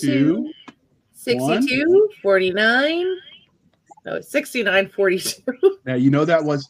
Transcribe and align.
two, 0.00 0.52
62, 1.12 2.10
49. 2.22 3.06
No, 4.06 4.20
69, 4.20 4.88
42. 4.90 5.42
Now 5.86 5.94
you 5.94 6.10
know 6.10 6.24
that 6.24 6.42
was. 6.42 6.68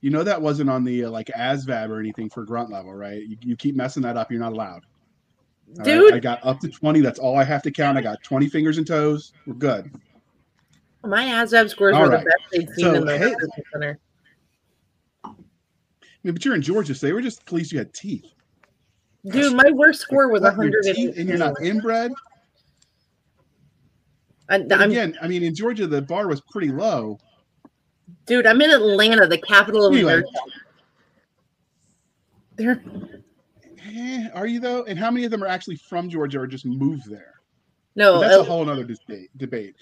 You 0.00 0.10
know 0.10 0.22
that 0.22 0.40
wasn't 0.42 0.68
on 0.68 0.84
the 0.84 1.04
uh, 1.04 1.10
like 1.10 1.28
ASVAB 1.28 1.88
or 1.88 1.98
anything 1.98 2.28
for 2.28 2.44
grunt 2.44 2.70
level, 2.70 2.92
right? 2.92 3.22
You, 3.22 3.38
you 3.40 3.56
keep 3.56 3.74
messing 3.74 4.02
that 4.02 4.18
up, 4.18 4.30
you're 4.30 4.38
not 4.38 4.52
allowed. 4.52 4.84
All 5.70 5.76
right? 5.78 5.84
Dude. 5.84 6.12
I 6.12 6.18
got 6.18 6.44
up 6.44 6.60
to 6.60 6.68
20. 6.68 7.00
That's 7.00 7.18
all 7.18 7.38
I 7.38 7.44
have 7.44 7.62
to 7.62 7.70
count. 7.70 7.96
I 7.96 8.02
got 8.02 8.22
20 8.22 8.50
fingers 8.50 8.76
and 8.76 8.86
toes. 8.86 9.32
We're 9.46 9.54
good. 9.54 9.90
My 11.04 11.24
ASVAB 11.24 11.70
scores 11.70 11.94
All 11.96 12.02
were 12.02 12.08
right. 12.10 12.22
the 12.22 12.26
best 12.26 12.42
they'd 12.52 12.68
seen 12.74 12.84
So, 12.84 12.94
in 12.96 13.06
the 13.06 13.16
hey- 13.16 13.34
center. 13.72 13.98
I 15.24 15.32
mean, 16.22 16.34
but 16.34 16.44
you're 16.44 16.54
in 16.54 16.62
Georgia, 16.62 16.94
so 16.94 17.06
they 17.06 17.12
were 17.14 17.22
just 17.22 17.46
pleased 17.46 17.72
you 17.72 17.78
had 17.78 17.94
teeth. 17.94 18.33
Dude, 19.26 19.54
my 19.56 19.70
worst 19.72 20.00
score 20.02 20.28
was 20.30 20.42
What, 20.42 20.54
your 20.56 20.64
100. 20.82 20.94
teeth 20.94 21.16
and 21.18 21.28
you're 21.28 21.38
not 21.38 21.60
inbred. 21.62 22.12
And 24.50 24.70
again, 24.70 25.16
I 25.22 25.28
mean, 25.28 25.42
in 25.42 25.54
Georgia, 25.54 25.86
the 25.86 26.02
bar 26.02 26.28
was 26.28 26.42
pretty 26.50 26.70
low. 26.70 27.18
dude, 28.26 28.46
I'm 28.46 28.60
in 28.60 28.70
Atlanta, 28.70 29.26
the 29.26 29.38
capital 29.38 29.86
of 29.86 29.92
Anyway. 29.94 30.12
America. 30.12 30.28
There, 32.56 32.82
Eh, 33.86 34.28
are 34.34 34.46
you 34.46 34.60
though? 34.60 34.84
And 34.84 34.98
how 34.98 35.10
many 35.10 35.24
of 35.24 35.30
them 35.30 35.42
are 35.42 35.46
actually 35.46 35.76
from 35.76 36.08
Georgia 36.08 36.40
or 36.40 36.46
just 36.46 36.64
moved 36.66 37.08
there? 37.08 37.34
no, 37.96 38.14
But 38.14 38.20
that's 38.20 38.34
a 38.36 38.40
uh, 38.40 38.44
whole 38.44 38.68
other 38.68 38.84
debate. 38.84 39.30
debate. 39.36 39.74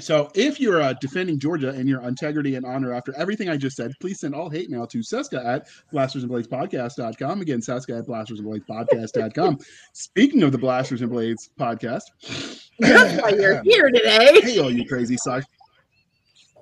So, 0.00 0.30
if 0.34 0.60
you're 0.60 0.80
uh, 0.80 0.94
defending 0.94 1.38
Georgia 1.38 1.70
and 1.70 1.88
your 1.88 2.02
integrity 2.02 2.56
and 2.56 2.66
honor 2.66 2.92
after 2.92 3.14
everything 3.16 3.48
I 3.48 3.56
just 3.56 3.76
said, 3.76 3.92
please 4.00 4.20
send 4.20 4.34
all 4.34 4.50
hate 4.50 4.70
mail 4.70 4.86
to 4.88 4.98
Seska 4.98 5.44
at 5.44 5.68
blastersandbladespodcast.com. 5.92 7.40
Again, 7.40 7.60
Seska 7.60 8.00
at 8.00 8.06
blastersandbladespodcast.com. 8.06 9.58
Speaking 9.92 10.42
of 10.42 10.52
the 10.52 10.58
Blasters 10.58 11.02
and 11.02 11.10
Blades 11.10 11.50
podcast, 11.58 12.02
that's 12.78 13.22
why 13.22 13.30
you're 13.30 13.62
here 13.62 13.90
today. 13.90 14.40
hey, 14.42 14.58
all 14.58 14.70
you 14.70 14.86
crazy 14.86 15.16
sci 15.16 15.42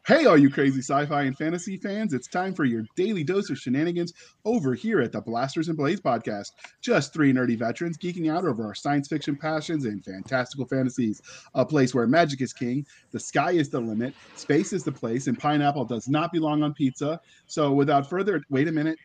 Hey, 0.05 0.27
all 0.27 0.37
you 0.37 0.51
crazy 0.51 0.81
sci-fi 0.81 1.23
and 1.23 1.39
fantasy 1.39 1.77
fans! 1.77 2.13
It's 2.13 2.27
time 2.27 2.55
for 2.55 2.65
your 2.65 2.83
daily 2.97 3.23
dose 3.23 3.51
of 3.51 3.59
shenanigans 3.59 4.13
over 4.45 4.75
here 4.75 5.01
at 5.01 5.13
the 5.13 5.21
Blasters 5.21 5.69
and 5.69 5.77
Blades 5.77 6.01
podcast. 6.01 6.51
Just 6.81 7.13
three 7.13 7.33
nerdy 7.33 7.57
veterans 7.57 7.97
geeking 7.97 8.29
out 8.29 8.45
over 8.45 8.65
our 8.65 8.75
science 8.75 9.07
fiction 9.07 9.37
passions 9.37 9.85
and 9.85 10.05
fantastical 10.05 10.67
fantasies. 10.67 11.23
A 11.55 11.65
place 11.65 11.95
where 11.95 12.09
magic 12.09 12.41
is 12.41 12.53
king, 12.53 12.85
the 13.13 13.21
sky 13.21 13.53
is 13.53 13.69
the 13.69 13.79
limit, 13.79 14.13
space 14.35 14.73
is 14.73 14.83
the 14.83 14.91
place, 14.91 15.29
and 15.29 15.39
pineapple 15.39 15.85
does 15.85 16.09
not 16.09 16.33
belong 16.33 16.65
on 16.65 16.75
pizza. 16.75 17.21
So, 17.47 17.71
without 17.71 18.11
further, 18.11 18.43
wait 18.51 18.67
a 18.67 18.73
minute. 18.73 18.99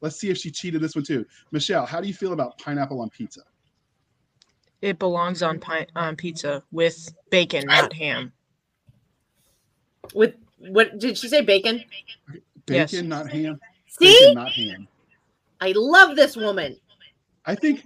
Let's 0.00 0.16
see 0.16 0.30
if 0.30 0.38
she 0.38 0.50
cheated 0.50 0.80
this 0.80 0.94
one 0.96 1.04
too. 1.04 1.26
Michelle, 1.50 1.84
how 1.84 2.00
do 2.00 2.08
you 2.08 2.14
feel 2.14 2.32
about 2.32 2.56
pineapple 2.56 3.02
on 3.02 3.10
pizza? 3.10 3.42
It 4.80 4.98
belongs 4.98 5.42
on 5.42 5.60
pi- 5.60 5.88
on 5.94 6.16
pizza 6.16 6.62
with 6.72 7.14
bacon, 7.28 7.66
not 7.66 7.92
ham. 7.92 8.32
With 10.14 10.34
what 10.58 10.98
did 10.98 11.16
she 11.18 11.28
say? 11.28 11.40
Bacon. 11.40 11.84
Bacon, 12.66 12.88
Yes. 12.98 13.02
not 13.02 13.30
ham. 13.30 13.60
See, 13.88 14.06
Bacon, 14.20 14.34
not 14.34 14.52
ham. 14.52 14.88
I 15.60 15.72
love 15.76 16.16
this 16.16 16.36
woman. 16.36 16.76
I 17.46 17.54
think, 17.54 17.84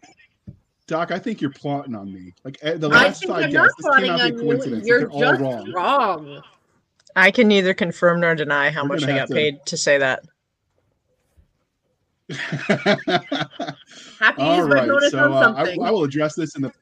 Doc, 0.87 1.11
I 1.11 1.19
think 1.19 1.41
you're 1.41 1.51
plotting 1.51 1.95
on 1.95 2.13
me. 2.13 2.33
Like 2.45 2.59
eh, 2.63 2.75
the 2.75 2.89
last 2.89 3.25
five 3.27 3.45
I'm 3.45 3.51
guests, 3.51 3.75
this 3.79 3.97
cannot 3.97 4.19
be 4.21 4.37
you. 4.37 4.39
coincidence. 4.43 4.87
You're 4.87 5.09
They're 5.09 5.11
all 5.11 5.37
wrong. 5.39 5.73
wrong. 5.73 6.43
I 7.15 7.31
can 7.31 7.49
neither 7.49 7.73
confirm 7.75 8.21
nor 8.21 8.35
deny 8.35 8.71
how 8.71 8.83
We're 8.83 8.89
much 8.97 9.05
I 9.05 9.17
got 9.17 9.29
to- 9.29 9.35
paid 9.35 9.65
to 9.67 9.77
say 9.77 9.99
that. 9.99 10.23
Happy 14.19 14.43
all 14.43 14.57
use 14.57 14.67
right, 14.67 15.11
so 15.11 15.33
uh, 15.33 15.55
I. 15.57 15.77
I 15.83 15.91
will 15.91 16.05
address 16.05 16.35
this 16.35 16.57
in 16.57 16.63
the. 16.63 16.73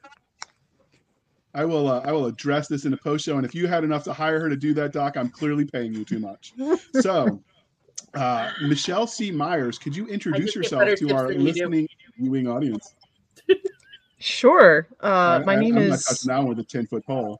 I 1.55 1.63
will. 1.65 1.87
Uh, 1.87 2.01
I 2.03 2.11
will 2.11 2.25
address 2.27 2.67
this 2.67 2.85
in 2.85 2.91
the 2.91 2.97
post 2.97 3.25
show, 3.25 3.37
and 3.37 3.45
if 3.45 3.55
you 3.55 3.65
had 3.65 3.83
enough 3.83 4.03
to 4.03 4.13
hire 4.13 4.39
her 4.41 4.49
to 4.49 4.55
do 4.57 4.73
that, 4.75 4.91
Doc, 4.91 5.15
I'm 5.17 5.29
clearly 5.29 5.65
paying 5.65 5.93
you 5.93 6.03
too 6.05 6.19
much. 6.19 6.53
So, 7.01 7.41
uh, 8.13 8.49
Michelle 8.61 9.07
C. 9.07 9.31
Myers, 9.31 9.77
could 9.79 9.95
you 9.95 10.05
introduce 10.07 10.55
yourself 10.55 10.97
to 10.99 11.13
our 11.13 11.27
than 11.29 11.41
you 11.41 11.53
do. 11.53 11.61
listening 11.61 11.87
viewing 12.17 12.47
audience? 12.47 12.93
Sure. 14.19 14.87
Uh, 15.03 15.39
I- 15.41 15.45
my 15.45 15.53
I- 15.53 15.59
name 15.59 15.77
I'm 15.77 15.83
is. 15.83 16.03
touching 16.05 16.27
that 16.29 16.37
one 16.39 16.47
with 16.47 16.59
a 16.59 16.63
ten 16.63 16.85
foot 16.87 17.05
pole. 17.05 17.39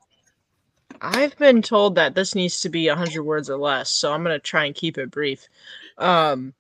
I've 1.01 1.37
been 1.37 1.61
told 1.61 1.95
that 1.95 2.15
this 2.15 2.35
needs 2.35 2.61
to 2.61 2.69
be 2.69 2.87
100 2.87 3.21
words 3.23 3.49
or 3.49 3.57
less, 3.57 3.89
so 3.89 4.13
I'm 4.13 4.23
going 4.23 4.33
to 4.35 4.39
try 4.39 4.63
and 4.65 4.73
keep 4.73 4.97
it 4.97 5.11
brief. 5.11 5.45
Um, 5.97 6.53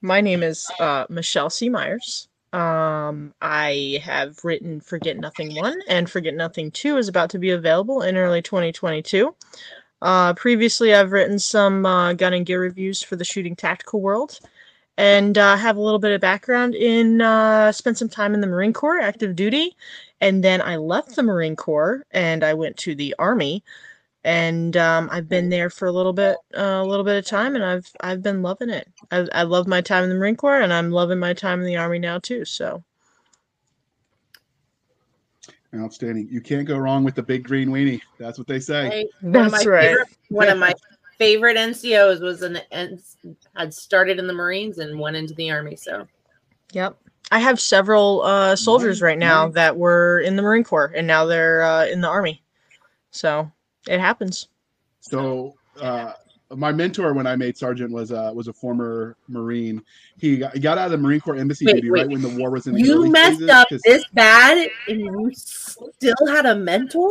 my 0.00 0.20
name 0.22 0.42
is 0.42 0.66
uh, 0.80 1.04
Michelle 1.10 1.50
C. 1.50 1.68
Myers. 1.68 2.28
Um, 2.52 3.34
I 3.42 4.00
have 4.04 4.42
written 4.44 4.80
Forget 4.80 5.18
Nothing 5.18 5.54
1, 5.54 5.80
and 5.88 6.10
Forget 6.10 6.34
Nothing 6.34 6.70
2 6.70 6.96
is 6.96 7.08
about 7.08 7.30
to 7.30 7.38
be 7.38 7.50
available 7.50 8.02
in 8.02 8.16
early 8.16 8.40
2022. 8.40 9.34
Uh, 10.00 10.32
previously, 10.34 10.94
I've 10.94 11.12
written 11.12 11.38
some 11.38 11.84
uh, 11.84 12.14
gun 12.14 12.32
and 12.32 12.46
gear 12.46 12.60
reviews 12.60 13.02
for 13.02 13.16
the 13.16 13.24
shooting 13.24 13.54
tactical 13.54 14.00
world, 14.00 14.38
and 14.96 15.36
uh, 15.36 15.56
have 15.56 15.76
a 15.76 15.80
little 15.80 15.98
bit 15.98 16.12
of 16.12 16.20
background 16.20 16.74
in, 16.74 17.20
uh, 17.20 17.70
spent 17.72 17.98
some 17.98 18.08
time 18.08 18.32
in 18.34 18.40
the 18.40 18.46
Marine 18.46 18.72
Corps, 18.72 18.98
active 18.98 19.36
duty, 19.36 19.76
and 20.20 20.42
then 20.42 20.60
I 20.60 20.76
left 20.76 21.14
the 21.16 21.22
Marine 21.22 21.56
Corps 21.56 22.04
and 22.10 22.42
I 22.42 22.54
went 22.54 22.76
to 22.78 22.94
the 22.94 23.14
Army, 23.18 23.62
and 24.28 24.76
um, 24.76 25.08
I've 25.10 25.26
been 25.26 25.48
there 25.48 25.70
for 25.70 25.88
a 25.88 25.92
little 25.92 26.12
bit, 26.12 26.36
uh, 26.54 26.60
a 26.60 26.84
little 26.84 27.04
bit 27.04 27.16
of 27.16 27.24
time, 27.24 27.54
and 27.54 27.64
I've 27.64 27.90
I've 28.00 28.22
been 28.22 28.42
loving 28.42 28.68
it. 28.68 28.86
I 29.10 29.26
I 29.32 29.42
love 29.44 29.66
my 29.66 29.80
time 29.80 30.04
in 30.04 30.10
the 30.10 30.16
Marine 30.16 30.36
Corps, 30.36 30.60
and 30.60 30.70
I'm 30.70 30.90
loving 30.90 31.18
my 31.18 31.32
time 31.32 31.60
in 31.60 31.66
the 31.66 31.78
Army 31.78 31.98
now 31.98 32.18
too. 32.18 32.44
So 32.44 32.84
Outstanding. 35.74 36.28
You 36.30 36.42
can't 36.42 36.66
go 36.66 36.76
wrong 36.76 37.04
with 37.04 37.14
the 37.14 37.22
big 37.22 37.44
green 37.44 37.70
weenie. 37.70 38.00
That's 38.18 38.36
what 38.38 38.46
they 38.46 38.60
say. 38.60 38.88
Hey, 38.88 39.08
that's 39.22 39.52
my 39.52 39.70
right. 39.70 39.82
favorite- 39.88 40.08
one 40.28 40.48
of 40.48 40.58
my 40.58 40.74
favorite 41.18 41.56
NCOs 41.56 42.20
was 42.20 42.42
an 42.42 42.58
N- 42.70 43.00
had 43.56 43.72
started 43.72 44.18
in 44.18 44.26
the 44.26 44.32
Marines 44.34 44.78
and 44.78 44.98
went 44.98 45.16
into 45.16 45.32
the 45.34 45.50
Army. 45.50 45.76
So 45.76 46.06
Yep. 46.72 46.96
I 47.30 47.38
have 47.38 47.60
several 47.60 48.22
uh, 48.22 48.56
soldiers 48.56 49.00
right 49.02 49.18
now 49.18 49.48
that 49.48 49.76
were 49.76 50.20
in 50.20 50.36
the 50.36 50.42
Marine 50.42 50.64
Corps, 50.64 50.92
and 50.94 51.06
now 51.06 51.24
they're 51.24 51.62
uh, 51.62 51.86
in 51.86 52.00
the 52.02 52.08
Army. 52.08 52.42
So 53.10 53.50
it 53.88 54.00
happens. 54.00 54.48
So 55.00 55.54
uh, 55.80 56.12
my 56.54 56.72
mentor 56.72 57.14
when 57.14 57.26
I 57.26 57.36
made 57.36 57.56
sergeant 57.56 57.90
was 57.92 58.12
uh, 58.12 58.32
was 58.34 58.48
a 58.48 58.52
former 58.52 59.16
Marine. 59.28 59.82
He 60.18 60.38
got, 60.38 60.54
he 60.54 60.60
got 60.60 60.78
out 60.78 60.86
of 60.86 60.92
the 60.92 60.98
Marine 60.98 61.20
Corps 61.20 61.36
embassy 61.36 61.66
Wait, 61.66 61.76
duty 61.76 61.90
wait. 61.90 62.00
right 62.02 62.10
when 62.10 62.22
the 62.22 62.28
war 62.40 62.50
was 62.50 62.66
in 62.66 62.74
the 62.74 62.80
you 62.82 62.94
early 62.94 63.10
messed 63.10 63.32
phases, 63.40 63.50
up 63.50 63.68
'cause- 63.68 63.80
this 63.84 64.04
bad, 64.12 64.68
and 64.88 65.00
you 65.00 65.30
still 65.34 66.14
had 66.28 66.46
a 66.46 66.54
mentor. 66.54 67.10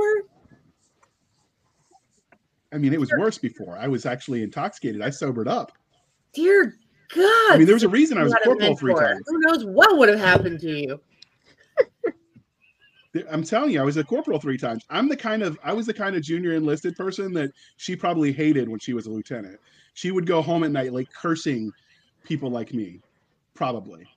I 2.74 2.78
mean, 2.78 2.94
it 2.94 3.00
was 3.00 3.12
worse 3.18 3.38
before. 3.38 3.78
I 3.78 3.88
was 3.88 4.06
actually 4.06 4.44
intoxicated. 4.44 5.02
I 5.02 5.10
sobered 5.10 5.48
up. 5.48 5.72
Dear 6.34 6.76
God! 7.16 7.54
I 7.54 7.58
mean, 7.58 7.66
there 7.66 7.76
was 7.76 7.84
a 7.84 7.90
reason 7.90 8.18
I 8.18 8.24
was 8.24 8.34
a 8.34 8.38
corporal 8.44 8.76
three 8.76 8.94
times. 8.94 9.22
Who 9.28 9.40
knows 9.40 9.66
what 9.66 9.98
would 9.98 10.10
have 10.10 10.20
happened 10.20 10.60
to 10.62 10.70
you? 10.70 11.00
I'm 13.32 13.44
telling 13.44 13.72
you, 13.72 13.82
I 13.82 13.84
was 13.84 13.98
a 13.98 14.04
corporal 14.04 14.40
three 14.40 14.58
times. 14.58 14.84
I'm 14.90 15.08
the 15.08 15.18
kind 15.18 15.44
of 15.44 15.58
I 15.64 15.74
was 15.74 15.86
the 15.86 15.94
kind 15.94 16.16
of 16.16 16.22
junior 16.22 16.54
enlisted 16.54 16.96
person 16.96 17.34
that 17.34 17.52
she 17.78 17.96
probably 17.96 18.32
hated 18.32 18.68
when 18.70 18.80
she 18.80 18.94
was 18.94 19.08
a 19.08 19.12
lieutenant. 19.12 19.60
She 19.94 20.12
would 20.12 20.26
go 20.26 20.42
home 20.42 20.64
at 20.64 20.72
night 20.72 20.94
like 20.94 21.12
cursing 21.12 21.72
people 22.24 22.50
like 22.50 22.74
me, 22.74 23.02
probably, 23.54 24.08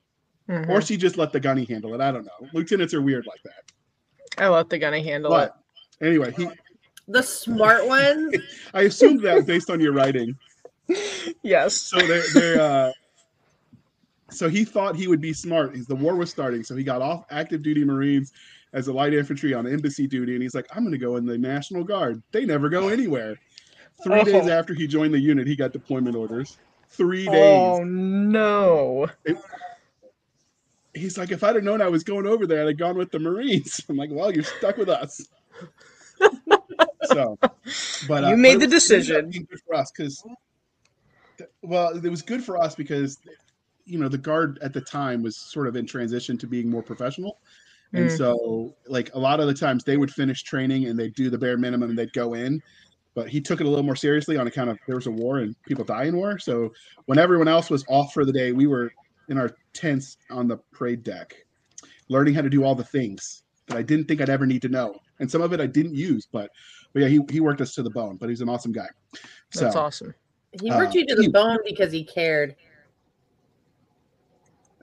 Mhm. 0.49 0.69
or 0.69 0.83
she 0.83 0.97
just 0.97 1.17
let 1.17 1.33
the 1.33 1.41
gunny 1.41 1.65
handle 1.65 1.95
it. 1.95 2.01
I 2.01 2.11
don't 2.13 2.25
know. 2.25 2.49
Lieutenants 2.53 2.93
are 2.95 3.03
weird 3.03 3.27
like 3.27 3.43
that. 3.45 4.43
I 4.43 4.49
let 4.49 4.69
the 4.69 4.79
gunny 4.79 5.03
handle 5.03 5.35
it. 5.37 5.51
But 6.01 6.07
anyway, 6.07 6.33
he 6.37 6.49
The 7.09 7.23
smart 7.23 7.87
ones. 7.87 8.37
I 8.75 8.83
assumed 8.83 9.23
that 9.23 9.47
based 9.47 9.71
on 9.71 9.81
your 9.81 9.93
writing. 9.93 10.37
Yes. 11.43 11.75
So 11.77 11.99
they 11.99 12.23
they 12.35 12.59
uh 12.59 12.93
so 14.31 14.49
he 14.49 14.65
thought 14.65 14.95
he 14.97 15.09
would 15.09 15.21
be 15.21 15.33
smart. 15.33 15.75
He's 15.75 15.87
the 15.87 15.95
war 15.97 16.15
was 16.15 16.31
starting, 16.31 16.63
so 16.63 16.77
he 16.77 16.85
got 16.85 17.03
off 17.03 17.25
active 17.31 17.63
duty 17.63 17.85
Marines 17.85 18.33
as 18.73 18.89
a 18.89 18.93
light 18.93 19.13
infantry 19.15 19.53
on 19.55 19.67
embassy 19.67 20.07
duty, 20.07 20.35
and 20.35 20.43
he's 20.43 20.55
like, 20.55 20.67
I'm 20.75 20.85
gonna 20.85 20.99
go 20.99 21.17
in 21.17 21.27
the 21.27 21.37
National 21.39 21.85
Guard. 21.85 22.23
They 22.33 22.45
never 22.45 22.69
go 22.69 22.89
anywhere. 22.97 23.39
Three 24.03 24.21
Oh. 24.21 24.25
days 24.25 24.49
after 24.49 24.73
he 24.75 24.87
joined 24.87 25.13
the 25.13 25.19
unit, 25.21 25.47
he 25.47 25.57
got 25.57 25.73
deployment 25.73 26.17
orders. 26.17 26.57
Three 26.89 27.27
days. 27.27 27.35
Oh 27.35 27.85
no. 27.85 29.09
He's 30.95 31.17
like, 31.17 31.31
if 31.31 31.45
I'd 31.45 31.55
have 31.55 31.63
known 31.65 31.81
I 31.81 31.89
was 31.89 32.03
going 32.03 32.27
over 32.27 32.47
there, 32.47 32.63
I'd 32.63 32.69
have 32.69 32.77
gone 32.79 32.97
with 32.97 33.13
the 33.13 33.19
Marines. 33.21 33.81
I'm 33.89 33.97
like, 33.97 34.11
well, 34.13 34.33
you're 34.33 34.43
stuck 34.43 34.77
with 34.77 34.89
us. 34.89 35.21
so, 37.05 37.39
but 38.09 38.25
You 38.25 38.35
uh, 38.35 38.37
made 38.37 38.59
but 38.59 38.71
the 38.71 38.75
it 38.75 38.75
was- 38.75 38.91
it 38.91 38.97
ended 38.97 39.17
up 39.17 39.31
decision. 39.31 39.31
Good 39.49 39.61
for 39.67 39.75
us 39.75 39.93
because, 39.97 40.25
well, 41.63 41.97
it 41.97 42.09
was 42.11 42.23
good 42.23 42.43
for 42.43 42.57
us 42.59 42.75
because, 42.75 43.19
you 43.85 43.99
know, 43.99 44.09
the 44.09 44.19
guard 44.19 44.59
at 44.63 44.73
the 44.73 44.81
time 44.81 45.23
was 45.23 45.37
sort 45.37 45.69
of 45.69 45.77
in 45.77 45.87
transition 45.87 46.37
to 46.39 46.47
being 46.47 46.69
more 46.69 46.83
professional. 46.83 47.39
And 47.93 48.07
Mm. 48.09 48.17
so, 48.17 48.75
like 48.87 49.13
a 49.15 49.19
lot 49.19 49.41
of 49.41 49.47
the 49.49 49.55
times, 49.55 49.83
they 49.85 49.97
would 49.97 50.13
finish 50.13 50.43
training 50.43 50.87
and 50.87 50.99
they'd 50.99 51.15
do 51.15 51.29
the 51.31 51.39
bare 51.39 51.57
minimum 51.57 51.91
and 51.91 51.99
they'd 51.99 52.13
go 52.13 52.35
in. 52.35 52.63
But 53.15 53.29
he 53.29 53.41
took 53.41 53.61
it 53.61 53.67
a 53.67 53.69
little 53.69 53.85
more 53.85 53.97
seriously 53.97 54.37
on 54.37 54.47
account 54.47 54.71
of 54.71 54.79
there 54.87 54.95
was 54.97 55.09
a 55.09 55.11
war 55.11 55.39
and 55.39 55.57
people 55.67 55.85
die 55.85 56.05
in 56.05 56.17
war. 56.17 56.39
So 56.39 56.73
when 57.07 57.19
everyone 57.19 57.49
else 57.49 57.69
was 57.69 57.85
off 57.89 58.13
for 58.13 58.25
the 58.25 58.33
day, 58.33 58.53
we 58.53 58.67
were 58.69 58.93
in 59.29 59.37
our 59.39 59.51
tents 59.73 60.17
on 60.31 60.47
the 60.49 60.59
parade 60.73 61.03
deck. 61.03 61.35
learning 62.09 62.35
how 62.35 62.43
to 62.43 62.51
do 62.51 62.65
all 62.65 62.75
the 62.75 62.83
things 62.83 63.45
that 63.69 63.77
I 63.77 63.83
didn't 63.83 64.07
think 64.07 64.21
I'd 64.21 64.29
ever 64.31 64.45
need 64.45 64.63
to 64.63 64.69
know, 64.69 64.97
and 65.21 65.31
some 65.31 65.43
of 65.43 65.53
it 65.53 65.61
I 65.61 65.67
didn't 65.67 65.95
use. 65.95 66.27
But 66.33 66.51
but 66.93 67.03
yeah, 67.03 67.09
he 67.09 67.21
he 67.31 67.39
worked 67.39 67.61
us 67.61 67.73
to 67.77 67.85
the 67.85 67.91
bone. 67.91 68.17
But 68.17 68.29
he's 68.31 68.41
an 68.41 68.49
awesome 68.49 68.73
guy. 68.73 68.89
So 69.53 69.61
That's 69.65 69.77
awesome. 69.77 70.13
He 70.61 70.71
worked 70.71 70.97
Uh, 70.97 70.99
you 70.99 71.07
to 71.07 71.15
the 71.15 71.23
he- 71.23 71.29
bone 71.29 71.59
because 71.65 71.93
he 71.93 72.03
cared. 72.03 72.57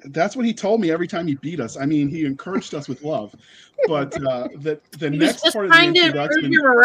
That's 0.06 0.36
what 0.36 0.46
he 0.46 0.54
told 0.54 0.82
me 0.82 0.92
every 0.92 1.08
time 1.08 1.28
he 1.28 1.36
beat 1.36 1.60
us. 1.60 1.78
I 1.78 1.86
mean, 1.86 2.08
he 2.10 2.26
encouraged 2.26 2.76
us 2.76 2.88
with 2.88 3.02
love. 3.02 3.34
But 3.88 4.16
uh, 4.28 4.50
the 4.60 4.80
the 5.00 5.10
He 5.12 5.18
next 5.18 5.52
part 5.52 5.66
of 5.66 5.72
the 5.72 5.88
introduction. 5.88 6.52
your. 6.52 6.84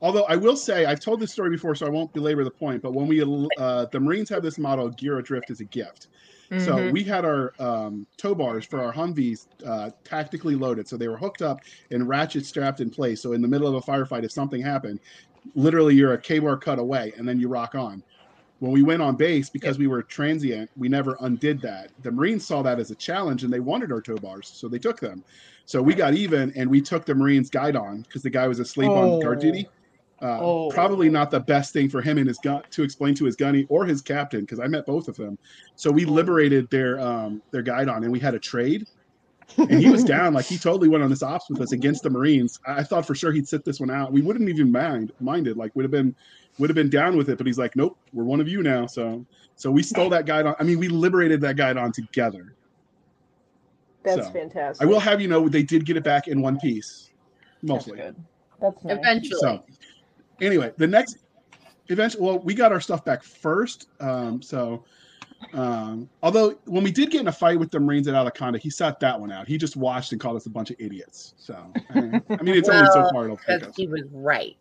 Although 0.00 0.24
I 0.24 0.36
will 0.36 0.56
say, 0.56 0.84
I've 0.84 1.00
told 1.00 1.20
this 1.20 1.32
story 1.32 1.50
before, 1.50 1.74
so 1.74 1.86
I 1.86 1.90
won't 1.90 2.12
belabor 2.12 2.44
the 2.44 2.50
point. 2.50 2.82
But 2.82 2.92
when 2.92 3.06
we, 3.06 3.22
uh, 3.22 3.86
the 3.90 4.00
Marines 4.00 4.28
have 4.28 4.42
this 4.42 4.58
motto, 4.58 4.90
"Gear 4.90 5.18
Adrift 5.18 5.50
is 5.50 5.60
a 5.60 5.64
gift." 5.64 6.08
So 6.58 6.76
Mhm. 6.76 6.92
we 6.92 7.02
had 7.02 7.24
our 7.24 7.52
um, 7.58 8.06
tow 8.16 8.34
bars 8.34 8.64
for 8.64 8.80
our 8.80 8.92
Humvees 8.92 9.46
uh, 9.66 9.90
tactically 10.04 10.54
loaded, 10.54 10.86
so 10.88 10.96
they 10.96 11.08
were 11.08 11.16
hooked 11.16 11.42
up 11.42 11.58
and 11.90 12.08
ratchet 12.08 12.46
strapped 12.46 12.80
in 12.80 12.90
place. 12.90 13.22
So 13.22 13.32
in 13.32 13.42
the 13.42 13.48
middle 13.48 13.66
of 13.66 13.74
a 13.74 13.80
firefight, 13.80 14.24
if 14.24 14.32
something 14.32 14.60
happened, 14.62 15.00
literally 15.54 15.94
you're 15.94 16.12
a 16.12 16.18
Ka-Bar 16.18 16.58
cut 16.58 16.78
away, 16.78 17.12
and 17.16 17.26
then 17.26 17.40
you 17.40 17.48
rock 17.48 17.74
on. 17.74 18.02
When 18.64 18.72
we 18.72 18.82
went 18.82 19.02
on 19.02 19.14
base, 19.16 19.50
because 19.50 19.76
we 19.76 19.88
were 19.88 20.02
transient, 20.02 20.70
we 20.74 20.88
never 20.88 21.18
undid 21.20 21.60
that. 21.60 21.90
The 22.00 22.10
Marines 22.10 22.46
saw 22.46 22.62
that 22.62 22.80
as 22.80 22.90
a 22.90 22.94
challenge, 22.94 23.44
and 23.44 23.52
they 23.52 23.60
wanted 23.60 23.92
our 23.92 24.00
tow 24.00 24.16
bars, 24.16 24.50
so 24.54 24.68
they 24.68 24.78
took 24.78 24.98
them. 24.98 25.22
So 25.66 25.82
we 25.82 25.92
got 25.92 26.14
even, 26.14 26.50
and 26.56 26.70
we 26.70 26.80
took 26.80 27.04
the 27.04 27.14
Marines 27.14 27.50
guidon 27.50 28.04
because 28.04 28.22
the 28.22 28.30
guy 28.30 28.48
was 28.48 28.60
asleep 28.60 28.88
on 28.88 29.20
guard 29.20 29.36
Oh. 29.36 29.40
duty. 29.42 29.68
Uh, 30.22 30.38
Oh. 30.40 30.70
Probably 30.70 31.10
not 31.10 31.30
the 31.30 31.40
best 31.40 31.74
thing 31.74 31.90
for 31.90 32.00
him 32.00 32.16
and 32.16 32.26
his 32.26 32.38
gun 32.38 32.62
to 32.70 32.82
explain 32.82 33.14
to 33.16 33.26
his 33.26 33.36
gunny 33.36 33.66
or 33.68 33.84
his 33.84 34.00
captain 34.00 34.40
because 34.40 34.60
I 34.60 34.66
met 34.66 34.86
both 34.86 35.08
of 35.08 35.16
them. 35.16 35.36
So 35.76 35.90
we 35.90 36.06
liberated 36.06 36.70
their 36.70 36.98
um, 37.00 37.42
their 37.50 37.60
guidon, 37.62 38.02
and 38.02 38.10
we 38.10 38.18
had 38.18 38.34
a 38.34 38.38
trade. 38.38 38.86
And 39.58 39.78
he 39.78 39.90
was 39.90 40.04
down, 40.14 40.32
like 40.32 40.46
he 40.46 40.56
totally 40.56 40.88
went 40.88 41.04
on 41.04 41.10
this 41.10 41.22
ops 41.22 41.50
with 41.50 41.60
us 41.60 41.72
against 41.72 42.02
the 42.02 42.08
Marines. 42.08 42.58
I, 42.66 42.76
I 42.78 42.82
thought 42.82 43.06
for 43.06 43.14
sure 43.14 43.30
he'd 43.30 43.46
sit 43.46 43.62
this 43.62 43.78
one 43.78 43.90
out. 43.90 44.10
We 44.10 44.22
wouldn't 44.22 44.48
even 44.48 44.72
mind 44.72 45.12
minded, 45.20 45.58
like 45.58 45.76
would 45.76 45.84
have 45.84 45.92
been 45.92 46.16
would 46.58 46.70
have 46.70 46.74
been 46.74 46.90
down 46.90 47.16
with 47.16 47.28
it. 47.28 47.38
But 47.38 47.46
he's 47.46 47.58
like, 47.58 47.76
nope, 47.76 47.98
we're 48.12 48.24
one 48.24 48.40
of 48.40 48.48
you 48.48 48.62
now. 48.62 48.86
So 48.86 49.24
so 49.56 49.70
we 49.70 49.82
stole 49.82 50.08
that 50.10 50.26
guidon. 50.26 50.54
I 50.58 50.62
mean, 50.64 50.78
we 50.78 50.88
liberated 50.88 51.40
that 51.42 51.56
guidon 51.56 51.92
together. 51.92 52.54
That's 54.02 54.26
so, 54.26 54.32
fantastic. 54.32 54.86
I 54.86 54.88
will 54.88 55.00
have 55.00 55.20
you 55.20 55.28
know 55.28 55.48
they 55.48 55.62
did 55.62 55.86
get 55.86 55.96
it 55.96 56.04
back 56.04 56.28
in 56.28 56.42
one 56.42 56.58
piece, 56.58 57.10
mostly. 57.62 57.98
That's 57.98 58.16
good. 58.16 58.24
That's 58.60 58.84
nice. 58.84 58.98
Eventually. 58.98 59.40
So, 59.40 59.64
anyway, 60.40 60.72
the 60.76 60.86
next 60.86 61.18
eventually, 61.88 62.22
well, 62.22 62.38
we 62.38 62.54
got 62.54 62.72
our 62.72 62.80
stuff 62.80 63.04
back 63.04 63.22
first. 63.22 63.88
Um, 64.00 64.42
so, 64.42 64.84
um, 65.52 66.08
although 66.22 66.50
when 66.64 66.82
we 66.82 66.90
did 66.90 67.10
get 67.10 67.20
in 67.20 67.28
a 67.28 67.32
fight 67.32 67.58
with 67.58 67.70
the 67.70 67.80
Marines 67.80 68.08
at 68.08 68.14
Anaconda, 68.14 68.58
he 68.58 68.70
sat 68.70 69.00
that 69.00 69.18
one 69.18 69.32
out. 69.32 69.46
He 69.46 69.58
just 69.58 69.76
watched 69.76 70.12
and 70.12 70.20
called 70.20 70.36
us 70.36 70.46
a 70.46 70.50
bunch 70.50 70.70
of 70.70 70.76
idiots. 70.78 71.34
So, 71.36 71.72
I 71.90 72.00
mean, 72.00 72.22
I 72.30 72.42
mean, 72.42 72.56
it's 72.56 72.68
only 72.68 72.86
so 72.92 73.00
Well, 73.00 73.10
far 73.12 73.24
it'll 73.24 73.36
take 73.36 73.60
Because 73.60 73.68
us. 73.68 73.76
he 73.76 73.86
was 73.86 74.02
right. 74.12 74.56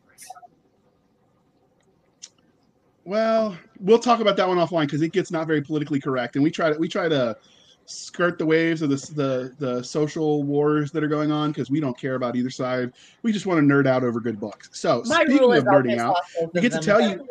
Well, 3.05 3.57
we'll 3.79 3.99
talk 3.99 4.19
about 4.21 4.37
that 4.37 4.47
one 4.47 4.57
offline 4.57 4.85
because 4.85 5.01
it 5.01 5.11
gets 5.11 5.29
not 5.31 5.45
very 5.47 5.61
politically 5.61 5.99
correct, 5.99 6.35
and 6.35 6.43
we 6.43 6.51
try 6.51 6.71
to 6.71 6.77
we 6.79 6.87
try 6.87 7.09
to 7.09 7.37
skirt 7.85 8.37
the 8.37 8.45
waves 8.45 8.81
of 8.81 8.89
the 8.89 8.95
the, 8.95 9.53
the 9.59 9.83
social 9.83 10.43
wars 10.43 10.91
that 10.91 11.03
are 11.03 11.07
going 11.09 11.31
on 11.31 11.51
because 11.51 11.69
we 11.69 11.81
don't 11.81 11.97
care 11.97 12.15
about 12.15 12.35
either 12.35 12.49
side. 12.49 12.93
We 13.21 13.33
just 13.33 13.45
want 13.45 13.59
to 13.59 13.65
nerd 13.73 13.87
out 13.87 14.03
over 14.03 14.21
good 14.21 14.39
books. 14.39 14.69
So, 14.71 15.03
My 15.05 15.25
speaking 15.25 15.53
of 15.53 15.65
nerding 15.65 15.97
out, 15.99 16.15
we 16.53 16.61
get 16.61 16.71
to 16.71 16.79
tell 16.79 17.01
you- 17.01 17.27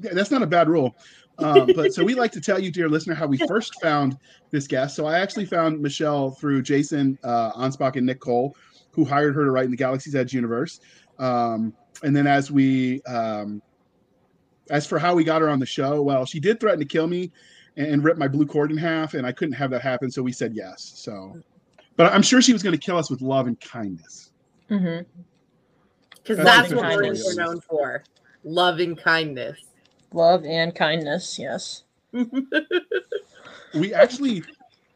Yeah, 0.00 0.10
that's 0.14 0.30
not 0.30 0.42
a 0.42 0.46
bad 0.46 0.68
rule. 0.68 0.94
Um, 1.40 1.70
but 1.74 1.92
so 1.92 2.04
we 2.04 2.14
like 2.14 2.32
to 2.32 2.40
tell 2.40 2.58
you, 2.58 2.70
dear 2.70 2.88
listener, 2.88 3.14
how 3.14 3.26
we 3.26 3.36
first 3.48 3.80
found 3.80 4.16
this 4.50 4.66
guest. 4.68 4.94
So 4.94 5.06
I 5.06 5.18
actually 5.18 5.46
found 5.46 5.80
Michelle 5.80 6.30
through 6.32 6.62
Jason 6.62 7.18
uh, 7.24 7.52
Anspach 7.52 7.96
and 7.96 8.06
Nick 8.06 8.20
Cole, 8.20 8.54
who 8.92 9.04
hired 9.04 9.34
her 9.34 9.44
to 9.44 9.50
write 9.50 9.64
in 9.64 9.70
the 9.72 9.76
Galaxy's 9.76 10.14
Edge 10.14 10.32
universe. 10.32 10.80
Um, 11.18 11.74
and 12.02 12.14
then 12.14 12.26
as 12.26 12.50
we, 12.50 13.02
um, 13.02 13.62
as 14.70 14.86
for 14.86 14.98
how 14.98 15.14
we 15.14 15.24
got 15.24 15.40
her 15.40 15.48
on 15.48 15.58
the 15.58 15.66
show, 15.66 16.02
well, 16.02 16.24
she 16.24 16.40
did 16.40 16.60
threaten 16.60 16.80
to 16.80 16.84
kill 16.84 17.06
me 17.06 17.32
and, 17.76 17.86
and 17.86 18.04
rip 18.04 18.18
my 18.18 18.28
blue 18.28 18.46
cord 18.46 18.70
in 18.70 18.76
half, 18.76 19.14
and 19.14 19.26
I 19.26 19.32
couldn't 19.32 19.54
have 19.54 19.70
that 19.70 19.82
happen. 19.82 20.10
So 20.10 20.22
we 20.22 20.32
said 20.32 20.54
yes. 20.54 20.92
So, 20.96 21.40
but 21.96 22.12
I'm 22.12 22.22
sure 22.22 22.42
she 22.42 22.52
was 22.52 22.62
going 22.62 22.74
to 22.74 22.80
kill 22.80 22.96
us 22.96 23.10
with 23.10 23.20
love 23.20 23.46
and 23.46 23.58
kindness. 23.60 24.32
mm-hmm 24.70 25.04
Because 26.16 26.36
That's 26.36 26.68
that's 26.68 26.72
what 26.72 26.82
kindness. 26.82 27.24
Marines 27.24 27.38
are 27.38 27.44
known 27.44 27.60
for. 27.60 28.04
Love 28.44 28.78
and 28.78 28.98
kindness. 29.02 29.58
Love 30.12 30.44
and 30.44 30.74
kindness. 30.74 31.38
Yes. 31.38 31.82
we 33.74 33.92
actually 33.92 34.42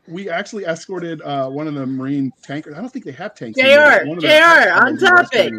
we 0.09 0.29
actually 0.29 0.65
escorted 0.65 1.21
uh, 1.23 1.49
one 1.49 1.69
of 1.69 1.75
the 1.75 1.87
marine 1.87 2.33
tankers. 2.43 2.75
I 2.77 2.81
don't 2.81 2.91
think 2.91 3.05
they 3.05 3.13
have 3.13 3.35
tanks. 3.35 3.59
JR, 3.59 3.67
anymore. 3.67 4.07
One 4.07 4.19
of 4.19 4.25
JR, 4.25 4.71
on 4.73 4.99
topic. 4.99 5.55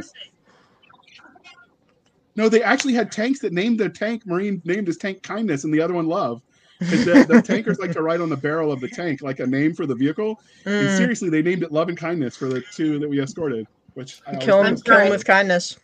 No, 2.36 2.50
they 2.50 2.64
actually 2.64 2.94
had 2.94 3.12
tanks 3.12 3.40
that 3.40 3.54
named 3.54 3.80
their 3.80 3.90
tank 3.90 4.26
marine 4.26 4.62
named 4.66 4.88
his 4.88 4.98
tank 4.98 5.22
kindness 5.22 5.64
and 5.64 5.74
the 5.74 5.82
other 5.82 5.94
one 5.94 6.08
Love. 6.08 6.42
The, 6.80 7.26
the 7.28 7.42
tankers 7.46 7.80
like 7.80 7.92
to 7.92 8.02
write 8.02 8.22
on 8.22 8.30
the 8.30 8.38
barrel 8.38 8.72
of 8.72 8.82
the 8.82 8.88
tank 8.88 9.22
like 9.22 9.40
a 9.40 9.48
name 9.48 9.74
for 9.74 9.86
the 9.86 9.96
vehicle. 9.96 10.40
And 10.66 10.88
Mm. 10.88 10.98
seriously, 10.98 11.30
they 11.30 11.42
named 11.42 11.64
it 11.64 11.72
love 11.72 11.90
and 11.90 11.98
kindness 11.98 12.36
for 12.36 12.50
the 12.50 12.64
two 12.74 13.00
that 13.00 13.08
we 13.10 13.22
escorted. 13.22 13.68
Which 13.94 14.20
I 14.26 14.32
always 14.32 14.46
Kill 14.46 14.64
him, 14.64 14.82
kill 14.82 14.98
him 14.98 15.10
with 15.10 15.26
kindness. 15.26 15.78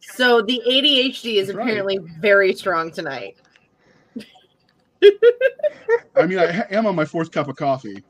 So 0.00 0.40
the 0.40 0.62
ADHD 0.66 1.36
is 1.36 1.48
That's 1.48 1.56
right. 1.58 1.68
apparently 1.68 1.98
very 2.20 2.54
strong 2.54 2.90
tonight. 2.90 3.36
I 6.16 6.26
mean, 6.26 6.38
I 6.38 6.64
am 6.70 6.86
on 6.86 6.94
my 6.94 7.04
fourth 7.04 7.30
cup 7.30 7.48
of 7.48 7.56
coffee, 7.56 8.02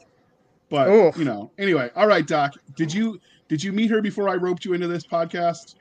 but 0.69 0.89
Oof. 0.89 1.17
you 1.17 1.25
know. 1.25 1.53
Anyway, 1.59 1.91
all 1.97 2.07
right, 2.07 2.27
Doc. 2.27 2.55
Did 2.75 2.93
you 2.93 3.19
did 3.49 3.63
you 3.63 3.73
meet 3.73 3.91
her 3.91 4.01
before 4.01 4.29
I 4.29 4.35
roped 4.37 4.65
you 4.65 4.73
into 4.75 4.87
this 4.89 5.05
podcast? 5.05 5.75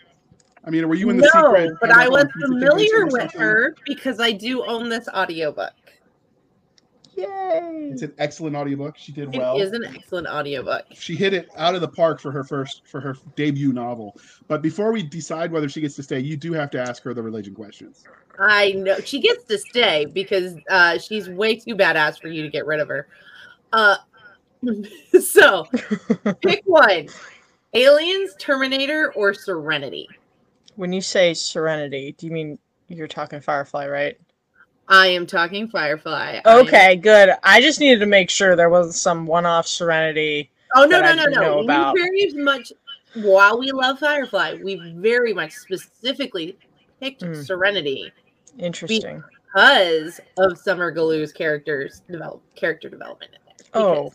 I 0.65 0.69
mean, 0.69 0.87
were 0.87 0.95
you 0.95 1.09
in 1.09 1.17
the 1.17 1.29
no, 1.33 1.55
secret? 1.55 1.77
but 1.79 1.91
I 1.91 2.07
was 2.07 2.25
familiar 2.41 3.07
with 3.07 3.31
her 3.33 3.75
because 3.85 4.19
I 4.19 4.31
do 4.31 4.63
own 4.65 4.89
this 4.89 5.07
audiobook. 5.07 5.73
Yay! 7.15 7.89
It's 7.91 8.01
an 8.01 8.13
excellent 8.17 8.55
audiobook. 8.55 8.97
She 8.97 9.11
did 9.11 9.33
It 9.33 9.39
well. 9.39 9.57
It 9.57 9.63
is 9.63 9.71
an 9.73 9.83
excellent 9.85 10.27
audiobook. 10.27 10.85
She 10.93 11.15
hit 11.15 11.33
it 11.33 11.49
out 11.57 11.75
of 11.75 11.81
the 11.81 11.87
park 11.87 12.21
for 12.21 12.31
her 12.31 12.43
first 12.43 12.87
for 12.87 13.01
her 13.01 13.15
debut 13.35 13.73
novel. 13.73 14.17
But 14.47 14.61
before 14.61 14.91
we 14.91 15.03
decide 15.03 15.51
whether 15.51 15.67
she 15.67 15.81
gets 15.81 15.95
to 15.95 16.03
stay, 16.03 16.19
you 16.19 16.37
do 16.37 16.53
have 16.53 16.69
to 16.71 16.81
ask 16.81 17.03
her 17.03 17.13
the 17.13 17.21
religion 17.21 17.53
questions. 17.53 18.03
I 18.37 18.71
know 18.71 18.99
she 18.99 19.19
gets 19.19 19.43
to 19.45 19.57
stay 19.57 20.05
because 20.05 20.55
uh, 20.69 20.97
she's 20.97 21.27
way 21.29 21.57
too 21.57 21.75
badass 21.75 22.21
for 22.21 22.29
you 22.29 22.41
to 22.43 22.49
get 22.49 22.65
rid 22.65 22.79
of 22.79 22.87
her. 22.87 23.07
Uh, 23.73 23.97
so 25.21 25.65
pick 26.41 26.61
one: 26.65 27.07
Aliens, 27.73 28.35
Terminator, 28.39 29.11
or 29.13 29.33
Serenity. 29.33 30.07
When 30.79 30.93
you 30.93 31.01
say 31.01 31.33
serenity, 31.33 32.15
do 32.17 32.25
you 32.25 32.31
mean 32.31 32.57
you're 32.87 33.05
talking 33.05 33.41
Firefly, 33.41 33.85
right? 33.89 34.17
I 34.87 35.07
am 35.07 35.27
talking 35.27 35.67
Firefly. 35.67 36.39
I 36.45 36.49
am- 36.49 36.59
Okay, 36.65 36.95
good. 36.95 37.31
I 37.43 37.59
just 37.59 37.81
needed 37.81 37.99
to 37.99 38.05
make 38.05 38.29
sure 38.29 38.55
there 38.55 38.69
wasn't 38.69 38.95
some 38.95 39.25
one-off 39.25 39.67
serenity. 39.67 40.49
Oh 40.77 40.85
no 40.85 41.01
no 41.01 41.13
no 41.15 41.25
no! 41.25 41.59
about. 41.59 41.95
We 41.95 42.01
very 42.01 42.31
much, 42.41 42.71
while 43.15 43.59
we 43.59 43.73
love 43.73 43.99
Firefly, 43.99 44.59
we 44.63 44.93
very 44.95 45.33
much 45.33 45.51
specifically 45.51 46.57
picked 47.01 47.23
Mm. 47.23 47.43
Serenity 47.45 48.13
Interesting. 48.57 49.21
because 49.53 50.21
of 50.37 50.57
Summer 50.57 50.91
Glau's 50.91 51.33
characters 51.33 52.03
develop 52.09 52.41
character 52.55 52.87
development 52.87 53.31
in 53.33 53.39
there. 53.47 53.83
Oh, 53.83 54.13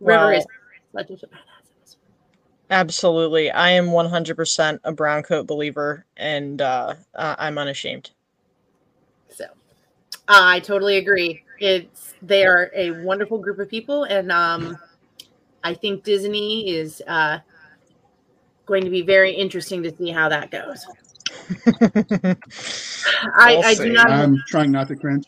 River 0.00 0.26
well, 0.26 0.28
is 0.30 0.46
such 0.94 1.10
a 1.10 1.12
badass. 1.12 1.16
in 1.16 1.16
this 1.16 1.22
absolutely. 2.70 3.50
I 3.50 3.70
am 3.70 3.86
100% 3.86 4.80
a 4.84 4.92
brown 4.92 5.22
coat 5.22 5.46
believer, 5.46 6.04
and 6.16 6.60
uh, 6.60 6.94
uh, 7.14 7.36
I'm 7.38 7.58
unashamed. 7.58 8.10
So 9.28 9.46
I 10.28 10.60
totally 10.60 10.96
agree. 10.96 11.42
It's 11.60 12.14
they 12.22 12.44
are 12.44 12.70
a 12.74 12.90
wonderful 13.02 13.38
group 13.38 13.58
of 13.58 13.68
people, 13.68 14.04
and 14.04 14.32
um, 14.32 14.78
I 15.62 15.74
think 15.74 16.04
Disney 16.04 16.70
is 16.70 17.02
uh, 17.06 17.38
going 18.66 18.84
to 18.84 18.90
be 18.90 19.02
very 19.02 19.32
interesting 19.32 19.82
to 19.82 19.94
see 19.94 20.10
how 20.10 20.28
that 20.28 20.50
goes. 20.50 20.84
I, 23.36 23.56
I 23.64 23.74
do 23.74 23.92
not 23.92 24.10
I'm 24.10 24.42
trying 24.48 24.70
not 24.70 24.88
to 24.88 24.96
cringe. 24.96 25.24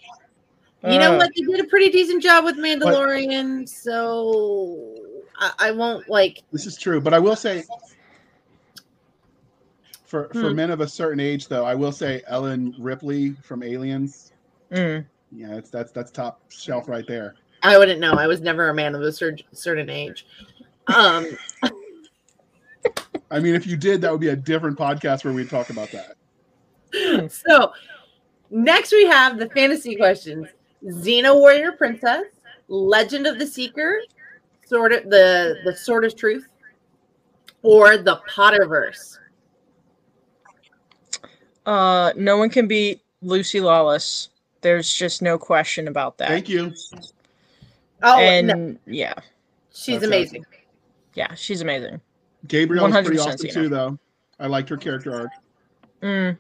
you 0.82 0.98
know 0.98 1.14
Uh, 1.14 1.18
what? 1.18 1.30
They 1.36 1.42
did 1.42 1.64
a 1.64 1.68
pretty 1.68 1.90
decent 1.90 2.22
job 2.22 2.44
with 2.44 2.56
Mandalorian, 2.56 3.68
so 3.68 5.05
I, 5.38 5.52
I 5.58 5.70
won't 5.72 6.08
like. 6.08 6.42
This 6.52 6.66
is 6.66 6.76
true, 6.76 7.00
but 7.00 7.12
I 7.14 7.18
will 7.18 7.36
say, 7.36 7.64
for 10.04 10.28
for 10.32 10.50
Hmm. 10.50 10.56
men 10.56 10.70
of 10.70 10.80
a 10.80 10.88
certain 10.88 11.20
age, 11.20 11.48
though, 11.48 11.64
I 11.64 11.74
will 11.74 11.92
say 11.92 12.22
Ellen 12.26 12.74
Ripley 12.78 13.32
from 13.42 13.62
Aliens. 13.62 14.32
mm. 14.70 15.04
Yeah, 15.32 15.56
it's 15.56 15.70
that's 15.70 15.92
that's 15.92 16.10
top 16.10 16.40
shelf 16.50 16.88
right 16.88 17.04
there. 17.06 17.34
I 17.62 17.76
wouldn't 17.78 17.98
know. 18.00 18.12
I 18.12 18.26
was 18.26 18.40
never 18.40 18.68
a 18.68 18.74
man 18.74 18.94
of 18.94 19.02
a 19.02 19.12
cer- 19.12 19.36
certain 19.52 19.90
age. 19.90 20.26
Um, 20.86 21.26
I 23.30 23.40
mean, 23.40 23.56
if 23.56 23.66
you 23.66 23.76
did, 23.76 24.00
that 24.02 24.12
would 24.12 24.20
be 24.20 24.28
a 24.28 24.36
different 24.36 24.78
podcast 24.78 25.24
where 25.24 25.34
we'd 25.34 25.50
talk 25.50 25.70
about 25.70 25.90
that. 25.90 27.30
so 27.32 27.72
next 28.50 28.92
we 28.92 29.04
have 29.06 29.38
the 29.38 29.48
fantasy 29.50 29.96
questions. 29.96 30.46
Xena 30.84 31.34
Warrior 31.34 31.72
Princess, 31.72 32.26
Legend 32.68 33.26
of 33.26 33.40
the 33.40 33.46
Seeker, 33.46 33.98
Sword 34.66 34.92
of 34.92 35.04
the 35.11 35.56
the 35.64 35.75
Sword 35.75 36.04
of 36.04 36.16
Truth, 36.16 36.49
or 37.62 37.96
the 37.96 38.20
Potterverse. 38.28 39.18
Uh, 41.64 42.12
no 42.16 42.37
one 42.37 42.50
can 42.50 42.66
beat 42.68 43.00
Lucy 43.23 43.61
Lawless. 43.61 44.28
There's 44.61 44.92
just 44.92 45.23
no 45.23 45.38
question 45.38 45.88
about 45.88 46.18
that. 46.18 46.28
Thank 46.28 46.49
you. 46.49 46.73
Oh, 48.02 48.18
and 48.18 48.46
no, 48.49 48.76
yeah, 48.87 49.14
she's 49.73 49.96
Okay. 49.99 50.06
amazing. 50.06 50.46
yeah, 51.14 51.35
she's 51.35 51.61
amazing. 51.62 52.00
Gabrielle 52.49 52.87
was 52.88 52.94
pretty 53.04 53.18
awesome 53.18 53.49
Xena. 53.49 53.52
too, 53.52 53.68
though. 53.68 53.99
I 54.38 54.46
liked 54.46 54.68
her 54.68 54.76
character 54.76 55.14
arc. 55.14 55.30
Mm, 56.02 56.37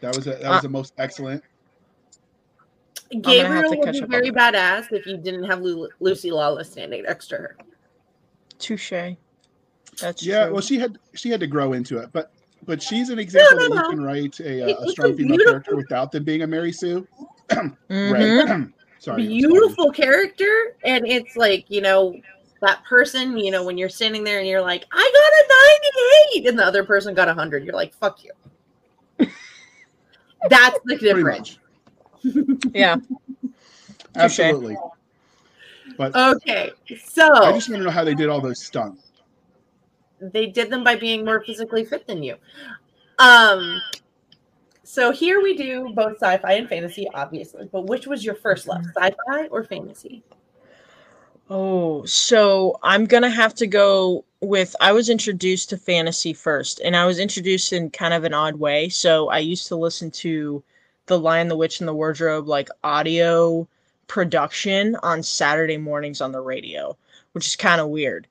That 0.00 0.14
was 0.16 0.26
a, 0.26 0.30
that 0.30 0.44
Uh, 0.44 0.52
was 0.54 0.62
the 0.62 0.68
most 0.68 0.94
excellent. 0.98 1.42
Have 3.12 3.22
Gabrielle 3.22 3.78
would 3.78 3.92
be 3.92 4.00
very 4.02 4.30
badass 4.30 4.92
if 4.92 5.06
you 5.06 5.16
didn't 5.16 5.44
have 5.44 5.60
Lu- 5.60 5.88
Lucy 6.00 6.30
Lawless 6.30 6.70
standing 6.72 7.02
next 7.04 7.28
to 7.28 7.36
her. 7.36 7.56
touche. 8.58 8.92
That's 10.00 10.22
Yeah, 10.24 10.44
true. 10.46 10.52
well, 10.54 10.62
she 10.62 10.78
had 10.78 10.98
she 11.14 11.30
had 11.30 11.40
to 11.40 11.46
grow 11.46 11.72
into 11.72 11.98
it, 11.98 12.10
but 12.12 12.32
but 12.64 12.82
she's 12.82 13.10
an 13.10 13.18
example 13.18 13.58
no, 13.58 13.68
that 13.68 13.74
no. 13.74 13.82
you 13.82 13.90
can 13.90 14.02
write 14.02 14.40
a, 14.40 14.62
uh, 14.64 14.68
It 14.68 14.76
a 14.80 14.90
strong 14.90 15.12
a 15.12 15.14
female 15.16 15.28
beautiful- 15.36 15.52
character 15.52 15.76
without 15.76 16.10
them 16.12 16.24
being 16.24 16.42
a 16.42 16.46
Mary 16.46 16.72
Sue. 16.72 17.06
Mhm. 17.50 17.76
Right. 18.58 18.68
Sorry. 18.98 19.22
I'm 19.22 19.28
Beautiful 19.28 19.92
character, 19.92 20.74
and 20.84 21.06
it's 21.06 21.36
like 21.36 21.66
you 21.68 21.80
know 21.80 22.18
that 22.60 22.82
person. 22.84 23.36
You 23.38 23.50
know 23.52 23.62
when 23.62 23.78
you're 23.78 23.88
standing 23.88 24.24
there 24.24 24.38
and 24.40 24.48
you're 24.48 24.62
like, 24.62 24.84
I 24.90 24.96
got 24.96 26.40
a 26.40 26.42
98, 26.42 26.48
and 26.48 26.58
the 26.58 26.64
other 26.64 26.82
person 26.84 27.14
got 27.14 27.28
a 27.28 27.34
hundred. 27.34 27.64
You're 27.64 27.74
like, 27.74 27.94
fuck 27.94 28.24
you. 28.24 28.32
That's 30.48 30.78
the 30.84 30.96
difference. 30.96 31.58
Much. 32.34 32.64
Yeah. 32.74 32.96
Absolutely. 34.16 34.76
But 35.96 36.14
Okay, 36.14 36.72
so 37.04 37.32
I 37.44 37.52
just 37.52 37.68
want 37.70 37.80
to 37.80 37.84
know 37.84 37.90
how 37.90 38.04
they 38.04 38.14
did 38.14 38.28
all 38.28 38.40
those 38.40 38.62
stunts. 38.62 39.02
they 40.20 40.46
did 40.46 40.70
them 40.70 40.84
by 40.84 40.96
being 40.96 41.24
more 41.24 41.40
physically 41.42 41.84
fit 41.84 42.06
than 42.06 42.22
you. 42.22 42.36
Um, 43.18 43.80
so 44.82 45.10
here 45.12 45.42
we 45.42 45.56
do 45.56 45.92
both 45.94 46.14
sci-fi 46.14 46.52
and 46.54 46.68
fantasy, 46.68 47.06
obviously. 47.14 47.68
But 47.72 47.86
which 47.86 48.06
was 48.06 48.24
your 48.24 48.34
first 48.34 48.66
love, 48.66 48.84
sci-fi 48.94 49.46
or 49.46 49.64
fantasy? 49.64 50.22
Oh, 51.48 52.04
so 52.04 52.78
I'm 52.82 53.04
gonna 53.04 53.30
have 53.30 53.54
to 53.54 53.66
go 53.66 54.24
with 54.40 54.74
I 54.80 54.92
was 54.92 55.08
introduced 55.08 55.70
to 55.70 55.76
fantasy 55.78 56.32
first, 56.32 56.80
and 56.80 56.96
I 56.96 57.06
was 57.06 57.18
introduced 57.18 57.72
in 57.72 57.90
kind 57.90 58.12
of 58.12 58.24
an 58.24 58.34
odd 58.34 58.56
way. 58.56 58.88
So 58.88 59.28
I 59.28 59.38
used 59.38 59.68
to 59.68 59.76
listen 59.76 60.10
to 60.12 60.62
The 61.06 61.18
Lion, 61.18 61.48
the 61.48 61.56
Witch, 61.56 61.80
and 61.80 61.88
the 61.88 61.94
Wardrobe 61.94 62.48
like 62.48 62.68
audio 62.84 63.66
production 64.08 64.96
on 65.02 65.22
Saturday 65.22 65.76
mornings 65.76 66.20
on 66.20 66.32
the 66.32 66.40
radio, 66.40 66.96
which 67.32 67.46
is 67.46 67.56
kind 67.56 67.80
of 67.80 67.88
weird. 67.88 68.26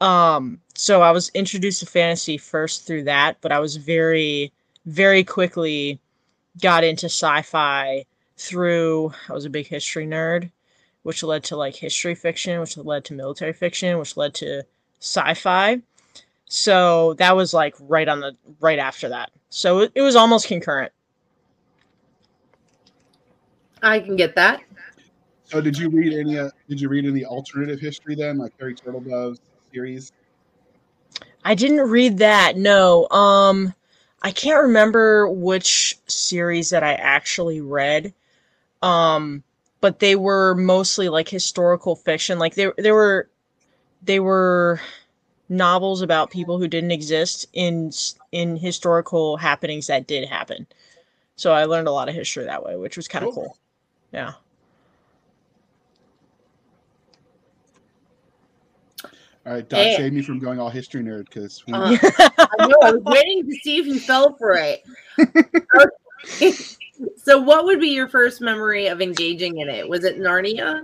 Um, 0.00 0.60
so 0.74 1.02
I 1.02 1.10
was 1.10 1.30
introduced 1.30 1.80
to 1.80 1.86
fantasy 1.86 2.36
first 2.36 2.86
through 2.86 3.04
that, 3.04 3.38
but 3.40 3.52
I 3.52 3.60
was 3.60 3.76
very, 3.76 4.52
very 4.84 5.24
quickly 5.24 5.98
got 6.60 6.84
into 6.84 7.06
sci-fi 7.06 8.04
through 8.38 9.12
I 9.28 9.32
was 9.32 9.46
a 9.46 9.50
big 9.50 9.66
history 9.66 10.06
nerd 10.06 10.50
which 11.06 11.22
led 11.22 11.44
to 11.44 11.56
like 11.56 11.76
history 11.76 12.16
fiction, 12.16 12.58
which 12.58 12.76
led 12.76 13.04
to 13.04 13.14
military 13.14 13.52
fiction, 13.52 13.96
which 13.96 14.16
led 14.16 14.34
to 14.34 14.64
sci-fi. 14.98 15.80
So 16.46 17.14
that 17.14 17.36
was 17.36 17.54
like 17.54 17.76
right 17.78 18.08
on 18.08 18.18
the 18.18 18.34
right 18.58 18.80
after 18.80 19.08
that. 19.10 19.30
So 19.48 19.78
it, 19.82 19.92
it 19.94 20.02
was 20.02 20.16
almost 20.16 20.48
concurrent. 20.48 20.90
I 23.86 24.00
can 24.00 24.16
get 24.16 24.34
that. 24.36 24.62
So 25.44 25.60
did 25.60 25.78
you 25.78 25.88
read 25.90 26.12
any? 26.12 26.38
Uh, 26.38 26.50
did 26.68 26.80
you 26.80 26.88
read 26.88 27.06
any 27.06 27.24
alternative 27.24 27.80
history 27.80 28.16
then, 28.16 28.38
like 28.38 28.52
Harry 28.58 28.74
Turtledove's 28.74 29.40
series? 29.72 30.12
I 31.44 31.54
didn't 31.54 31.88
read 31.90 32.18
that. 32.18 32.56
No. 32.56 33.08
Um 33.10 33.74
I 34.22 34.30
can't 34.32 34.62
remember 34.62 35.28
which 35.28 35.98
series 36.08 36.70
that 36.70 36.82
I 36.82 36.94
actually 36.94 37.60
read. 37.60 38.12
Um 38.82 39.44
but 39.80 40.00
they 40.00 40.16
were 40.16 40.54
mostly 40.54 41.08
like 41.08 41.28
historical 41.28 41.96
fiction. 41.96 42.38
Like 42.38 42.54
they 42.54 42.70
they 42.78 42.92
were 42.92 43.28
they 44.02 44.20
were 44.20 44.80
novels 45.48 46.02
about 46.02 46.30
people 46.30 46.58
who 46.58 46.68
didn't 46.68 46.92
exist 46.92 47.46
in 47.52 47.92
in 48.32 48.56
historical 48.56 49.36
happenings 49.36 49.86
that 49.88 50.06
did 50.06 50.28
happen. 50.28 50.66
So 51.36 51.52
I 51.52 51.64
learned 51.64 51.88
a 51.88 51.92
lot 51.92 52.08
of 52.08 52.14
history 52.14 52.44
that 52.44 52.64
way, 52.64 52.76
which 52.76 52.96
was 52.96 53.08
kind 53.08 53.24
of 53.24 53.30
Cool. 53.30 53.44
cool. 53.44 53.58
Yeah. 54.16 54.32
All 59.44 59.52
right, 59.52 59.68
Doc, 59.68 59.78
Hey. 59.78 59.96
save 59.98 60.12
me 60.14 60.22
from 60.22 60.38
going 60.38 60.58
all 60.58 60.70
history 60.70 61.02
nerd 61.02 61.26
because 61.26 61.62
Uh, 61.70 61.94
I 62.02 62.46
know. 62.60 62.78
I 62.82 62.90
was 62.92 63.02
waiting 63.04 63.46
to 63.46 63.54
see 63.62 63.76
if 63.76 63.86
you 63.86 64.00
fell 64.00 64.34
for 64.38 64.54
it. 64.54 64.80
Okay. 66.40 66.56
So, 67.18 67.38
what 67.38 67.66
would 67.66 67.78
be 67.78 67.88
your 67.88 68.08
first 68.08 68.40
memory 68.40 68.86
of 68.86 69.02
engaging 69.02 69.58
in 69.58 69.68
it? 69.68 69.86
Was 69.86 70.04
it 70.04 70.18
Narnia, 70.18 70.80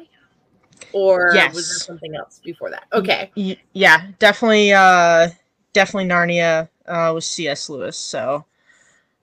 or 0.92 1.30
was 1.54 1.70
there 1.70 1.78
something 1.78 2.14
else 2.14 2.38
before 2.44 2.68
that? 2.68 2.84
Okay. 2.92 3.30
Y- 3.34 3.56
yeah, 3.72 4.08
definitely 4.18 4.74
uh 4.74 5.30
definitely 5.72 6.10
Narnia 6.10 6.68
uh 6.86 7.12
with 7.14 7.24
C.S. 7.24 7.70
Lewis, 7.70 7.96
so 7.96 8.44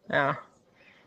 yeah. 0.09 0.33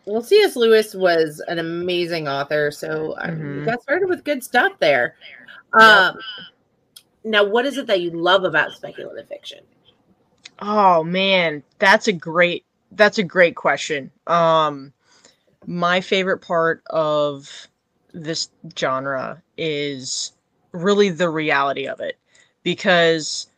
Well, 0.06 0.22
C.S. 0.22 0.56
Lewis 0.56 0.94
was 0.94 1.42
an 1.48 1.58
amazing 1.58 2.28
author, 2.28 2.70
so 2.70 3.16
you 3.40 3.60
Mhm. 3.60 3.64
got 3.64 3.82
started 3.82 4.08
with 4.08 4.24
good 4.24 4.42
stuff 4.42 4.72
there. 4.80 5.14
Um, 5.78 6.18
now, 7.24 7.44
what 7.44 7.66
is 7.66 7.78
it 7.78 7.86
that 7.86 8.00
you 8.00 8.10
love 8.10 8.44
about 8.44 8.72
speculative 8.72 9.28
fiction? 9.28 9.60
Oh 10.60 11.02
man, 11.04 11.62
that's 11.78 12.08
a 12.08 12.12
great 12.12 12.64
that's 12.92 13.18
a 13.18 13.22
great 13.24 13.56
question. 13.56 14.10
Um 14.26 14.92
my 15.66 16.00
favorite 16.00 16.38
part 16.40 16.82
of 16.90 17.68
this 18.12 18.50
genre 18.78 19.42
is 19.56 20.32
really 20.72 21.10
the 21.10 21.28
reality 21.30 21.86
of 21.86 22.00
it 22.00 22.18
because 22.62 23.48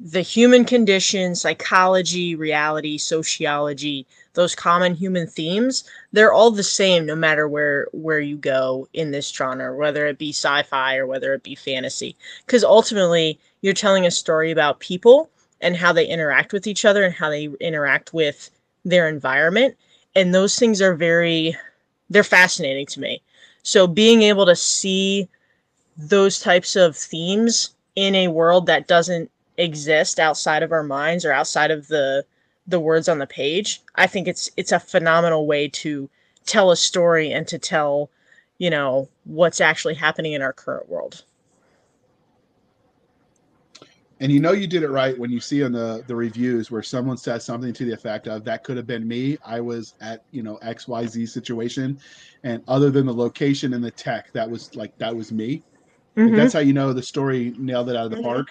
the 0.00 0.20
human 0.20 0.64
condition, 0.64 1.34
psychology, 1.34 2.34
reality, 2.34 2.98
sociology, 2.98 4.06
those 4.34 4.54
common 4.54 4.94
human 4.94 5.26
themes, 5.26 5.84
they're 6.12 6.32
all 6.32 6.50
the 6.50 6.62
same 6.62 7.06
no 7.06 7.14
matter 7.14 7.46
where 7.48 7.86
where 7.92 8.20
you 8.20 8.36
go 8.36 8.88
in 8.92 9.12
this 9.12 9.30
genre, 9.30 9.76
whether 9.76 10.06
it 10.06 10.18
be 10.18 10.30
sci-fi 10.30 10.96
or 10.96 11.06
whether 11.06 11.32
it 11.32 11.42
be 11.42 11.54
fantasy. 11.54 12.16
Cuz 12.46 12.64
ultimately, 12.64 13.38
you're 13.62 13.72
telling 13.72 14.04
a 14.04 14.10
story 14.10 14.50
about 14.50 14.80
people 14.80 15.30
and 15.60 15.76
how 15.76 15.92
they 15.92 16.06
interact 16.06 16.52
with 16.52 16.66
each 16.66 16.84
other 16.84 17.04
and 17.04 17.14
how 17.14 17.30
they 17.30 17.48
interact 17.60 18.12
with 18.12 18.50
their 18.84 19.08
environment 19.08 19.76
and 20.14 20.34
those 20.34 20.58
things 20.58 20.80
are 20.80 20.94
very 20.94 21.56
they're 22.10 22.22
fascinating 22.24 22.86
to 22.86 23.00
me 23.00 23.22
so 23.62 23.86
being 23.86 24.22
able 24.22 24.46
to 24.46 24.56
see 24.56 25.28
those 25.96 26.40
types 26.40 26.76
of 26.76 26.96
themes 26.96 27.74
in 27.96 28.14
a 28.14 28.28
world 28.28 28.66
that 28.66 28.86
doesn't 28.86 29.30
exist 29.56 30.18
outside 30.18 30.62
of 30.62 30.72
our 30.72 30.82
minds 30.82 31.24
or 31.24 31.32
outside 31.32 31.70
of 31.70 31.88
the 31.88 32.24
the 32.66 32.80
words 32.80 33.08
on 33.08 33.18
the 33.18 33.26
page 33.26 33.82
i 33.96 34.06
think 34.06 34.26
it's 34.26 34.50
it's 34.56 34.72
a 34.72 34.80
phenomenal 34.80 35.46
way 35.46 35.68
to 35.68 36.08
tell 36.46 36.70
a 36.70 36.76
story 36.76 37.32
and 37.32 37.46
to 37.48 37.58
tell 37.58 38.10
you 38.58 38.70
know 38.70 39.08
what's 39.24 39.60
actually 39.60 39.94
happening 39.94 40.32
in 40.32 40.42
our 40.42 40.52
current 40.52 40.88
world 40.88 41.24
And 44.20 44.30
you 44.30 44.40
know 44.40 44.52
you 44.52 44.66
did 44.66 44.82
it 44.84 44.90
right 44.90 45.18
when 45.18 45.30
you 45.30 45.40
see 45.40 45.62
on 45.64 45.72
the 45.72 46.04
the 46.06 46.14
reviews 46.14 46.70
where 46.70 46.82
someone 46.82 47.16
says 47.16 47.44
something 47.44 47.72
to 47.74 47.84
the 47.84 47.92
effect 47.92 48.28
of 48.28 48.44
that 48.44 48.62
could 48.64 48.76
have 48.76 48.86
been 48.86 49.06
me. 49.06 49.36
I 49.44 49.60
was 49.60 49.94
at 50.00 50.22
you 50.30 50.42
know 50.42 50.56
X 50.62 50.86
Y 50.86 51.04
Z 51.06 51.26
situation, 51.26 51.98
and 52.44 52.62
other 52.68 52.90
than 52.90 53.06
the 53.06 53.14
location 53.14 53.74
and 53.74 53.84
the 53.84 53.90
tech, 53.90 54.32
that 54.32 54.48
was 54.48 54.70
like 54.76 54.92
that 54.98 55.14
was 55.14 55.32
me. 55.32 55.64
Mhm. 56.16 56.36
that's 56.36 56.52
how 56.52 56.60
you 56.60 56.72
know 56.72 56.92
the 56.92 57.02
story 57.02 57.54
nailed 57.58 57.90
it 57.90 57.96
out 57.96 58.04
of 58.04 58.10
the 58.12 58.16
Mhm. 58.16 58.22
park. 58.22 58.48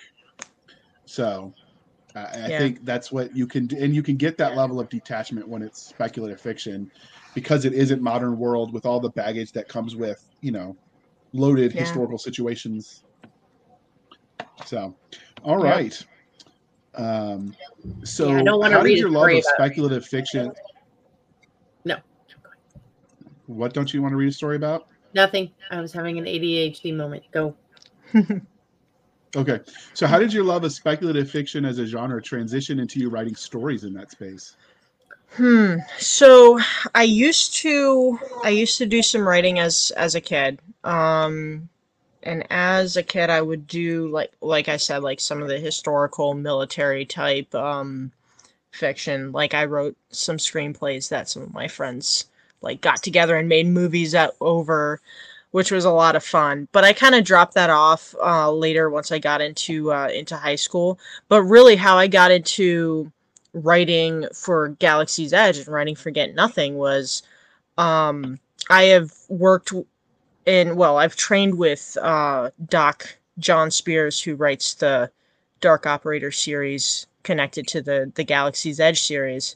So, 1.05 1.53
I, 2.15 2.19
I 2.19 2.47
Yeah. 2.49 2.57
think 2.57 2.85
that's 2.85 3.11
what 3.11 3.35
you 3.35 3.47
can 3.47 3.67
do, 3.67 3.77
and 3.77 3.93
you 3.93 4.03
can 4.03 4.15
get 4.15 4.37
that 4.37 4.55
level 4.55 4.79
of 4.79 4.89
detachment 4.89 5.47
when 5.47 5.61
it's 5.61 5.89
speculative 5.89 6.39
fiction, 6.39 6.89
because 7.33 7.65
it 7.65 7.73
isn't 7.73 8.01
modern 8.01 8.37
world 8.37 8.73
with 8.73 8.85
all 8.85 8.99
the 8.99 9.09
baggage 9.11 9.51
that 9.53 9.67
comes 9.67 9.95
with 9.95 10.17
you 10.41 10.51
know 10.51 10.77
loaded 11.33 11.73
Yeah. 11.73 11.79
historical 11.81 12.17
situations. 12.17 13.03
So, 14.65 14.95
all 15.43 15.57
Yeah. 15.57 15.71
right. 15.71 16.05
Um, 16.95 17.53
so, 18.03 18.29
Yeah, 18.29 18.39
I 18.39 18.43
don't 18.43 18.59
wanna 18.59 18.75
how 18.75 18.83
read 18.83 18.91
did 18.91 18.99
your 18.99 19.09
love 19.09 19.31
of 19.33 19.43
speculative 19.43 20.05
fiction? 20.05 20.51
No. 21.85 21.97
What 23.47 23.73
don't 23.73 23.93
you 23.93 24.01
want 24.01 24.13
to 24.13 24.17
read 24.17 24.29
a 24.29 24.31
story 24.31 24.55
about? 24.55 24.87
Nothing. 25.13 25.51
I 25.69 25.81
was 25.81 25.91
having 25.91 26.17
an 26.17 26.25
ADHD 26.25 26.95
moment. 26.95 27.23
Go. 27.31 27.55
Okay. 29.35 29.59
So, 29.93 30.05
how 30.05 30.19
did 30.19 30.31
your 30.31 30.43
love 30.43 30.63
of 30.63 30.71
speculative 30.71 31.29
fiction 31.29 31.65
as 31.65 31.79
a 31.79 31.85
genre 31.85 32.21
transition 32.21 32.79
into 32.79 32.99
you 32.99 33.09
writing 33.09 33.35
stories 33.35 33.83
in 33.83 33.93
that 33.93 34.11
space? 34.11 34.55
Hmm. 35.35 35.77
So 35.97 36.59
I 36.93 37.03
used 37.03 37.55
to 37.55 38.19
I 38.43 38.49
used 38.49 38.77
to 38.77 38.85
do 38.85 39.01
some 39.01 39.27
writing 39.27 39.57
as 39.57 39.91
as 39.97 40.13
a 40.13 40.21
kid. 40.21 40.59
Um 40.83 41.69
and 42.21 42.45
as 42.51 42.97
a 42.97 43.03
kid 43.03 43.31
I 43.31 43.41
would 43.41 43.65
do 43.65 44.09
like 44.09 44.31
like 44.41 44.69
I 44.69 44.77
said 44.77 45.01
like 45.01 45.19
some 45.19 45.41
of 45.41 45.47
the 45.47 45.59
historical 45.59 46.35
military 46.35 47.05
type 47.05 47.53
um 47.55 48.11
fiction. 48.71 49.31
Like 49.31 49.55
I 49.55 49.65
wrote 49.65 49.97
some 50.11 50.37
screenplays 50.37 51.09
that 51.09 51.29
some 51.29 51.41
of 51.41 51.53
my 51.53 51.67
friends 51.67 52.25
like 52.61 52.81
got 52.81 53.01
together 53.01 53.35
and 53.35 53.49
made 53.49 53.65
movies 53.67 54.13
at 54.13 54.35
over 54.39 55.01
which 55.53 55.71
was 55.71 55.85
a 55.85 55.91
lot 55.91 56.15
of 56.15 56.23
fun. 56.23 56.67
But 56.71 56.83
I 56.83 56.93
kind 56.93 57.13
of 57.13 57.23
dropped 57.23 57.53
that 57.53 57.69
off 57.69 58.15
uh, 58.19 58.51
later 58.51 58.89
once 58.89 59.11
I 59.11 59.19
got 59.19 59.39
into 59.39 59.93
uh, 59.93 60.07
into 60.07 60.35
high 60.35 60.55
school. 60.55 60.99
But 61.29 61.43
really, 61.43 61.75
how 61.75 61.95
I 61.95 62.07
got 62.07 62.31
into 62.31 63.11
writing 63.53 64.25
for 64.33 64.69
Galaxy's 64.69 65.31
Edge 65.31 65.59
and 65.59 65.67
writing 65.67 65.95
for 65.95 66.09
Get 66.09 66.33
Nothing 66.33 66.75
was 66.77 67.21
um, 67.77 68.39
I 68.71 68.85
have 68.85 69.13
worked 69.29 69.71
in 70.47 70.75
well, 70.75 70.97
I've 70.97 71.15
trained 71.15 71.55
with 71.55 71.99
uh, 72.01 72.49
Doc 72.65 73.15
John 73.37 73.69
Spears, 73.69 74.19
who 74.19 74.33
writes 74.33 74.73
the 74.73 75.11
Dark 75.61 75.85
Operator 75.85 76.31
series 76.31 77.05
connected 77.21 77.67
to 77.67 77.81
the 77.83 78.11
the 78.15 78.23
Galaxy's 78.23 78.79
Edge 78.79 79.03
series. 79.03 79.55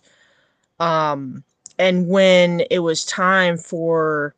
Um, 0.79 1.43
and 1.79 2.07
when 2.07 2.61
it 2.69 2.79
was 2.79 3.03
time 3.03 3.57
for 3.57 4.35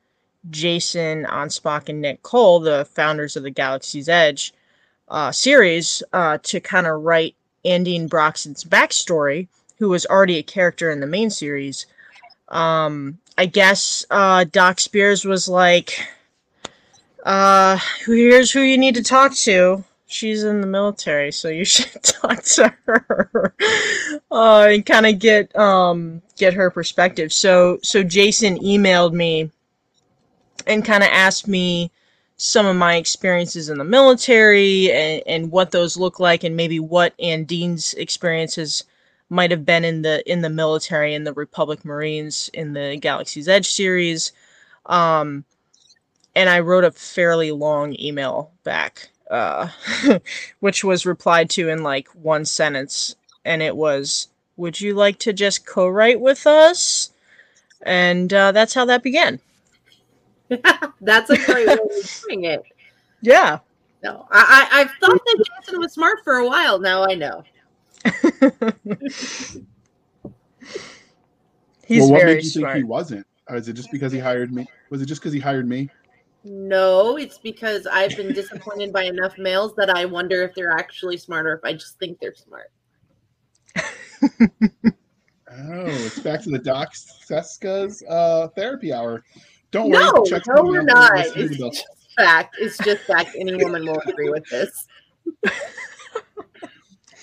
Jason 0.50 1.25
Anspach 1.25 1.89
and 1.89 2.01
Nick 2.01 2.24
Cole, 2.24 2.60
the 2.60 2.86
founders 2.86 3.36
of 3.36 3.43
the 3.43 3.50
Galaxy's 3.50 4.10
Edge 4.10 4.53
uh, 5.08 5.31
series, 5.31 6.03
uh, 6.13 6.38
to 6.43 6.60
kind 6.60 6.88
of 6.88 7.01
write 7.01 7.36
Andine 7.65 8.08
Broxton's 8.08 8.63
backstory, 8.63 9.48
who 9.77 9.89
was 9.89 10.05
already 10.05 10.38
a 10.38 10.43
character 10.43 10.91
in 10.91 11.00
the 11.00 11.08
main 11.08 11.29
series. 11.29 11.86
Um, 12.50 13.19
I 13.38 13.46
guess 13.46 14.05
uh, 14.10 14.46
Doc 14.46 14.79
Spears 14.79 15.25
was 15.25 15.48
like, 15.48 16.08
uh, 17.24 17.77
"Here's 18.05 18.51
who 18.51 18.62
you 18.62 18.77
need 18.77 18.96
to 18.96 19.03
talk 19.03 19.36
to." 19.36 19.84
she's 20.10 20.43
in 20.43 20.60
the 20.60 20.67
military, 20.67 21.31
so 21.31 21.48
you 21.48 21.63
should 21.65 22.03
talk 22.03 22.43
to 22.43 22.74
her 22.86 23.53
uh, 24.31 24.67
and 24.69 24.86
kind 24.86 25.05
of 25.05 25.19
get 25.19 25.55
um, 25.55 26.22
get 26.38 26.53
her 26.53 26.69
perspective. 26.69 27.31
So 27.31 27.79
so 27.81 28.03
Jason 28.03 28.58
emailed 28.60 29.13
me 29.13 29.51
and 30.70 30.86
kind 30.86 31.04
of 31.04 31.10
asked 31.12 31.48
me 31.48 31.92
some 32.38 32.66
of 32.66 32.76
my 32.78 32.96
experiences 32.96 33.70
in 33.70 33.78
the 33.78 33.84
military 33.84 34.92
and, 34.92 35.22
and 35.28 35.52
what 35.52 35.72
those 35.72 35.98
look 35.98 36.20
like, 36.20 36.46
and 36.46 36.56
maybe 36.56 36.80
what 36.80 37.14
Andine's 37.20 37.94
experiences 37.96 38.86
might 39.30 39.52
have 39.52 39.66
been 39.66 39.84
in 39.84 40.02
the 40.02 40.24
in 40.32 40.42
the 40.42 40.50
military 40.50 41.14
in 41.14 41.26
the 41.26 41.34
Republic 41.34 41.84
Marines 41.84 42.50
in 42.54 42.74
the 42.74 42.98
Galaxy's 42.98 43.50
Edge 43.50 43.70
series. 43.70 44.32
Um, 44.86 45.44
and 46.36 46.50
I 46.50 46.62
wrote 46.62 46.86
a 46.86 46.92
fairly 46.92 47.52
long 47.52 47.96
email 48.00 48.52
back 48.64 49.10
uh, 49.30 49.70
which 50.60 50.84
was 50.84 51.06
replied 51.06 51.50
to 51.52 51.70
in 51.70 51.84
like 51.84 52.08
one 52.10 52.46
sentence, 52.46 53.16
and 53.46 53.62
it 53.62 53.76
was, 53.76 54.28
"Would 54.58 54.82
you 54.82 54.94
like 54.94 55.20
to 55.20 55.34
just 55.34 55.66
co-write 55.66 56.20
with 56.20 56.48
us?" 56.48 57.12
And 57.82 58.34
uh, 58.34 58.52
that's 58.52 58.74
how 58.74 58.86
that 58.86 59.04
began. 59.04 59.40
that's 61.01 61.29
a 61.29 61.38
great 61.46 61.68
way 61.68 61.74
of 61.74 61.79
doing 62.27 62.46
it. 62.46 62.63
Yeah. 63.22 63.60
No, 64.03 64.27
I, 64.32 64.68
I 64.72 64.82
I've 64.82 64.91
thought 65.00 65.22
that 65.25 65.46
Jason 65.46 65.79
was 65.79 65.94
smart 65.94 66.20
for 66.24 66.36
a 66.36 66.48
while. 66.48 66.79
Now 66.79 67.03
I 67.03 67.15
know. 67.15 67.44
He's 71.86 72.01
well, 72.01 72.12
what 72.12 72.22
very 72.22 72.36
made 72.36 72.44
you 72.44 72.50
smart. 72.50 72.74
think 72.74 72.86
he 72.86 72.89
wasn't? 72.89 73.27
Or 73.50 73.58
is 73.58 73.68
it 73.68 73.74
just 73.74 73.91
because 73.91 74.12
he 74.12 74.20
hired 74.20 74.53
me? 74.53 74.68
Was 74.89 75.01
it 75.01 75.08
just 75.08 75.22
because 75.22 75.34
he 75.34 75.39
hired 75.39 75.68
me? 75.68 75.89
No, 76.44 77.18
it's 77.18 77.38
because 77.38 77.86
I've 77.88 78.15
been 78.15 78.34
disappointed 78.34 78.94
by 78.94 79.03
enough 79.03 79.38
males 79.38 79.74
that 79.75 79.89
I 79.89 80.06
wonder 80.06 80.41
if 80.44 80.56
they're 80.56 80.72
actually 80.72 81.18
smart 81.18 81.46
or 81.46 81.56
if 81.56 81.65
I 81.65 81.74
just 81.74 82.00
think 82.00 82.20
they're 82.20 82.36
smart. 82.36 82.72
oh, 83.78 83.84
it's 85.52 86.19
back 86.19 86.41
to 86.43 86.50
the 86.50 86.60
Doc 86.60 86.93
Seska's 86.93 88.04
uh, 88.08 88.47
therapy 88.56 88.93
hour. 88.93 89.24
Don't 89.71 89.89
no, 89.89 90.12
worry. 90.13 90.29
Check 90.29 90.43
no, 90.47 90.63
we're 90.63 90.82
not. 90.82 91.15
Listen 91.15 91.41
It's 91.41 91.58
just 91.58 91.86
fact. 92.17 92.55
It's 92.60 92.77
just 92.79 93.01
fact. 93.03 93.36
Any 93.39 93.55
woman 93.55 93.86
will 93.86 94.01
agree 94.08 94.29
with 94.29 94.47
this. 94.49 94.88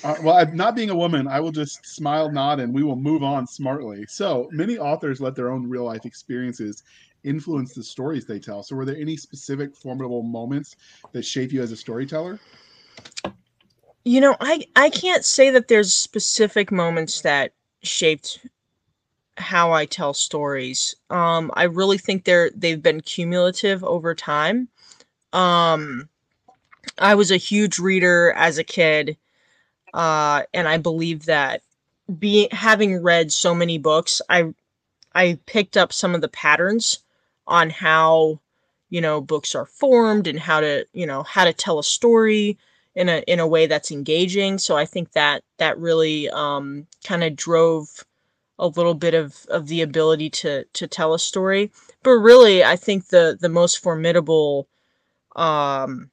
Uh, 0.04 0.14
well, 0.22 0.36
I- 0.36 0.44
not 0.44 0.76
being 0.76 0.90
a 0.90 0.94
woman, 0.94 1.26
I 1.26 1.40
will 1.40 1.50
just 1.50 1.84
smile, 1.84 2.30
nod, 2.30 2.60
and 2.60 2.72
we 2.72 2.82
will 2.84 2.96
move 2.96 3.22
on 3.22 3.46
smartly. 3.46 4.04
So 4.06 4.48
many 4.52 4.78
authors 4.78 5.20
let 5.20 5.34
their 5.34 5.50
own 5.50 5.68
real 5.68 5.84
life 5.84 6.04
experiences 6.04 6.84
influence 7.24 7.74
the 7.74 7.82
stories 7.82 8.24
they 8.24 8.38
tell. 8.38 8.62
So, 8.62 8.76
were 8.76 8.84
there 8.84 8.96
any 8.96 9.16
specific 9.16 9.74
formidable 9.74 10.22
moments 10.22 10.76
that 11.12 11.24
shape 11.24 11.52
you 11.52 11.62
as 11.62 11.72
a 11.72 11.76
storyteller? 11.76 12.38
You 14.04 14.20
know, 14.20 14.36
I 14.40 14.64
I 14.76 14.90
can't 14.90 15.24
say 15.24 15.50
that 15.50 15.66
there's 15.66 15.92
specific 15.92 16.70
moments 16.70 17.22
that 17.22 17.52
shaped 17.82 18.46
how 19.36 19.72
I 19.72 19.86
tell 19.86 20.14
stories. 20.14 20.94
Um, 21.10 21.50
I 21.54 21.64
really 21.64 21.98
think 21.98 22.24
they're 22.24 22.50
they've 22.54 22.82
been 22.82 23.00
cumulative 23.00 23.84
over 23.84 24.14
time. 24.14 24.68
Um, 25.32 26.08
I 26.98 27.14
was 27.14 27.30
a 27.30 27.36
huge 27.36 27.78
reader 27.78 28.32
as 28.32 28.58
a 28.58 28.64
kid, 28.64 29.16
uh, 29.92 30.42
and 30.54 30.68
I 30.68 30.78
believe 30.78 31.26
that 31.26 31.62
being 32.18 32.48
having 32.52 33.02
read 33.02 33.32
so 33.32 33.54
many 33.54 33.78
books, 33.78 34.22
I 34.28 34.54
I 35.14 35.38
picked 35.46 35.76
up 35.76 35.92
some 35.92 36.14
of 36.14 36.20
the 36.20 36.28
patterns 36.28 37.00
on 37.46 37.70
how 37.70 38.40
you 38.90 39.00
know 39.00 39.20
books 39.20 39.54
are 39.54 39.66
formed 39.66 40.26
and 40.26 40.38
how 40.38 40.60
to 40.60 40.86
you 40.92 41.06
know 41.06 41.22
how 41.22 41.44
to 41.44 41.52
tell 41.52 41.78
a 41.78 41.84
story 41.84 42.58
in 42.94 43.08
a 43.08 43.18
in 43.26 43.40
a 43.40 43.46
way 43.46 43.66
that's 43.66 43.90
engaging. 43.90 44.58
So 44.58 44.76
I 44.76 44.86
think 44.86 45.12
that 45.12 45.42
that 45.58 45.78
really 45.78 46.28
um, 46.30 46.86
kind 47.04 47.22
of 47.22 47.36
drove 47.36 48.04
a 48.58 48.68
little 48.68 48.94
bit 48.94 49.14
of 49.14 49.46
of 49.48 49.68
the 49.68 49.82
ability 49.82 50.30
to 50.30 50.64
to 50.72 50.86
tell 50.86 51.14
a 51.14 51.18
story. 51.18 51.70
But 52.02 52.12
really, 52.12 52.64
I 52.64 52.76
think 52.76 53.08
the 53.08 53.36
the 53.40 53.48
most 53.48 53.78
formidable 53.78 54.68
um, 55.36 56.10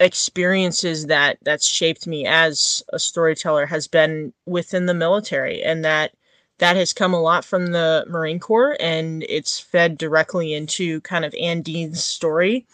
experiences 0.00 1.06
that 1.06 1.38
that's 1.42 1.66
shaped 1.66 2.06
me 2.06 2.26
as 2.26 2.82
a 2.92 2.98
storyteller 2.98 3.66
has 3.66 3.88
been 3.88 4.32
within 4.46 4.86
the 4.86 4.94
military, 4.94 5.62
and 5.62 5.84
that 5.84 6.12
that 6.58 6.76
has 6.76 6.92
come 6.92 7.14
a 7.14 7.20
lot 7.20 7.44
from 7.44 7.72
the 7.72 8.04
Marine 8.08 8.38
Corps, 8.40 8.76
and 8.80 9.24
it's 9.28 9.58
fed 9.60 9.98
directly 9.98 10.54
into 10.54 11.00
kind 11.02 11.24
of 11.24 11.34
Andine's 11.34 12.04
story, 12.04 12.66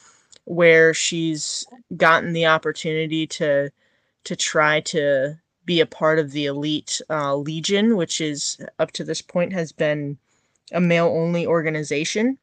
where 0.45 0.95
she's 0.95 1.67
gotten 1.97 2.33
the 2.33 2.47
opportunity 2.47 3.27
to 3.27 3.71
to 4.25 4.37
try 4.37 4.81
to 4.81 5.39
be 5.69 5.81
a 5.81 5.87
part 5.87 6.19
of 6.19 6.33
the 6.33 6.47
elite 6.47 6.99
uh, 7.11 7.37
legion, 7.37 7.95
which 7.95 8.23
is 8.23 8.57
up 8.79 8.91
to 8.93 9.05
this 9.05 9.21
point 9.21 9.53
has 9.53 9.71
been 9.71 10.17
a 10.73 10.81
male 10.81 11.09
only 11.09 11.47
organization. 11.47 12.39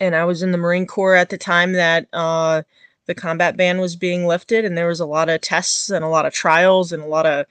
And 0.00 0.16
I 0.16 0.24
was 0.24 0.42
in 0.42 0.50
the 0.50 0.58
Marine 0.58 0.86
Corps 0.86 1.14
at 1.14 1.30
the 1.30 1.38
time 1.38 1.72
that 1.74 2.08
uh, 2.12 2.62
the 3.06 3.14
combat 3.14 3.56
ban 3.56 3.80
was 3.80 3.94
being 3.94 4.26
lifted, 4.26 4.64
and 4.64 4.76
there 4.76 4.88
was 4.88 4.98
a 4.98 5.06
lot 5.06 5.28
of 5.28 5.40
tests 5.40 5.88
and 5.88 6.04
a 6.04 6.08
lot 6.08 6.26
of 6.26 6.34
trials 6.34 6.92
and 6.92 7.00
a 7.00 7.06
lot 7.06 7.26
of 7.26 7.46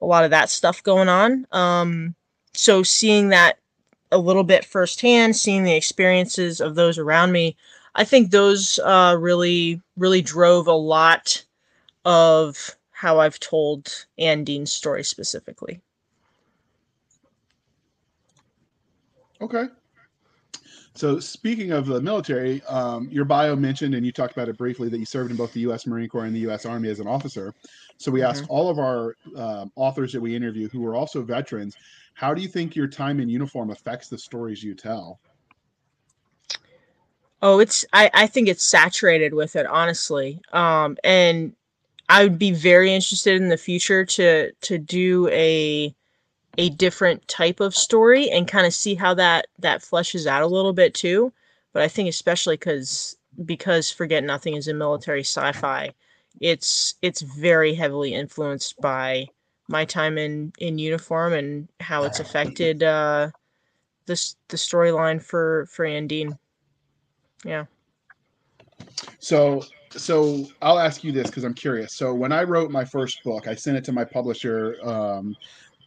a 0.00 0.06
lot 0.06 0.24
of 0.24 0.30
that 0.30 0.50
stuff 0.50 0.82
going 0.82 1.08
on. 1.08 1.46
Um, 1.52 2.16
so 2.52 2.82
seeing 2.82 3.28
that 3.28 3.58
a 4.10 4.18
little 4.18 4.42
bit 4.42 4.64
firsthand, 4.64 5.36
seeing 5.36 5.62
the 5.62 5.76
experiences 5.76 6.60
of 6.60 6.74
those 6.74 6.98
around 6.98 7.30
me, 7.30 7.56
I 7.94 8.02
think 8.02 8.32
those 8.32 8.80
uh, 8.80 9.16
really 9.20 9.80
really 9.96 10.22
drove 10.22 10.66
a 10.66 10.72
lot 10.72 11.44
of 12.04 12.76
how 13.02 13.18
I've 13.18 13.40
told 13.40 14.06
Andine's 14.16 14.72
story 14.72 15.02
specifically. 15.02 15.80
Okay. 19.40 19.64
So, 20.94 21.18
speaking 21.18 21.72
of 21.72 21.86
the 21.86 22.00
military, 22.00 22.62
um, 22.64 23.08
your 23.10 23.24
bio 23.24 23.56
mentioned, 23.56 23.96
and 23.96 24.06
you 24.06 24.12
talked 24.12 24.34
about 24.34 24.48
it 24.48 24.56
briefly, 24.56 24.88
that 24.88 24.98
you 25.00 25.04
served 25.06 25.32
in 25.32 25.36
both 25.36 25.52
the 25.52 25.60
U.S. 25.60 25.84
Marine 25.84 26.08
Corps 26.08 26.26
and 26.26 26.36
the 26.36 26.40
U.S. 26.40 26.64
Army 26.64 26.90
as 26.90 27.00
an 27.00 27.08
officer. 27.08 27.52
So, 27.98 28.12
we 28.12 28.20
Mhm. 28.20 28.28
asked 28.28 28.46
all 28.48 28.70
of 28.70 28.78
our 28.78 29.16
um 29.36 29.72
authors 29.74 30.12
that 30.12 30.20
we 30.20 30.36
interview 30.36 30.68
who 30.68 30.86
are 30.86 30.94
also 30.94 31.22
veterans, 31.22 31.76
how 32.14 32.32
do 32.34 32.40
you 32.40 32.48
think 32.48 32.76
your 32.76 32.86
time 32.86 33.18
in 33.18 33.28
uniform 33.28 33.70
affects 33.70 34.08
the 34.08 34.18
stories 34.18 34.62
you 34.62 34.76
tell? 34.76 35.18
Oh, 37.42 37.58
it's 37.58 37.84
I, 37.92 38.10
I 38.14 38.26
think 38.28 38.48
it's 38.48 38.62
saturated 38.64 39.34
with 39.34 39.56
it, 39.56 39.66
honestly. 39.66 40.40
Um, 40.52 40.96
and 41.02 41.54
I 42.08 42.24
would 42.24 42.38
be 42.38 42.52
very 42.52 42.92
interested 42.92 43.40
in 43.40 43.48
the 43.48 43.56
future 43.56 44.04
to 44.04 44.52
to 44.52 44.78
do 44.78 45.28
a 45.28 45.94
a 46.58 46.68
different 46.70 47.26
type 47.28 47.60
of 47.60 47.74
story 47.74 48.30
and 48.30 48.46
kind 48.46 48.66
of 48.66 48.74
see 48.74 48.94
how 48.94 49.14
that 49.14 49.46
that 49.58 49.80
fleshes 49.80 50.26
out 50.26 50.42
a 50.42 50.46
little 50.46 50.72
bit 50.72 50.94
too. 50.94 51.32
But 51.72 51.82
I 51.82 51.88
think 51.88 52.08
especially 52.08 52.56
because 52.56 53.16
because 53.44 53.90
Forget 53.90 54.24
Nothing 54.24 54.56
is 54.56 54.68
a 54.68 54.74
military 54.74 55.22
sci-fi, 55.22 55.92
it's 56.40 56.94
it's 57.02 57.22
very 57.22 57.74
heavily 57.74 58.14
influenced 58.14 58.80
by 58.80 59.26
my 59.68 59.84
time 59.84 60.18
in 60.18 60.52
in 60.58 60.78
uniform 60.78 61.32
and 61.32 61.68
how 61.80 62.02
it's 62.04 62.20
affected 62.20 62.82
uh, 62.82 63.30
this 64.06 64.36
the 64.48 64.56
storyline 64.56 65.22
for 65.22 65.66
for 65.66 65.86
Andine. 65.86 66.38
Yeah. 67.44 67.64
So 69.18 69.64
so 69.96 70.46
I'll 70.60 70.78
ask 70.78 71.04
you 71.04 71.12
this 71.12 71.26
because 71.26 71.44
I'm 71.44 71.54
curious. 71.54 71.94
So 71.94 72.14
when 72.14 72.32
I 72.32 72.42
wrote 72.42 72.70
my 72.70 72.84
first 72.84 73.22
book, 73.24 73.48
I 73.48 73.54
sent 73.54 73.76
it 73.76 73.84
to 73.84 73.92
my 73.92 74.04
publisher, 74.04 74.76
um, 74.82 75.36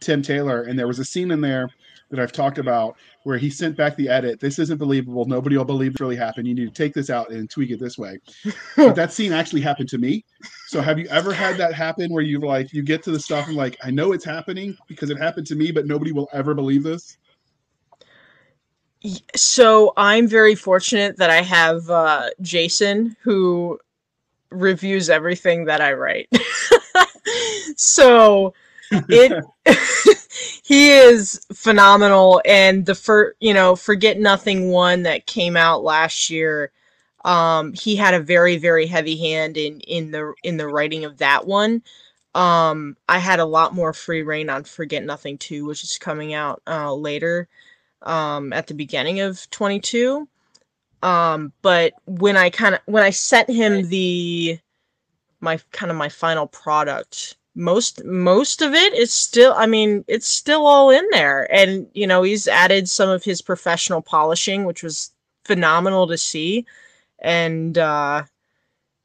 Tim 0.00 0.22
Taylor, 0.22 0.62
and 0.62 0.78
there 0.78 0.86
was 0.86 0.98
a 0.98 1.04
scene 1.04 1.30
in 1.30 1.40
there 1.40 1.70
that 2.10 2.20
I've 2.20 2.32
talked 2.32 2.58
about 2.58 2.96
where 3.24 3.36
he 3.36 3.50
sent 3.50 3.76
back 3.76 3.96
the 3.96 4.08
edit. 4.08 4.38
This 4.38 4.58
isn't 4.60 4.78
believable. 4.78 5.24
Nobody 5.24 5.56
will 5.56 5.64
believe 5.64 5.94
it 5.94 6.00
really 6.00 6.16
happened. 6.16 6.46
You 6.46 6.54
need 6.54 6.72
to 6.72 6.82
take 6.82 6.94
this 6.94 7.10
out 7.10 7.30
and 7.30 7.50
tweak 7.50 7.70
it 7.70 7.80
this 7.80 7.98
way. 7.98 8.18
but 8.76 8.94
that 8.94 9.12
scene 9.12 9.32
actually 9.32 9.62
happened 9.62 9.88
to 9.88 9.98
me. 9.98 10.24
So 10.68 10.80
have 10.80 10.98
you 10.98 11.06
ever 11.08 11.32
had 11.32 11.56
that 11.58 11.74
happen 11.74 12.12
where 12.12 12.22
you 12.22 12.38
like 12.38 12.72
you 12.72 12.82
get 12.82 13.02
to 13.04 13.10
the 13.10 13.18
stuff 13.18 13.48
and 13.48 13.56
like 13.56 13.76
I 13.82 13.90
know 13.90 14.12
it's 14.12 14.24
happening 14.24 14.76
because 14.86 15.10
it 15.10 15.18
happened 15.18 15.46
to 15.48 15.56
me, 15.56 15.72
but 15.72 15.86
nobody 15.86 16.12
will 16.12 16.28
ever 16.32 16.54
believe 16.54 16.84
this? 16.84 17.16
So 19.34 19.92
I'm 19.96 20.26
very 20.26 20.54
fortunate 20.54 21.16
that 21.16 21.30
I 21.30 21.42
have 21.42 21.90
uh, 21.90 22.30
Jason 22.40 23.16
who 23.22 23.78
reviews 24.60 25.10
everything 25.10 25.66
that 25.66 25.80
I 25.80 25.92
write. 25.92 26.28
so 27.76 28.54
it 28.90 29.32
he 30.62 30.90
is 30.90 31.44
phenomenal. 31.52 32.40
And 32.44 32.86
the 32.86 32.94
for 32.94 33.34
you 33.40 33.54
know 33.54 33.76
forget 33.76 34.18
nothing 34.18 34.70
one 34.70 35.02
that 35.04 35.26
came 35.26 35.56
out 35.56 35.82
last 35.82 36.30
year 36.30 36.70
um 37.24 37.72
he 37.72 37.96
had 37.96 38.14
a 38.14 38.20
very 38.20 38.56
very 38.56 38.86
heavy 38.86 39.16
hand 39.18 39.56
in 39.56 39.80
in 39.80 40.10
the 40.12 40.32
in 40.42 40.56
the 40.56 40.68
writing 40.68 41.04
of 41.04 41.18
that 41.18 41.46
one. 41.46 41.82
Um 42.34 42.96
i 43.08 43.18
had 43.18 43.40
a 43.40 43.44
lot 43.44 43.74
more 43.74 43.92
free 43.92 44.22
reign 44.22 44.50
on 44.50 44.64
forget 44.64 45.04
nothing 45.04 45.38
2 45.38 45.64
which 45.66 45.82
is 45.84 45.98
coming 45.98 46.34
out 46.34 46.62
uh 46.66 46.92
later 46.94 47.48
um 48.02 48.52
at 48.52 48.66
the 48.66 48.74
beginning 48.74 49.20
of 49.20 49.48
22 49.50 50.28
um 51.06 51.52
but 51.62 51.92
when 52.06 52.36
i 52.36 52.50
kind 52.50 52.74
of 52.74 52.80
when 52.86 53.04
i 53.04 53.10
sent 53.10 53.48
him 53.48 53.88
the 53.88 54.58
my 55.40 55.58
kind 55.70 55.90
of 55.90 55.96
my 55.96 56.08
final 56.08 56.48
product 56.48 57.36
most 57.54 58.04
most 58.04 58.60
of 58.60 58.74
it 58.74 58.92
is 58.92 59.12
still 59.14 59.54
i 59.56 59.66
mean 59.66 60.04
it's 60.08 60.26
still 60.26 60.66
all 60.66 60.90
in 60.90 61.04
there. 61.10 61.50
And 61.52 61.88
you 61.94 62.06
know 62.06 62.22
he's 62.22 62.46
added 62.46 62.88
some 62.88 63.08
of 63.08 63.24
his 63.24 63.40
professional 63.40 64.02
polishing 64.02 64.64
which 64.64 64.82
was 64.82 65.12
phenomenal 65.44 66.06
to 66.08 66.18
see. 66.18 66.66
And 67.20 67.78
uh 67.78 68.24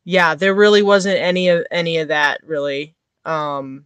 yeah 0.04 0.36
there 0.36 0.54
really 0.54 0.82
wasn't 0.82 1.18
any 1.18 1.48
of 1.48 1.66
any 1.72 1.98
of 2.00 2.10
that 2.10 2.42
really 2.44 2.96
um 3.26 3.86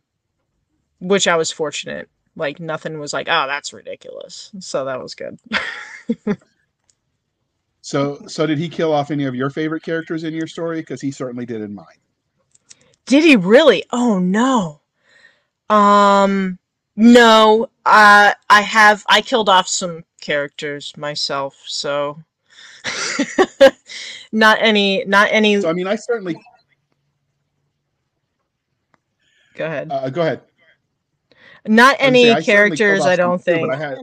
which 1.00 1.28
i 1.28 1.36
was 1.36 1.52
fortunate. 1.52 2.10
Like 2.36 2.60
nothing 2.60 3.00
was 3.00 3.14
like 3.14 3.28
oh 3.30 3.46
that's 3.48 3.72
ridiculous. 3.72 4.52
So 4.60 4.86
that 4.86 5.02
was 5.02 5.14
good 5.14 5.38
so 7.86 8.20
so 8.28 8.48
did 8.48 8.58
he 8.58 8.68
kill 8.68 8.92
off 8.92 9.12
any 9.12 9.26
of 9.26 9.36
your 9.36 9.52
favorite 9.52 9.84
characters 9.84 10.24
in 10.24 10.34
your 10.34 10.48
story 10.48 10.80
because 10.80 11.00
he 11.00 11.12
certainly 11.12 11.46
did 11.46 11.62
in 11.62 11.74
mine 11.74 12.00
did 13.06 13.24
he 13.24 13.36
really? 13.36 13.84
Oh 13.92 14.20
no. 14.20 14.82
Um 15.70 16.58
no, 16.96 17.70
uh 17.86 18.34
I 18.50 18.62
have 18.62 19.04
I 19.08 19.22
killed 19.22 19.50
off 19.50 19.68
some 19.68 20.04
characters 20.22 20.96
myself, 20.98 21.56
so 21.66 22.20
not 24.32 24.58
any 24.60 25.06
not 25.06 25.28
any 25.32 25.62
So 25.62 25.70
I 25.70 25.74
mean 25.74 25.88
I 25.88 25.96
certainly 25.96 26.36
Go 29.54 29.66
ahead. 29.66 29.90
Uh, 29.90 30.10
go 30.10 30.22
ahead. 30.22 30.42
Not 31.66 31.96
any 32.00 32.26
say, 32.26 32.44
characters, 32.44 33.06
I, 33.06 33.14
I 33.14 33.16
don't 33.16 33.42
think. 33.42 33.68
Too, 33.68 33.72
I 33.72 33.76
had... 33.78 33.98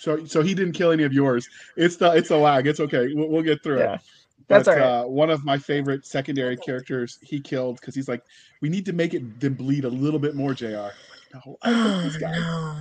So, 0.00 0.24
so 0.24 0.40
he 0.40 0.54
didn't 0.54 0.72
kill 0.72 0.92
any 0.92 1.02
of 1.02 1.12
yours. 1.12 1.46
It's 1.76 1.96
the 1.96 2.12
it's 2.12 2.30
a 2.30 2.36
lag. 2.36 2.66
It's 2.66 2.80
okay. 2.80 3.12
We'll, 3.12 3.28
we'll 3.28 3.42
get 3.42 3.62
through 3.62 3.80
yeah. 3.80 3.96
it. 3.96 4.00
That's 4.48 4.64
but, 4.64 4.80
uh, 4.80 5.04
one 5.04 5.28
of 5.28 5.44
my 5.44 5.58
favorite 5.58 6.06
secondary 6.06 6.56
characters 6.56 7.18
he 7.20 7.38
killed 7.38 7.78
because 7.78 7.94
he's 7.94 8.08
like, 8.08 8.22
we 8.62 8.70
need 8.70 8.86
to 8.86 8.94
make 8.94 9.12
it 9.12 9.38
them 9.38 9.52
bleed 9.52 9.84
a 9.84 9.90
little 9.90 10.18
bit 10.18 10.34
more. 10.34 10.54
Jr. 10.54 10.88
no, 11.34 11.58
I 11.60 11.70
love 11.70 12.02
this 12.04 12.16
guy. 12.16 12.32
No. 12.32 12.76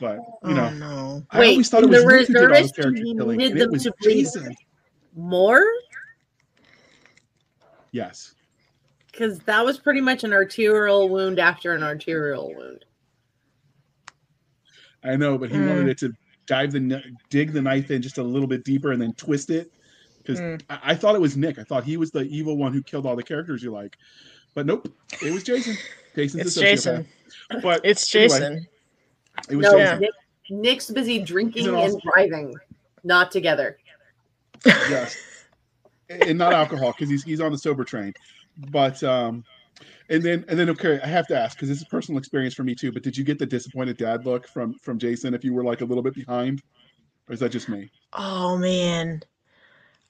But 0.00 0.18
you 0.44 0.52
know, 0.52 0.66
oh, 0.66 0.74
no. 0.74 1.26
I 1.30 1.38
Wait, 1.40 1.50
always 1.52 1.70
thought 1.70 1.82
it 1.82 1.88
was 1.88 2.04
Nick 2.04 2.26
who 2.26 2.34
did 2.34 2.36
all 2.36 2.62
the 2.62 2.72
character 2.74 3.02
killing, 3.02 3.42
and 3.42 3.58
it 3.58 3.70
was 3.70 3.88
Jason. 4.02 4.54
More? 5.16 5.64
Yes. 7.90 8.34
Because 9.10 9.38
that 9.40 9.64
was 9.64 9.78
pretty 9.78 10.02
much 10.02 10.24
an 10.24 10.34
arterial 10.34 11.08
wound 11.08 11.38
after 11.38 11.74
an 11.74 11.82
arterial 11.82 12.54
wound. 12.54 12.84
I 15.02 15.16
know, 15.16 15.38
but 15.38 15.50
he 15.50 15.56
mm. 15.56 15.66
wanted 15.66 15.88
it 15.88 15.98
to 15.98 16.12
dive 16.50 16.72
the 16.72 17.00
dig 17.28 17.52
the 17.52 17.62
knife 17.62 17.92
in 17.92 18.02
just 18.02 18.18
a 18.18 18.22
little 18.22 18.48
bit 18.48 18.64
deeper 18.64 18.90
and 18.90 19.00
then 19.00 19.12
twist 19.12 19.50
it 19.50 19.72
because 20.18 20.40
mm. 20.40 20.60
I, 20.68 20.80
I, 20.82 20.94
thought 20.96 21.14
it 21.14 21.20
was 21.20 21.36
Nick. 21.36 21.60
I 21.60 21.62
thought 21.62 21.84
he 21.84 21.96
was 21.96 22.10
the 22.10 22.22
evil 22.22 22.56
one 22.56 22.72
who 22.72 22.82
killed 22.82 23.06
all 23.06 23.14
the 23.14 23.22
characters 23.22 23.62
you 23.62 23.70
like, 23.70 23.96
but 24.54 24.66
nope, 24.66 24.92
it 25.22 25.32
was 25.32 25.44
Jason. 25.44 25.76
Jason's 26.16 26.46
it's 26.46 26.54
Jason. 26.56 27.06
But 27.62 27.82
it's 27.84 28.08
Jason. 28.08 28.66
it 29.48 29.54
was 29.54 29.64
no, 29.64 29.78
Jason. 29.78 30.00
Nick, 30.00 30.10
Nick's 30.50 30.90
busy 30.90 31.22
drinking 31.22 31.68
awesome. 31.68 31.92
and 31.92 32.02
driving, 32.02 32.54
not 33.04 33.30
together. 33.30 33.78
Yes, 34.66 35.16
and 36.08 36.36
not 36.36 36.52
alcohol 36.52 36.90
because 36.90 37.08
he's 37.08 37.22
he's 37.22 37.40
on 37.40 37.52
the 37.52 37.58
sober 37.58 37.84
train. 37.84 38.12
But 38.70 39.00
um, 39.04 39.44
and 40.10 40.22
then 40.22 40.44
and 40.48 40.58
then 40.58 40.68
okay, 40.70 41.00
I 41.02 41.06
have 41.06 41.26
to 41.28 41.38
ask 41.38 41.56
because 41.56 41.68
this 41.68 41.78
is 41.78 41.84
personal 41.84 42.18
experience 42.18 42.52
for 42.52 42.64
me 42.64 42.74
too. 42.74 42.92
But 42.92 43.02
did 43.02 43.16
you 43.16 43.24
get 43.24 43.38
the 43.38 43.46
disappointed 43.46 43.96
dad 43.96 44.26
look 44.26 44.46
from 44.46 44.74
from 44.74 44.98
Jason 44.98 45.32
if 45.34 45.44
you 45.44 45.54
were 45.54 45.64
like 45.64 45.80
a 45.80 45.84
little 45.84 46.02
bit 46.02 46.14
behind, 46.14 46.62
or 47.28 47.32
is 47.32 47.40
that 47.40 47.50
just 47.50 47.68
me? 47.68 47.90
Oh 48.12 48.58
man, 48.58 49.22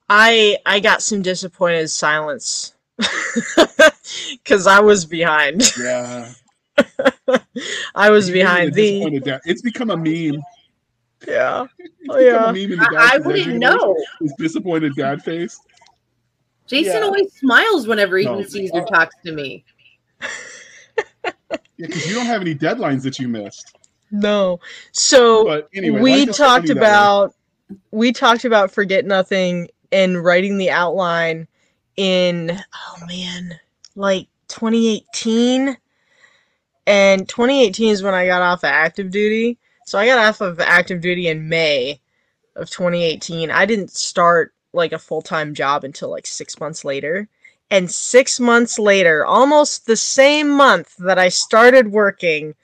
I 0.09 0.57
I 0.65 0.81
got 0.81 1.03
some 1.03 1.21
disappointed 1.21 1.89
silence 1.91 2.75
because 4.33 4.67
I 4.67 4.81
was 4.81 5.05
behind. 5.05 5.71
Yeah, 5.79 6.33
I 7.95 8.11
was 8.11 8.31
behind 8.31 8.73
the. 8.73 9.21
Dad. 9.21 9.43
It's 9.45 9.63
become 9.63 9.91
a 9.91 9.97
meme. 9.97 10.43
Yeah, 11.29 11.67
oh, 12.09 12.19
yeah. 12.19 12.47
I, 12.47 13.17
I 13.17 13.19
wouldn't 13.19 13.59
know. 13.59 13.95
His 14.21 14.33
disappointed 14.39 14.95
dad 14.97 15.23
face. 15.23 15.61
Jason 16.67 16.95
yeah. 16.95 17.03
always 17.03 17.33
smiles 17.35 17.87
whenever 17.87 18.17
he 18.17 18.25
no. 18.25 18.43
sees 18.45 18.71
or 18.73 18.87
talks 18.87 19.17
to 19.27 19.33
me. 19.33 19.65
Yeah, 20.21 21.33
because 21.79 22.07
you 22.07 22.15
don't 22.15 22.27
have 22.27 22.41
any 22.41 22.55
deadlines 22.55 23.03
that 23.03 23.19
you 23.19 23.29
missed. 23.29 23.77
No. 24.11 24.61
So 24.93 25.65
anyway, 25.75 26.01
we 26.01 26.27
talked 26.27 26.71
about 26.71 27.35
we 27.91 28.13
talked 28.13 28.45
about 28.45 28.71
forget 28.71 29.05
nothing 29.05 29.69
and 29.93 30.23
writing 30.23 30.59
the 30.59 30.71
outline 30.71 31.47
in 31.97 32.51
oh 32.75 33.07
man, 33.07 33.59
like 33.97 34.29
2018. 34.49 35.77
And 36.87 37.29
2018 37.29 37.91
is 37.93 38.03
when 38.03 38.15
I 38.15 38.27
got 38.27 38.43
off 38.43 38.65
of 38.65 38.71
active 38.71 39.11
duty. 39.13 39.59
So 39.87 39.97
I 39.99 40.07
got 40.07 40.19
off 40.19 40.41
of 40.41 40.59
active 40.59 41.01
duty 41.01 41.29
in 41.29 41.49
May 41.49 42.01
of 42.57 42.69
2018. 42.71 43.51
I 43.51 43.65
didn't 43.65 43.93
start 43.93 44.53
like 44.73 44.93
a 44.93 44.99
full-time 44.99 45.55
job 45.55 45.85
until 45.85 46.11
like 46.11 46.27
6 46.27 46.59
months 46.59 46.85
later. 46.85 47.29
And 47.71 47.91
6 47.91 48.41
months 48.41 48.79
later, 48.79 49.25
almost 49.25 49.87
the 49.87 49.97
same 49.97 50.51
month 50.51 50.97
that 50.99 51.19
I 51.19 51.29
started 51.29 51.93
working, 51.93 52.55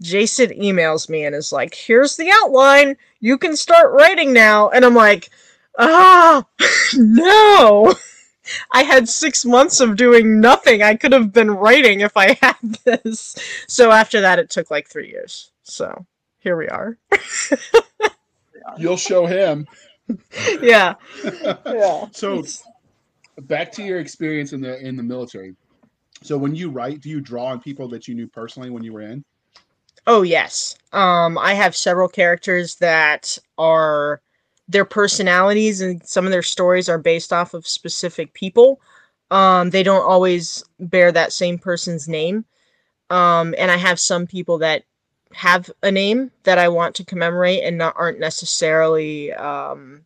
Jason 0.00 0.50
emails 0.50 1.08
me 1.08 1.24
and 1.24 1.34
is 1.34 1.52
like, 1.52 1.74
"Here's 1.74 2.16
the 2.16 2.30
outline. 2.30 2.96
You 3.20 3.38
can 3.38 3.56
start 3.56 3.92
writing 3.92 4.32
now." 4.32 4.70
And 4.70 4.84
I'm 4.84 4.94
like, 4.94 5.30
Ah, 5.78 6.44
no! 6.94 7.94
I 8.72 8.82
had 8.82 9.08
six 9.08 9.44
months 9.44 9.80
of 9.80 9.96
doing 9.96 10.40
nothing. 10.40 10.82
I 10.82 10.94
could 10.96 11.12
have 11.12 11.32
been 11.32 11.50
writing 11.50 12.00
if 12.00 12.16
I 12.16 12.34
had 12.42 12.56
this. 12.84 13.36
So 13.66 13.90
after 13.90 14.20
that, 14.20 14.38
it 14.38 14.50
took 14.50 14.70
like 14.70 14.88
three 14.88 15.08
years. 15.08 15.50
So 15.62 16.06
here 16.38 16.56
we 16.56 16.68
are. 16.68 16.98
You'll 18.78 18.96
show 18.96 19.26
him. 19.26 19.66
Yeah. 20.60 20.96
yeah. 21.64 22.08
So 22.12 22.44
back 23.42 23.72
to 23.72 23.82
your 23.82 24.00
experience 24.00 24.52
in 24.52 24.60
the 24.60 24.78
in 24.78 24.96
the 24.96 25.02
military. 25.02 25.54
So 26.22 26.38
when 26.38 26.54
you 26.54 26.70
write, 26.70 27.00
do 27.00 27.10
you 27.10 27.20
draw 27.20 27.46
on 27.46 27.60
people 27.60 27.88
that 27.88 28.08
you 28.08 28.14
knew 28.14 28.26
personally 28.26 28.70
when 28.70 28.82
you 28.82 28.92
were 28.92 29.02
in? 29.02 29.24
Oh 30.06 30.22
yes. 30.22 30.76
Um, 30.92 31.38
I 31.38 31.54
have 31.54 31.76
several 31.76 32.08
characters 32.08 32.76
that 32.76 33.38
are 33.58 34.20
their 34.68 34.84
personalities 34.84 35.80
and 35.80 36.06
some 36.06 36.24
of 36.24 36.30
their 36.30 36.42
stories 36.42 36.88
are 36.88 36.98
based 36.98 37.32
off 37.32 37.54
of 37.54 37.66
specific 37.66 38.32
people. 38.32 38.80
Um, 39.30 39.70
they 39.70 39.82
don't 39.82 40.08
always 40.08 40.64
bear 40.78 41.12
that 41.12 41.32
same 41.32 41.58
person's 41.58 42.08
name. 42.08 42.44
Um, 43.10 43.54
and 43.58 43.70
I 43.70 43.76
have 43.76 44.00
some 44.00 44.26
people 44.26 44.58
that 44.58 44.84
have 45.32 45.70
a 45.82 45.90
name 45.90 46.30
that 46.44 46.58
I 46.58 46.68
want 46.68 46.94
to 46.96 47.04
commemorate 47.04 47.64
and 47.64 47.76
not 47.76 47.94
aren't 47.96 48.20
necessarily 48.20 49.32
um, 49.32 50.04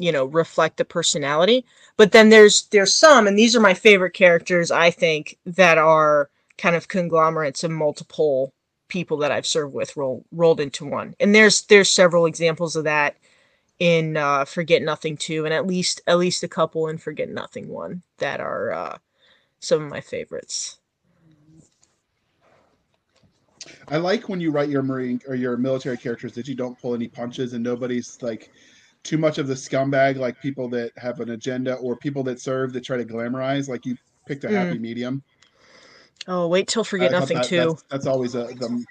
you 0.00 0.10
know 0.10 0.24
reflect 0.26 0.78
the 0.78 0.84
personality. 0.84 1.64
But 1.96 2.12
then 2.12 2.30
there's 2.30 2.62
there's 2.68 2.94
some, 2.94 3.26
and 3.26 3.38
these 3.38 3.54
are 3.54 3.60
my 3.60 3.74
favorite 3.74 4.14
characters 4.14 4.70
I 4.70 4.90
think 4.90 5.38
that 5.46 5.78
are 5.78 6.30
kind 6.58 6.76
of 6.76 6.88
conglomerates 6.88 7.64
of 7.64 7.70
multiple 7.70 8.52
people 8.88 9.16
that 9.18 9.32
I've 9.32 9.46
served 9.46 9.72
with 9.72 9.96
roll, 9.96 10.24
rolled 10.32 10.60
into 10.60 10.84
one. 10.84 11.14
And 11.20 11.34
there's 11.34 11.62
there's 11.62 11.90
several 11.90 12.26
examples 12.26 12.76
of 12.76 12.84
that 12.84 13.16
in 13.78 14.16
uh, 14.16 14.44
Forget 14.44 14.82
Nothing 14.82 15.16
2 15.16 15.46
and 15.46 15.54
at 15.54 15.66
least 15.66 16.02
at 16.06 16.18
least 16.18 16.42
a 16.42 16.48
couple 16.48 16.88
in 16.88 16.98
Forget 16.98 17.30
Nothing 17.30 17.68
1 17.68 18.02
that 18.18 18.40
are 18.40 18.72
uh, 18.72 18.98
some 19.60 19.82
of 19.82 19.88
my 19.88 20.00
favorites. 20.00 20.78
I 23.88 23.96
like 23.96 24.28
when 24.28 24.40
you 24.40 24.50
write 24.50 24.68
your 24.68 24.82
marine 24.82 25.20
or 25.26 25.34
your 25.34 25.56
military 25.56 25.96
characters 25.96 26.32
that 26.34 26.48
you 26.48 26.54
don't 26.54 26.78
pull 26.78 26.94
any 26.94 27.08
punches 27.08 27.54
and 27.54 27.64
nobody's 27.64 28.18
like 28.22 28.50
too 29.02 29.18
much 29.18 29.38
of 29.38 29.46
the 29.46 29.54
scumbag 29.54 30.16
like 30.16 30.40
people 30.40 30.68
that 30.68 30.92
have 30.96 31.20
an 31.20 31.30
agenda 31.30 31.74
or 31.76 31.96
people 31.96 32.22
that 32.24 32.40
serve 32.40 32.72
that 32.74 32.82
try 32.84 32.96
to 32.96 33.04
glamorize 33.04 33.68
like 33.68 33.86
you 33.86 33.96
picked 34.26 34.44
a 34.44 34.48
Mm. 34.48 34.52
happy 34.52 34.78
medium. 34.78 35.22
Oh, 36.28 36.46
wait 36.48 36.68
till 36.68 36.84
Forget 36.84 37.14
I 37.14 37.18
Nothing 37.20 37.38
that- 37.38 37.46
2. 37.46 37.56
That's, 37.56 37.82
that's 37.90 38.06
always 38.06 38.34
a 38.34 38.44
the. 38.44 38.84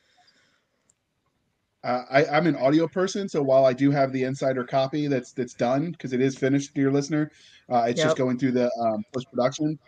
Uh, 1.81 2.03
I, 2.11 2.25
I'm 2.25 2.45
an 2.45 2.57
audio 2.57 2.87
person, 2.89 3.29
so 3.29 3.41
while 3.41 3.63
I 3.65 3.71
do 3.71 3.89
have 3.91 4.11
the 4.11 4.23
insider 4.23 4.65
copy 4.65 5.07
that's 5.07 5.31
that's 5.31 5.53
done 5.53 5.91
because 5.91 6.11
it 6.11 6.19
is 6.19 6.35
finished, 6.37 6.73
dear 6.73 6.91
listener, 6.91 7.31
uh, 7.71 7.85
it's 7.87 7.99
Yep. 7.99 8.07
just 8.07 8.17
going 8.17 8.37
through 8.37 8.51
the 8.51 8.69
um, 8.81 9.05
post 9.13 9.29
production. 9.31 9.79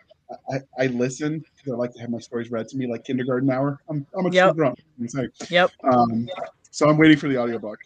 I, 0.50 0.60
I 0.78 0.86
listen 0.86 1.44
because 1.58 1.74
I 1.74 1.76
like 1.76 1.92
to 1.92 2.00
have 2.00 2.08
my 2.08 2.18
stories 2.20 2.50
read 2.50 2.66
to 2.68 2.78
me 2.78 2.86
like 2.86 3.04
kindergarten 3.04 3.50
hour. 3.50 3.78
I'm 3.90 4.06
I'm 4.16 4.24
a 4.24 4.30
true 4.30 4.36
Yep. 4.36 4.56
grunt. 4.56 4.80
I'm 4.98 5.08
saying. 5.08 5.28
Yep. 5.50 5.70
Um, 5.84 6.26
so 6.70 6.88
I'm 6.88 6.96
waiting 6.96 7.18
for 7.18 7.28
the 7.28 7.36
audiobook. 7.36 7.80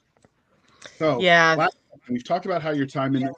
So 0.98 1.20
Yeah. 1.20 1.56
last- 1.58 1.76
we've 2.08 2.24
talked 2.24 2.46
about 2.46 2.62
how 2.62 2.70
your 2.70 2.86
time 2.86 3.16
in 3.16 3.30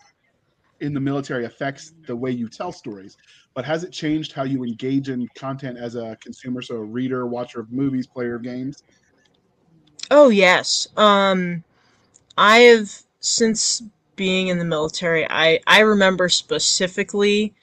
in 0.80 0.94
the 0.94 1.00
military 1.00 1.44
affects 1.44 1.92
the 2.06 2.14
way 2.14 2.30
you 2.30 2.48
tell 2.48 2.70
stories, 2.70 3.16
but 3.54 3.64
has 3.64 3.82
it 3.82 3.90
changed 3.90 4.32
how 4.32 4.44
you 4.44 4.62
engage 4.62 5.08
in 5.08 5.26
content 5.34 5.76
as 5.76 5.96
a 5.96 6.16
consumer, 6.22 6.62
so 6.62 6.76
a 6.76 6.84
reader, 6.84 7.26
watcher 7.26 7.60
of 7.60 7.72
movies, 7.72 8.06
player 8.06 8.36
of 8.36 8.42
games? 8.42 8.84
Oh 10.10 10.28
yes. 10.28 10.88
Um 10.96 11.64
I 12.36 12.58
have 12.60 12.90
since 13.20 13.82
being 14.16 14.48
in 14.48 14.58
the 14.58 14.64
military, 14.64 15.26
I 15.28 15.60
I 15.66 15.80
remember 15.80 16.28
specifically 16.28 17.54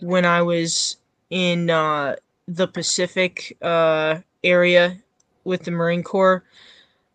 when 0.00 0.24
I 0.24 0.42
was 0.42 0.96
in 1.30 1.70
uh 1.70 2.16
the 2.46 2.68
Pacific 2.68 3.56
uh 3.62 4.18
area 4.44 4.98
with 5.44 5.64
the 5.64 5.70
Marine 5.70 6.02
Corps. 6.02 6.44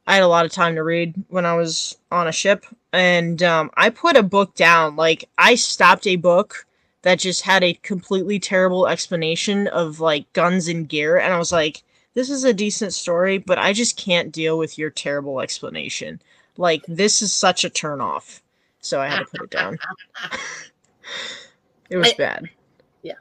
I 0.08 0.15
had 0.15 0.23
a 0.23 0.27
lot 0.27 0.45
of 0.45 0.51
time 0.51 0.75
to 0.75 0.84
read 0.84 1.15
when 1.29 1.45
I 1.45 1.55
was 1.55 1.97
on 2.12 2.27
a 2.27 2.31
ship 2.31 2.65
and 2.95 3.43
um 3.43 3.69
I 3.75 3.89
put 3.89 4.15
a 4.15 4.23
book 4.23 4.55
down. 4.55 4.95
Like 4.95 5.29
I 5.38 5.55
stopped 5.55 6.08
a 6.08 6.15
book 6.15 6.65
that 7.01 7.19
just 7.19 7.41
had 7.41 7.63
a 7.63 7.73
completely 7.75 8.39
terrible 8.39 8.88
explanation 8.88 9.67
of 9.67 9.99
like 9.99 10.31
guns 10.34 10.67
and 10.67 10.88
gear 10.89 11.17
and 11.17 11.34
I 11.34 11.38
was 11.38 11.51
like 11.51 11.84
this 12.15 12.29
is 12.29 12.45
a 12.45 12.53
decent 12.53 12.93
story, 12.93 13.38
but 13.38 13.58
I 13.60 13.73
just 13.73 13.97
can't 13.97 14.31
deal 14.31 14.58
with 14.58 14.77
your 14.77 14.89
terrible 14.89 15.41
explanation. 15.41 16.21
Like 16.58 16.84
this 16.88 17.21
is 17.21 17.34
such 17.34 17.65
a 17.65 17.69
turnoff. 17.69 18.39
So 18.79 19.01
I 19.01 19.08
had 19.08 19.19
to 19.19 19.25
put 19.25 19.41
it 19.41 19.49
down. 19.49 19.77
it 21.89 21.97
was 21.97 22.10
I- 22.10 22.15
bad. 22.17 22.49
Yeah. 23.03 23.13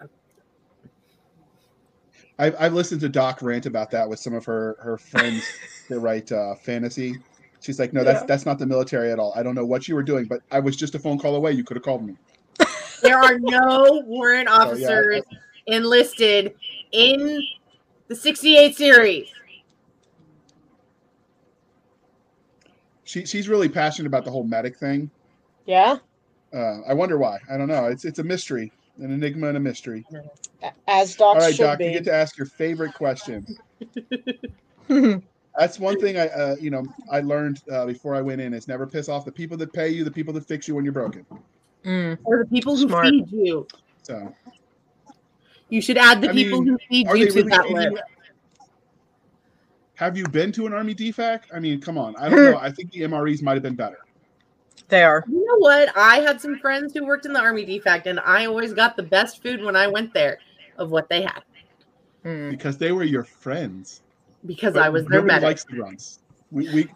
I've, 2.39 2.57
I've 2.59 2.73
listened 2.73 3.01
to 3.03 3.09
Doc 3.09 3.43
rant 3.43 3.67
about 3.67 3.91
that 3.93 4.09
with 4.09 4.19
some 4.19 4.35
of 4.35 4.45
her 4.45 4.77
her 4.81 4.99
friends 4.99 5.45
that 5.89 6.01
write 6.01 6.33
uh, 6.33 6.55
fantasy. 6.57 7.17
She's 7.65 7.79
like, 7.79 7.95
no, 7.95 8.05
that's 8.05 8.21
Yeah. 8.21 8.27
that's 8.27 8.45
not 8.45 8.59
the 8.59 8.67
military 8.67 9.11
at 9.11 9.19
all. 9.19 9.33
I 9.35 9.43
don't 9.43 9.55
know 9.55 9.65
what 9.65 9.89
you 9.89 9.95
were 9.95 10.03
doing, 10.03 10.27
but 10.27 10.43
I 10.51 10.61
was 10.61 10.77
just 10.77 10.95
a 10.95 10.99
phone 10.99 11.19
call 11.19 11.35
away. 11.35 11.53
You 11.53 11.65
could 11.65 11.79
have 11.79 11.85
called 11.85 12.05
me. 12.05 12.15
There 13.03 13.19
are 13.19 13.39
no 13.39 14.03
warrant 14.07 14.49
Oh, 14.51 14.55
yeah. 14.55 14.63
officers 14.63 15.23
enlisted 15.67 16.55
in 16.93 17.43
the 18.09 18.17
68 18.17 18.77
series. 18.77 19.29
She 23.05 23.25
she's 23.27 23.49
really 23.49 23.69
passionate 23.69 24.07
about 24.09 24.25
the 24.25 24.31
whole 24.31 24.45
medic 24.45 24.77
thing. 24.79 25.11
Yeah. 25.67 25.97
Uh, 26.53 26.81
I 26.87 26.95
wonder 26.95 27.19
why. 27.19 27.39
I 27.51 27.57
don't 27.57 27.69
know. 27.69 27.87
It's 27.87 28.05
it's 28.05 28.19
a 28.19 28.25
mystery, 28.25 28.73
an 28.99 29.11
enigma 29.11 29.49
and 29.49 29.57
a 29.57 29.61
mystery. 29.61 30.05
As 30.87 31.19
All 31.21 31.35
docs 31.35 31.45
right, 31.45 31.55
should 31.55 31.63
Doc, 31.65 31.81
you 31.81 31.93
get 31.93 32.05
to 32.05 32.13
ask 32.15 32.37
your 32.39 32.47
favorite 32.47 32.93
question. 32.95 33.47
That's 35.59 35.79
one 35.79 36.01
thing 36.01 36.17
I, 36.19 36.29
uh, 36.29 36.57
you 36.61 36.71
know, 36.71 36.85
I 37.11 37.21
learned 37.21 37.63
uh, 37.71 37.87
before 37.87 38.15
I 38.15 38.21
went 38.21 38.41
in 38.41 38.53
is 38.55 38.67
never 38.67 38.87
piss 38.87 39.09
off 39.09 39.25
the 39.25 39.33
people 39.33 39.57
that 39.59 39.73
pay 39.73 39.89
you, 39.89 40.03
the 40.03 40.11
people 40.11 40.35
that 40.35 40.47
fix 40.47 40.67
you 40.67 40.75
when 40.75 40.85
you're 40.85 40.93
broken. 40.93 41.25
Mm. 41.85 42.19
Or 42.25 42.39
the 42.39 42.47
people 42.47 42.77
who 42.77 42.89
Smart. 42.89 43.07
feed 43.07 43.31
you. 43.31 43.67
So, 44.03 44.35
You 45.69 45.81
should 45.81 45.97
add 45.99 46.21
the 46.21 46.31
I 46.31 46.33
people 46.33 46.63
mean, 46.63 46.73
who 46.73 46.79
feed 46.89 47.07
you 47.15 47.29
to 47.31 47.35
really 47.37 47.51
that 47.51 47.69
list. 47.71 48.03
Have 49.97 50.17
you 50.17 50.25
been 50.27 50.51
to 50.53 50.67
an 50.67 50.73
army 50.73 50.95
DFAC? 50.95 51.43
I 51.55 51.61
mean, 51.61 51.81
come 51.81 51.99
on. 51.99 52.17
I 52.17 52.29
don't 52.29 52.43
know. 52.43 52.59
I 52.61 52.71
think 52.73 52.91
the 52.91 53.03
MREs 53.03 53.41
might 53.43 53.55
have 53.55 53.63
been 53.63 53.77
better. 53.77 53.99
They 54.89 55.05
are. 55.05 55.25
You 55.29 55.45
know 55.47 55.59
what? 55.59 55.97
I 55.97 56.17
had 56.17 56.41
some 56.41 56.59
friends 56.59 56.93
who 56.93 57.07
worked 57.07 57.27
in 57.27 57.33
the 57.33 57.41
Army 57.41 57.65
DFAC, 57.65 58.07
and 58.07 58.21
I 58.21 58.47
always 58.47 58.75
got 58.75 58.97
the 58.97 59.03
best 59.03 59.43
food 59.43 59.63
when 59.63 59.77
I 59.77 59.87
went 59.87 60.13
there 60.13 60.39
of 60.79 60.91
what 60.91 61.09
they 61.09 61.23
had 61.23 61.43
Mm. 62.25 62.51
because 62.51 62.77
they 62.79 62.91
were 62.91 63.05
your 63.05 63.23
friends. 63.25 64.01
Because 64.47 64.75
But 64.75 64.83
I 64.83 64.89
was 64.89 65.05
their 65.07 65.21
nobody 65.21 65.35
medic. 65.35 65.43
likes 65.45 65.65
the 65.65 65.77
grunts. 65.77 66.21
We, 66.51 66.69
we 66.75 66.89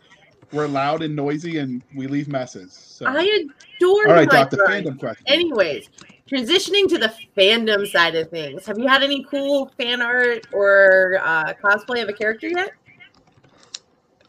we're 0.53 0.67
loud 0.67 1.03
and 1.03 1.15
noisy 1.15 1.59
and 1.59 1.83
we 1.95 2.07
leave 2.07 2.29
messes. 2.29 2.73
So. 2.73 3.07
I 3.07 3.23
adore 3.23 4.09
All 4.09 4.15
right, 4.15 4.29
my 4.29 4.35
Doc. 4.35 4.51
The 4.51 4.57
fandom 4.59 4.99
question. 4.99 5.25
Anyways, 5.27 5.91
transitioning 6.31 6.89
to 6.89 6.99
the 6.99 7.13
fandom 7.37 7.87
side 7.87 8.15
of 8.15 8.31
things, 8.31 8.65
have 8.67 8.79
you 8.79 8.89
had 8.89 9.03
any 9.03 9.25
cool 9.25 9.71
fan 9.79 10.01
art 10.01 10.47
or 10.53 11.21
uh, 11.23 11.53
cosplay 11.63 12.03
of 12.03 12.09
a 12.09 12.13
character 12.13 12.49
yet? 12.49 12.71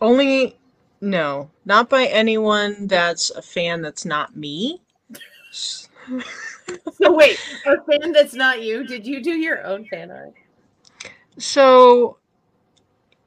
Only 0.01 0.57
no, 1.01 1.49
not 1.65 1.89
by 1.89 2.05
anyone 2.05 2.87
that's 2.87 3.29
a 3.31 3.41
fan 3.41 3.81
that's 3.81 4.05
not 4.05 4.35
me. 4.35 4.81
So 7.01 7.11
wait, 7.11 7.39
a 7.65 7.77
fan 7.83 8.11
that's 8.11 8.35
not 8.35 8.61
you. 8.61 8.85
Did 8.85 9.07
you 9.07 9.23
do 9.23 9.31
your 9.31 9.65
own 9.65 9.85
fan 9.85 10.11
art? 10.11 10.33
So 11.39 12.18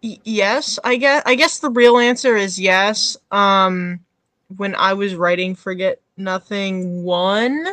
y- 0.02 0.18
yes, 0.24 0.78
I 0.84 0.96
guess 0.96 1.22
I 1.26 1.34
guess 1.34 1.58
the 1.58 1.70
real 1.70 1.98
answer 1.98 2.36
is 2.36 2.58
yes. 2.58 3.16
Um 3.30 4.00
when 4.56 4.74
I 4.74 4.92
was 4.94 5.14
writing 5.14 5.54
Forget 5.54 6.00
Nothing 6.16 7.02
1, 7.04 7.66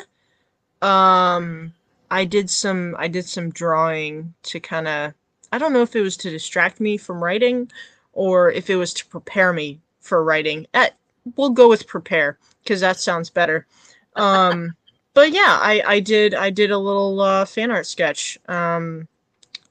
um 0.81 1.73
I 2.11 2.25
did 2.25 2.49
some 2.49 2.95
I 2.97 3.07
did 3.07 3.25
some 3.25 3.51
drawing 3.51 4.33
to 4.43 4.59
kind 4.59 4.87
of 4.87 5.13
I 5.51 5.57
don't 5.57 5.73
know 5.73 5.81
if 5.81 5.95
it 5.95 6.01
was 6.01 6.17
to 6.17 6.29
distract 6.29 6.79
me 6.79 6.97
from 6.97 7.23
writing 7.23 7.71
or 8.13 8.51
if 8.51 8.69
it 8.69 8.75
was 8.77 8.93
to 8.95 9.05
prepare 9.07 9.53
me 9.53 9.79
for 10.01 10.23
writing. 10.23 10.67
Eh, 10.73 10.89
we'll 11.35 11.49
go 11.51 11.67
with 11.69 11.87
prepare 11.87 12.37
because 12.63 12.81
that 12.81 12.97
sounds 12.99 13.29
better. 13.29 13.67
Um 14.15 14.75
but 15.13 15.31
yeah, 15.31 15.57
I 15.61 15.81
I 15.85 15.99
did 15.99 16.33
I 16.35 16.49
did 16.51 16.71
a 16.71 16.77
little 16.77 17.19
uh, 17.21 17.45
fan 17.45 17.71
art 17.71 17.87
sketch. 17.87 18.37
Um 18.47 19.07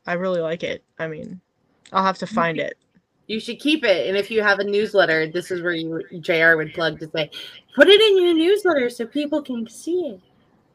I 0.07 0.14
really 0.14 0.40
like 0.40 0.62
it. 0.64 0.83
I 0.99 1.09
mean, 1.09 1.40
I'll 1.92 2.05
have 2.05 2.18
to 2.18 2.27
find 2.27 2.59
it. 2.59 2.77
You 3.27 3.40
should 3.40 3.61
keep 3.61 3.85
it. 3.85 4.09
And 4.09 4.16
if 4.16 4.31
you 4.31 4.42
have 4.42 4.59
a 4.59 4.64
newsletter, 4.64 5.27
this 5.27 5.51
is 5.51 5.62
where 5.62 5.74
you 5.74 6.03
JR 6.20 6.57
would 6.57 6.72
plug 6.72 6.98
to 7.01 7.11
say, 7.11 7.31
put 7.74 7.88
it 7.88 8.01
in 8.01 8.22
your 8.22 8.35
newsletter 8.35 8.88
so 8.88 9.07
people 9.07 9.42
can 9.42 9.68
see 9.68 10.07
it. 10.07 10.20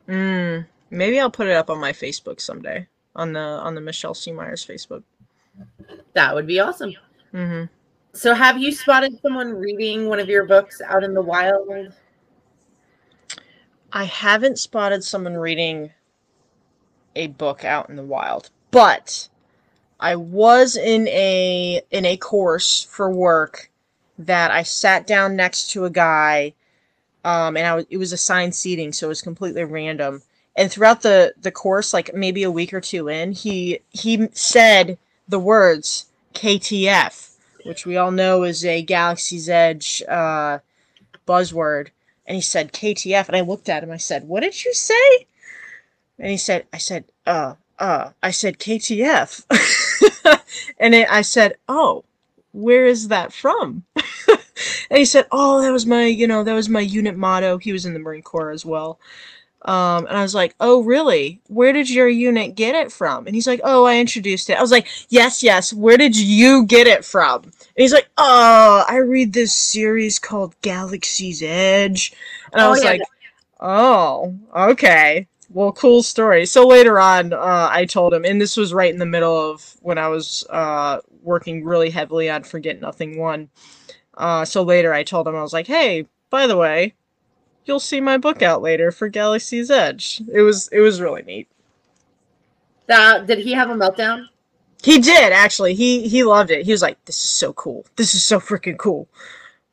Mm, 0.08 0.66
maybe 0.92 1.20
I'll 1.20 1.32
put 1.32 1.48
it 1.48 1.56
up 1.56 1.70
on 1.70 1.80
my 1.80 1.92
Facebook 1.92 2.40
someday 2.40 2.88
on 3.16 3.34
the 3.34 3.40
on 3.40 3.76
the 3.76 3.82
Michelle 3.82 4.14
C. 4.14 4.32
Myers 4.32 4.66
Facebook. 4.66 5.04
That 6.14 6.34
would 6.34 6.48
be 6.48 6.60
awesome. 6.60 6.94
hmm 7.32 7.64
So 8.14 8.34
have 8.34 8.58
you 8.58 8.72
spotted 8.72 9.20
someone 9.22 9.54
reading 9.54 10.08
one 10.08 10.20
of 10.20 10.30
your 10.30 10.46
books 10.46 10.82
out 10.82 11.04
in 11.04 11.14
the 11.14 11.22
wild? 11.22 11.94
I 13.92 14.06
haven't 14.06 14.58
spotted 14.58 15.04
someone 15.04 15.36
reading 15.36 15.92
a 17.16 17.28
book 17.28 17.64
out 17.64 17.90
in 17.90 17.96
the 17.96 18.04
wild, 18.04 18.50
but 18.72 19.30
I 20.04 20.18
was 20.18 20.76
in 20.76 21.08
a 21.08 21.82
in 21.90 22.06
a 22.06 22.18
course 22.18 22.84
for 22.84 23.10
work 23.10 23.72
that 24.20 24.52
I 24.52 24.64
sat 24.64 25.08
down 25.08 25.36
next 25.36 25.72
to 25.72 25.86
a 25.86 25.90
guy, 25.90 26.54
um, 27.24 27.56
and 27.56 27.86
it 27.90 27.98
was 27.98 28.12
assigned 28.12 28.54
seating, 28.54 28.92
so 28.92 29.08
it 29.08 29.10
was 29.10 29.22
completely 29.22 29.64
random. 29.64 30.22
And 30.58 30.70
throughout 30.70 31.04
the 31.04 31.34
the 31.42 31.52
course, 31.52 31.94
like 31.94 32.14
maybe 32.14 32.44
a 32.44 32.52
week 32.52 32.74
or 32.74 32.82
two 32.82 33.08
in, 33.08 33.32
he 33.32 33.80
he 33.92 34.28
said 34.34 34.98
the 35.30 35.40
words 35.40 36.08
KTF, 36.34 37.38
which 37.64 37.86
we 37.86 37.96
all 37.96 38.12
know 38.12 38.44
is 38.44 38.66
a 38.66 38.82
Galaxy's 38.82 39.48
Edge 39.48 40.04
uh, 40.10 40.60
buzzword 41.26 41.90
and 42.26 42.36
he 42.36 42.42
said 42.42 42.74
KTF 42.74 43.28
and 43.28 43.38
I 43.38 43.42
looked 43.42 43.70
at 43.70 43.84
him 43.84 43.92
I 43.92 43.98
said 43.98 44.28
what 44.28 44.42
did 44.42 44.64
you 44.64 44.74
say 44.74 45.28
and 46.20 46.30
he 46.30 46.38
said 46.38 46.66
I 46.74 46.78
said 46.78 47.06
uh 47.26 47.56
uh 47.80 48.12
I 48.22 48.32
said 48.32 48.60
KTF 48.60 49.46
and 50.80 50.96
it, 50.96 51.08
I 51.10 51.22
said 51.22 51.56
oh 51.68 52.04
where 52.52 52.86
is 52.86 53.08
that 53.08 53.34
from 53.34 53.84
and 54.28 54.98
he 54.98 55.06
said 55.06 55.28
oh 55.32 55.62
that 55.62 55.72
was 55.72 55.86
my 55.86 56.06
you 56.06 56.28
know 56.28 56.44
that 56.44 56.54
was 56.54 56.70
my 56.70 56.82
unit 56.82 57.18
motto 57.18 57.58
he 57.58 57.72
was 57.74 57.86
in 57.86 57.94
the 57.94 58.00
Marine 58.00 58.22
Corps 58.22 58.52
as 58.52 58.66
well 58.66 59.00
Um, 59.66 60.08
and 60.08 60.18
I 60.18 60.22
was 60.24 60.36
like, 60.36 60.56
"Oh, 60.60 60.84
really? 60.84 61.40
Where 61.48 61.74
did 61.74 61.90
your 61.90 62.10
unit 62.10 62.56
get 62.56 62.76
it 62.76 62.92
from?" 62.92 63.28
And 63.28 63.36
he's 63.36 63.48
like, 63.48 63.62
"Oh, 63.64 63.86
I 63.86 63.98
introduced 64.00 64.50
it." 64.50 64.58
I 64.58 64.62
was 64.62 64.72
like, 64.72 64.88
"Yes, 65.10 65.42
yes. 65.44 65.74
Where 65.74 65.98
did 65.98 66.16
you 66.18 66.66
get 66.66 66.88
it 66.88 67.06
from?" 67.06 67.44
And 67.44 67.54
he's 67.78 67.94
like, 67.94 68.10
"Oh, 68.18 68.84
I 68.90 68.98
read 68.98 69.34
this 69.34 69.54
series 69.56 70.20
called 70.20 70.56
Galaxy's 70.62 71.42
Edge," 71.44 72.14
and 72.52 72.62
I 72.62 72.66
Oh, 72.66 72.70
was 72.70 72.84
yeah, 72.84 72.92
like, 72.92 73.02
"Oh, 73.60 74.36
okay. 74.56 75.28
Well, 75.54 75.72
cool 75.72 76.04
story." 76.04 76.46
So 76.46 76.68
later 76.68 77.00
on, 77.00 77.34
uh, 77.34 77.70
I 77.72 77.86
told 77.86 78.14
him, 78.14 78.26
and 78.26 78.42
this 78.42 78.58
was 78.58 78.74
right 78.74 78.92
in 78.92 79.00
the 79.00 79.06
middle 79.06 79.52
of 79.52 79.76
when 79.82 79.98
I 79.98 80.08
was 80.08 80.46
uh, 80.50 81.00
working 81.22 81.64
really 81.64 81.90
heavily 81.90 82.30
on 82.30 82.44
Forget 82.44 82.82
Nothing 82.82 83.20
One. 83.20 83.50
Uh, 84.16 84.46
so 84.46 84.64
later, 84.64 84.94
I 84.94 85.04
told 85.04 85.28
him 85.28 85.36
I 85.36 85.42
was 85.42 85.54
like, 85.54 85.68
"Hey, 85.68 86.08
by 86.30 86.48
the 86.48 86.58
way." 86.58 86.96
You'll 87.66 87.80
see 87.80 88.02
my 88.02 88.18
book 88.18 88.42
out 88.42 88.62
later 88.62 88.92
for 88.92 89.08
Galaxy's 89.08 89.72
Edge. 89.72 90.22
It 90.34 90.42
was 90.42 90.68
it 90.70 90.82
was 90.82 91.00
really 91.00 91.22
neat. 91.22 91.48
That, 92.88 93.26
did 93.26 93.40
he 93.40 93.54
have 93.54 93.70
a 93.70 93.74
meltdown? 93.74 94.28
He 94.84 95.00
did 95.00 95.32
actually. 95.32 95.74
He 95.74 96.08
he 96.10 96.24
loved 96.24 96.52
it. 96.52 96.66
He 96.66 96.74
was 96.74 96.82
like, 96.82 97.04
"This 97.06 97.16
is 97.16 97.30
so 97.30 97.54
cool. 97.54 97.86
This 97.96 98.14
is 98.14 98.24
so 98.24 98.40
freaking 98.40 98.78
cool." 98.78 99.08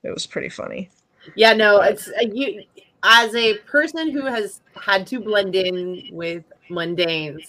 It 0.04 0.14
was 0.14 0.26
pretty 0.26 0.48
funny. 0.48 0.88
Yeah, 1.34 1.52
no, 1.52 1.80
it's 1.80 2.08
uh, 2.08 2.26
you. 2.32 2.62
As 3.02 3.34
a 3.34 3.58
person 3.58 4.10
who 4.10 4.26
has 4.26 4.60
had 4.80 5.06
to 5.08 5.20
blend 5.20 5.54
in 5.54 6.02
with 6.12 6.44
mundanes, 6.70 7.46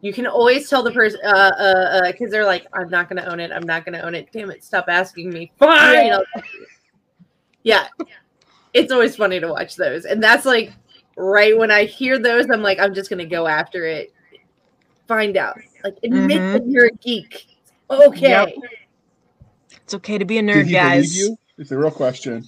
you 0.00 0.12
can 0.12 0.26
always 0.26 0.68
tell 0.68 0.82
the 0.82 0.92
person, 0.92 1.20
uh, 1.24 1.28
uh, 1.58 1.62
uh, 1.62 2.12
because 2.12 2.30
they're 2.30 2.44
like, 2.46 2.66
"I'm 2.72 2.88
not 2.88 3.08
gonna 3.08 3.24
own 3.26 3.38
it. 3.40 3.50
I'm 3.52 3.66
not 3.66 3.84
gonna 3.84 4.00
own 4.00 4.14
it. 4.14 4.28
Damn 4.32 4.50
it, 4.50 4.64
stop 4.64 4.86
asking 4.88 5.30
me." 5.30 5.52
Fine. 5.58 6.06
Yeah. 6.06 6.16
I'll- 6.16 6.42
Yeah, 7.62 7.88
it's 8.74 8.92
always 8.92 9.16
funny 9.16 9.40
to 9.40 9.48
watch 9.48 9.76
those, 9.76 10.04
and 10.04 10.22
that's 10.22 10.44
like 10.44 10.72
right 11.16 11.56
when 11.56 11.70
I 11.70 11.84
hear 11.84 12.18
those, 12.18 12.46
I'm 12.50 12.62
like, 12.62 12.78
I'm 12.78 12.92
just 12.94 13.08
gonna 13.08 13.24
go 13.24 13.46
after 13.46 13.86
it, 13.86 14.12
find 15.08 15.36
out, 15.38 15.58
like 15.82 15.96
admit 16.02 16.38
Mhm. 16.40 16.52
that 16.52 16.66
you're 16.66 16.86
a 16.86 16.90
geek. 16.92 17.46
Okay. 17.90 18.30
Yep. 18.30 18.54
It's 19.82 19.94
okay 19.94 20.18
to 20.18 20.24
be 20.26 20.38
a 20.38 20.42
Did 20.42 20.50
nerd, 20.50 20.66
he 20.66 20.72
guys. 20.72 21.12
believe 21.14 21.30
you? 21.30 21.38
It's 21.56 21.70
a 21.70 21.78
real 21.78 21.90
question. 21.90 22.44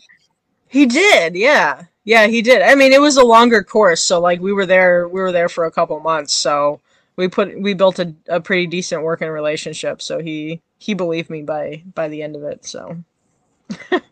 He 0.69 0.85
did, 0.87 1.35
yeah. 1.37 1.85
Yeah, 2.07 2.29
he 2.29 2.40
did. 2.40 2.62
I 2.62 2.75
mean, 2.77 2.92
it 2.92 3.01
was 3.01 3.16
a 3.19 3.25
longer 3.25 3.62
course, 3.64 4.01
so 4.01 4.21
like 4.21 4.40
we 4.40 4.53
were 4.53 4.64
there 4.64 5.09
we 5.09 5.21
were 5.21 5.33
there 5.33 5.49
for 5.49 5.64
a 5.66 5.71
couple 5.73 5.99
months, 6.01 6.33
so 6.33 6.81
we 7.16 7.27
put 7.29 7.61
we 7.61 7.75
built 7.75 7.99
a, 7.99 8.14
a 8.29 8.40
pretty 8.40 8.66
decent 8.69 9.03
working 9.03 9.29
relationship, 9.29 10.01
so 10.01 10.21
he 10.21 10.62
he 10.79 10.95
believed 10.95 11.29
me 11.31 11.42
by 11.42 11.83
by 11.95 12.07
the 12.09 12.23
end 12.23 12.37
of 12.37 12.45
it, 12.45 12.64
so 12.64 12.97
That's 13.90 14.05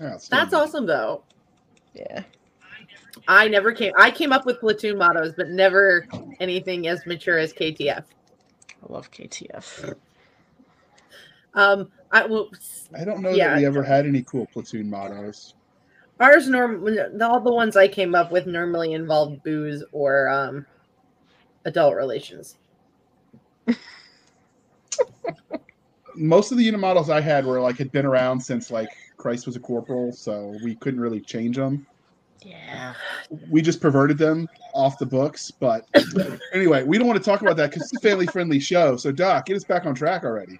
Outstanding. 0.00 0.54
awesome, 0.54 0.86
though. 0.86 1.22
yeah. 1.94 2.22
I 3.26 3.48
never 3.48 3.72
came. 3.72 3.92
I 3.98 4.10
came 4.10 4.32
up 4.32 4.46
with 4.46 4.60
platoon 4.60 4.96
mottos, 4.96 5.34
but 5.36 5.48
never 5.48 6.06
anything 6.40 6.86
as 6.86 7.04
mature 7.04 7.36
as 7.36 7.52
KTF. 7.52 8.04
I 8.04 8.92
love 8.92 9.10
KTF. 9.10 9.94
Um, 11.54 11.90
I 12.12 12.24
well, 12.26 12.48
I 12.96 13.04
don't 13.04 13.20
know 13.20 13.30
Yeah. 13.30 13.50
that 13.50 13.58
we 13.58 13.66
ever 13.66 13.82
had 13.82 14.06
any 14.06 14.22
cool 14.22 14.46
platoon 14.46 14.88
mottos. 14.88 15.54
Ours 16.20 16.48
norm 16.48 16.86
all 17.22 17.40
the 17.40 17.52
ones 17.52 17.76
I 17.76 17.88
came 17.88 18.14
up 18.14 18.30
with 18.32 18.46
normally 18.46 18.92
involved 18.92 19.42
booze 19.42 19.84
or 19.92 20.28
um, 20.28 20.66
adult 21.64 21.94
relations. 21.94 22.56
Most 26.14 26.50
of 26.50 26.58
the 26.58 26.64
unit 26.64 26.80
models 26.80 27.10
I 27.10 27.20
had 27.20 27.46
were 27.46 27.60
like 27.60 27.78
had 27.78 27.92
been 27.92 28.04
around 28.04 28.40
since 28.40 28.70
like 28.70 28.88
Christ 29.16 29.46
was 29.46 29.56
a 29.56 29.60
corporal, 29.60 30.12
so 30.12 30.56
we 30.64 30.74
couldn't 30.74 31.00
really 31.00 31.20
change 31.20 31.56
them. 31.56 31.86
Yeah. 32.44 32.94
We 33.50 33.62
just 33.62 33.80
perverted 33.80 34.18
them 34.18 34.48
off 34.72 34.98
the 34.98 35.06
books. 35.06 35.50
But 35.50 35.86
anyway, 36.52 36.82
we 36.84 36.98
don't 36.98 37.06
want 37.06 37.22
to 37.22 37.24
talk 37.24 37.42
about 37.42 37.56
that 37.56 37.70
because 37.70 37.92
it's 37.92 38.04
a 38.04 38.08
family 38.08 38.26
friendly 38.26 38.60
show. 38.60 38.96
So 38.96 39.12
Doc, 39.12 39.46
get 39.46 39.56
us 39.56 39.64
back 39.64 39.86
on 39.86 39.94
track 39.94 40.24
already. 40.24 40.58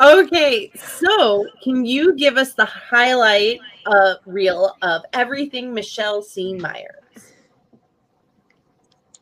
Okay, 0.00 0.70
so 0.76 1.46
can 1.62 1.84
you 1.84 2.14
give 2.14 2.36
us 2.36 2.54
the 2.54 2.64
highlight 2.64 3.60
uh, 3.86 4.14
reel 4.26 4.76
of 4.82 5.02
everything 5.12 5.72
Michelle 5.72 6.22
C. 6.22 6.54
Myers? 6.54 7.32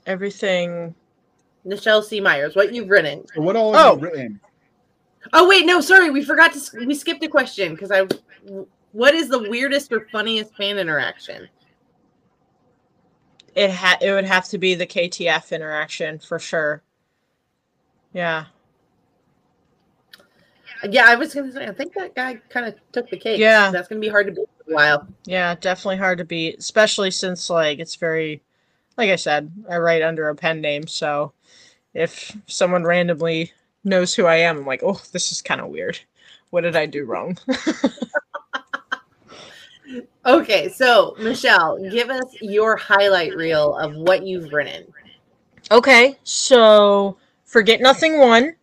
Everything 0.06 0.94
Michelle 1.64 2.02
C. 2.02 2.20
Myers, 2.20 2.56
what 2.56 2.72
you've 2.72 2.88
written. 2.88 3.24
So 3.34 3.40
what 3.42 3.56
all 3.56 3.72
have 3.74 3.86
Oh. 3.86 3.96
you 3.96 4.02
written? 4.02 4.40
Oh 5.32 5.48
wait, 5.48 5.66
no, 5.66 5.80
sorry, 5.80 6.10
we 6.10 6.24
forgot 6.24 6.52
to. 6.54 6.86
We 6.86 6.94
skipped 6.94 7.22
a 7.24 7.28
question 7.28 7.74
because 7.74 7.90
I. 7.90 8.06
What 8.92 9.14
is 9.14 9.28
the 9.28 9.38
weirdest 9.50 9.92
or 9.92 10.06
funniest 10.10 10.54
fan 10.56 10.78
interaction? 10.78 11.48
it 13.54 13.70
ha- 13.72 13.98
it 14.00 14.12
would 14.12 14.24
have 14.24 14.46
to 14.48 14.56
be 14.56 14.74
the 14.76 14.86
KTF 14.86 15.50
interaction 15.50 16.18
for 16.20 16.38
sure. 16.38 16.80
Yeah. 18.12 18.44
Yeah, 20.88 21.04
I 21.06 21.14
was 21.14 21.34
gonna 21.34 21.52
say. 21.52 21.66
I 21.66 21.72
think 21.72 21.94
that 21.94 22.14
guy 22.14 22.36
kind 22.50 22.66
of 22.66 22.74
took 22.92 23.10
the 23.10 23.16
cake. 23.16 23.38
Yeah. 23.38 23.70
that's 23.70 23.88
gonna 23.88 24.00
be 24.00 24.08
hard 24.08 24.26
to 24.26 24.32
beat 24.32 24.48
for 24.64 24.72
a 24.72 24.74
while. 24.74 25.08
Yeah, 25.24 25.54
definitely 25.54 25.96
hard 25.96 26.18
to 26.18 26.24
beat, 26.24 26.58
especially 26.58 27.10
since 27.10 27.50
like 27.50 27.78
it's 27.78 27.96
very 27.96 28.42
like 28.96 29.10
I 29.10 29.16
said, 29.16 29.50
I 29.70 29.78
write 29.78 30.02
under 30.02 30.28
a 30.28 30.34
pen 30.34 30.60
name, 30.60 30.86
so 30.86 31.32
if 31.94 32.36
someone 32.46 32.84
randomly 32.84 33.52
knows 33.84 34.14
who 34.14 34.26
I 34.26 34.36
am, 34.36 34.58
I'm 34.58 34.66
like, 34.66 34.82
"Oh, 34.82 35.00
this 35.12 35.32
is 35.32 35.42
kind 35.42 35.60
of 35.60 35.68
weird. 35.68 35.98
What 36.50 36.62
did 36.62 36.76
I 36.76 36.86
do 36.86 37.04
wrong?" 37.04 37.38
Okay, 40.26 40.68
so 40.68 41.14
Michelle, 41.18 41.78
give 41.90 42.10
us 42.10 42.36
your 42.42 42.76
highlight 42.76 43.34
reel 43.34 43.74
of 43.76 43.94
what 43.94 44.26
you've 44.26 44.52
written. 44.52 44.84
Okay, 45.70 46.18
so 46.22 47.16
forget 47.46 47.80
nothing 47.80 48.18
one. 48.18 48.54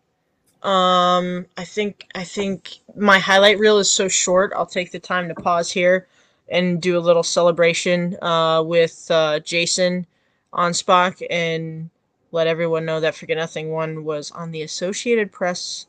Um, 0.66 1.46
I 1.58 1.64
think 1.64 2.08
I 2.16 2.24
think 2.24 2.80
my 2.96 3.20
highlight 3.20 3.60
reel 3.60 3.78
is 3.78 3.90
so 3.92 4.08
short. 4.08 4.52
I'll 4.56 4.66
take 4.66 4.92
the 4.92 5.00
time 5.00 5.28
to 5.28 5.36
pause 5.36 5.72
here 5.72 6.08
and 6.50 6.82
do 6.82 6.98
a 6.98 7.00
little 7.00 7.24
celebration 7.24 8.18
uh, 8.22 8.64
with 8.64 9.08
uh, 9.12 9.40
Jason 9.42 10.08
Anspach 10.54 11.26
and 11.30 11.90
let 12.32 12.48
everyone 12.48 12.86
know 12.86 13.00
that 13.00 13.16
Forget 13.16 13.38
Nothing 13.38 13.72
One 13.72 14.04
was 14.04 14.32
on 14.32 14.52
the 14.52 14.64
Associated 14.64 15.32
Press 15.32 15.88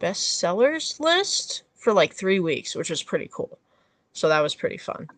bestsellers 0.00 0.98
list 1.00 1.62
for 1.74 1.92
like 1.92 2.14
three 2.14 2.40
weeks, 2.40 2.74
which 2.74 2.90
was 2.90 3.02
pretty 3.02 3.28
cool. 3.32 3.58
So 4.12 4.28
that 4.28 4.40
was 4.40 4.54
pretty 4.54 4.78
fun. 4.78 5.08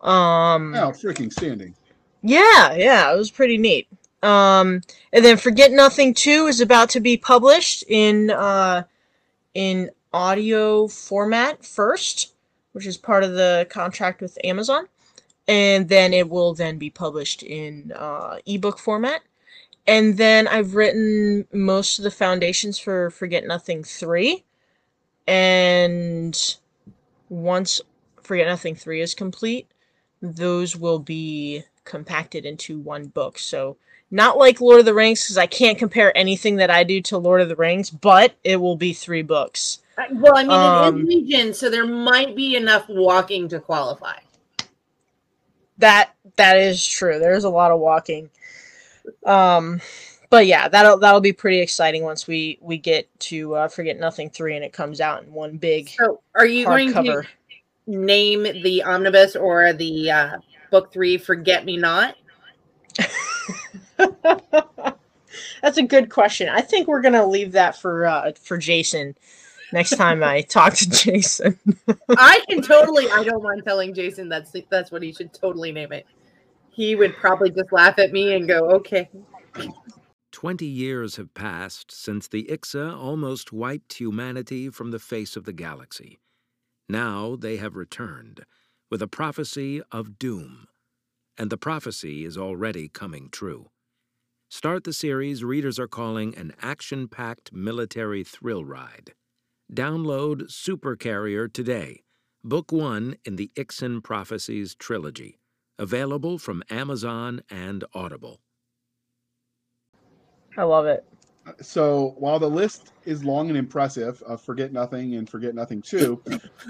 Um, 0.00 0.74
Oh, 0.74 0.90
freaking 0.90 1.32
standing. 1.32 1.74
yeah, 2.22 2.74
yeah, 2.74 3.12
it 3.12 3.16
was 3.16 3.30
pretty 3.30 3.56
neat. 3.58 3.88
Um, 4.22 4.82
and 5.12 5.24
then 5.24 5.36
Forget 5.36 5.72
Nothing 5.72 6.14
2 6.14 6.46
is 6.46 6.60
about 6.60 6.90
to 6.90 7.00
be 7.00 7.16
published 7.16 7.84
in 7.88 8.30
uh, 8.30 8.84
in 9.54 9.90
audio 10.12 10.86
format 10.86 11.64
first, 11.64 12.34
which 12.72 12.86
is 12.86 12.96
part 12.96 13.24
of 13.24 13.32
the 13.32 13.66
contract 13.70 14.20
with 14.20 14.38
Amazon, 14.44 14.86
and 15.48 15.88
then 15.88 16.12
it 16.12 16.28
will 16.30 16.54
then 16.54 16.78
be 16.78 16.90
published 16.90 17.42
in 17.42 17.92
uh, 17.96 18.38
ebook 18.46 18.78
format. 18.78 19.22
And 19.86 20.16
then 20.16 20.46
I've 20.46 20.76
written 20.76 21.46
most 21.52 21.98
of 21.98 22.04
the 22.04 22.10
foundations 22.12 22.78
for 22.78 23.10
Forget 23.10 23.44
Nothing 23.44 23.82
3, 23.82 24.44
and 25.26 26.56
once 27.28 27.80
Forget 28.22 28.46
Nothing 28.46 28.76
3 28.76 29.00
is 29.00 29.14
complete, 29.14 29.66
those 30.20 30.76
will 30.76 31.00
be 31.00 31.64
compacted 31.84 32.46
into 32.46 32.78
one 32.78 33.06
book. 33.06 33.40
So 33.40 33.76
not 34.12 34.38
like 34.38 34.60
Lord 34.60 34.78
of 34.78 34.84
the 34.86 34.94
Rings, 34.94 35.24
because 35.24 35.38
I 35.38 35.46
can't 35.46 35.76
compare 35.78 36.16
anything 36.16 36.56
that 36.56 36.70
I 36.70 36.84
do 36.84 37.00
to 37.02 37.18
Lord 37.18 37.40
of 37.40 37.48
the 37.48 37.56
Rings, 37.56 37.90
but 37.90 38.34
it 38.44 38.56
will 38.56 38.76
be 38.76 38.92
three 38.92 39.22
books. 39.22 39.80
Uh, 39.98 40.04
Well, 40.12 40.36
I 40.36 40.44
mean, 40.44 40.52
it 40.52 40.84
Um, 40.86 41.00
is 41.00 41.06
Legion, 41.08 41.54
so 41.54 41.68
there 41.70 41.86
might 41.86 42.36
be 42.36 42.54
enough 42.56 42.84
walking 42.88 43.48
to 43.48 43.58
qualify. 43.58 44.18
That 45.78 46.14
that 46.36 46.58
is 46.58 46.86
true. 46.86 47.18
There's 47.18 47.44
a 47.44 47.50
lot 47.50 47.72
of 47.72 47.80
walking. 47.80 48.30
Um 49.24 49.80
but 50.30 50.46
yeah, 50.46 50.68
that'll 50.68 50.98
that'll 50.98 51.20
be 51.20 51.32
pretty 51.32 51.60
exciting 51.60 52.04
once 52.04 52.26
we 52.26 52.58
we 52.60 52.78
get 52.78 53.08
to 53.20 53.54
uh, 53.54 53.68
Forget 53.68 53.98
Nothing 53.98 54.30
3 54.30 54.56
and 54.56 54.64
it 54.64 54.72
comes 54.72 55.00
out 55.00 55.24
in 55.24 55.32
one 55.32 55.56
big 55.56 55.88
So, 55.88 56.20
are 56.34 56.46
you 56.46 56.64
going 56.66 56.92
hardcover. 56.92 57.22
to 57.24 57.28
name 57.86 58.42
the 58.44 58.82
omnibus 58.84 59.34
or 59.36 59.72
the 59.72 60.10
uh, 60.10 60.36
book 60.70 60.92
three 60.92 61.18
"Forget 61.18 61.64
Me 61.64 61.76
Not"? 61.76 62.16
That's 65.62 65.78
a 65.78 65.82
good 65.82 66.10
question. 66.10 66.48
I 66.48 66.60
think 66.60 66.88
we're 66.88 67.02
gonna 67.02 67.26
leave 67.26 67.52
that 67.52 67.76
for 67.76 68.06
uh, 68.06 68.32
for 68.40 68.58
Jason 68.58 69.16
next 69.72 69.96
time 69.96 70.22
I 70.22 70.40
talk 70.48 70.74
to 70.74 70.90
Jason. 70.90 71.58
I 72.10 72.40
can 72.48 72.62
totally. 72.62 73.10
I 73.10 73.24
don't 73.24 73.42
mind 73.42 73.62
telling 73.64 73.94
Jason 73.94 74.28
that's 74.28 74.52
that's 74.70 74.90
what 74.90 75.02
he 75.02 75.12
should 75.12 75.32
totally 75.32 75.72
name 75.72 75.92
it. 75.92 76.06
He 76.70 76.94
would 76.96 77.16
probably 77.16 77.50
just 77.50 77.72
laugh 77.72 77.98
at 77.98 78.12
me 78.12 78.34
and 78.34 78.48
go, 78.48 78.70
"Okay." 78.70 79.08
Twenty 80.32 80.66
years 80.66 81.16
have 81.16 81.34
passed 81.34 81.92
since 81.92 82.28
the 82.28 82.44
Ixa 82.44 82.96
almost 82.96 83.52
wiped 83.52 83.94
humanity 83.94 84.70
from 84.70 84.90
the 84.90 84.98
face 84.98 85.36
of 85.36 85.44
the 85.44 85.52
galaxy. 85.52 86.18
Now 86.88 87.36
they 87.36 87.58
have 87.58 87.76
returned 87.76 88.44
with 88.90 89.02
a 89.02 89.08
prophecy 89.08 89.82
of 89.92 90.18
doom. 90.18 90.66
and 91.38 91.50
the 91.50 91.56
prophecy 91.58 92.24
is 92.24 92.38
already 92.38 92.88
coming 92.88 93.28
true. 93.30 93.71
Start 94.54 94.84
the 94.84 94.92
series 94.92 95.42
readers 95.42 95.78
are 95.78 95.88
calling 95.88 96.36
an 96.36 96.52
action 96.60 97.08
packed 97.08 97.54
military 97.54 98.22
thrill 98.22 98.66
ride. 98.66 99.14
Download 99.72 100.50
Super 100.50 100.94
Carrier 100.94 101.48
today, 101.48 102.02
book 102.44 102.70
one 102.70 103.16
in 103.24 103.36
the 103.36 103.50
Ixan 103.56 104.04
Prophecies 104.04 104.74
trilogy, 104.74 105.38
available 105.78 106.36
from 106.36 106.62
Amazon 106.68 107.40
and 107.48 107.82
Audible. 107.94 108.40
I 110.58 110.64
love 110.64 110.84
it. 110.84 111.06
So 111.62 112.14
while 112.18 112.38
the 112.38 112.50
list 112.50 112.92
is 113.06 113.24
long 113.24 113.48
and 113.48 113.56
impressive 113.56 114.22
of 114.24 114.42
Forget 114.42 114.70
Nothing 114.70 115.14
and 115.14 115.26
Forget 115.26 115.54
Nothing 115.54 115.80
2, 115.80 116.22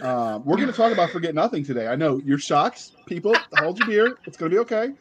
um, 0.05 0.45
we're 0.45 0.57
going 0.57 0.69
to 0.69 0.73
talk 0.73 0.93
about 0.93 1.11
Forget 1.11 1.35
Nothing 1.35 1.65
today. 1.65 1.89
I 1.89 1.97
know 1.97 2.21
you're 2.25 2.39
shocked, 2.39 2.93
people. 3.07 3.35
Hold 3.59 3.81
your 3.81 3.89
beer. 3.89 4.19
It's 4.25 4.37
going 4.37 4.53
to 4.53 4.55
be 4.55 4.61
okay. 4.61 4.93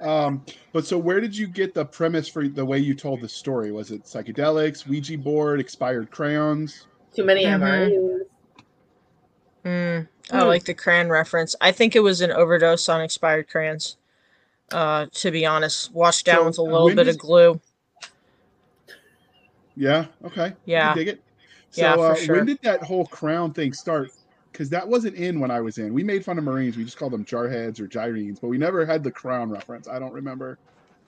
Um, 0.00 0.44
but 0.72 0.86
so 0.86 0.98
where 0.98 1.20
did 1.20 1.36
you 1.36 1.46
get 1.46 1.74
the 1.74 1.84
premise 1.84 2.28
for 2.28 2.46
the 2.48 2.64
way 2.64 2.78
you 2.78 2.94
told 2.94 3.20
the 3.20 3.28
story? 3.28 3.72
Was 3.72 3.90
it 3.90 4.04
psychedelics, 4.04 4.86
Ouija 4.86 5.16
board, 5.16 5.60
expired 5.60 6.10
crayons? 6.10 6.86
Too 7.14 7.24
many 7.24 7.44
Mhm. 7.44 7.60
MREs. 7.60 8.26
Mm, 9.64 10.08
I 10.30 10.42
Hmm. 10.42 10.46
like 10.48 10.64
the 10.64 10.74
crayon 10.74 11.08
reference. 11.08 11.56
I 11.60 11.72
think 11.72 11.96
it 11.96 12.00
was 12.00 12.20
an 12.20 12.30
overdose 12.30 12.88
on 12.88 13.00
expired 13.00 13.48
crayons. 13.48 13.96
Uh, 14.70 15.06
to 15.12 15.30
be 15.30 15.46
honest, 15.46 15.92
washed 15.92 16.26
down 16.26 16.40
So, 16.40 16.46
with 16.46 16.58
a 16.58 16.62
little 16.62 16.94
bit 16.94 17.08
of 17.08 17.18
glue. 17.18 17.60
Yeah. 19.76 20.06
Okay. 20.24 20.54
Yeah. 20.64 20.90
I 20.92 20.94
dig 20.94 21.08
it. 21.08 21.22
So 21.70 21.82
Yeah, 21.82 21.96
for 21.96 22.12
uh, 22.12 22.14
sure. 22.16 22.36
when 22.36 22.46
did 22.46 22.58
that 22.62 22.82
whole 22.82 23.06
crown 23.06 23.52
thing 23.52 23.72
start? 23.72 24.10
Because 24.56 24.70
that 24.70 24.88
wasn't 24.88 25.16
in 25.16 25.38
when 25.38 25.50
I 25.50 25.60
was 25.60 25.76
in. 25.76 25.92
We 25.92 26.02
made 26.02 26.24
fun 26.24 26.38
of 26.38 26.44
Marines. 26.44 26.78
We 26.78 26.84
just 26.84 26.96
called 26.96 27.12
them 27.12 27.26
jarheads 27.26 27.78
or 27.78 27.86
gyrenes, 27.86 28.40
but 28.40 28.48
we 28.48 28.56
never 28.56 28.86
had 28.86 29.04
the 29.04 29.10
crown 29.10 29.50
reference. 29.50 29.86
I 29.86 29.98
don't 29.98 30.14
remember. 30.14 30.56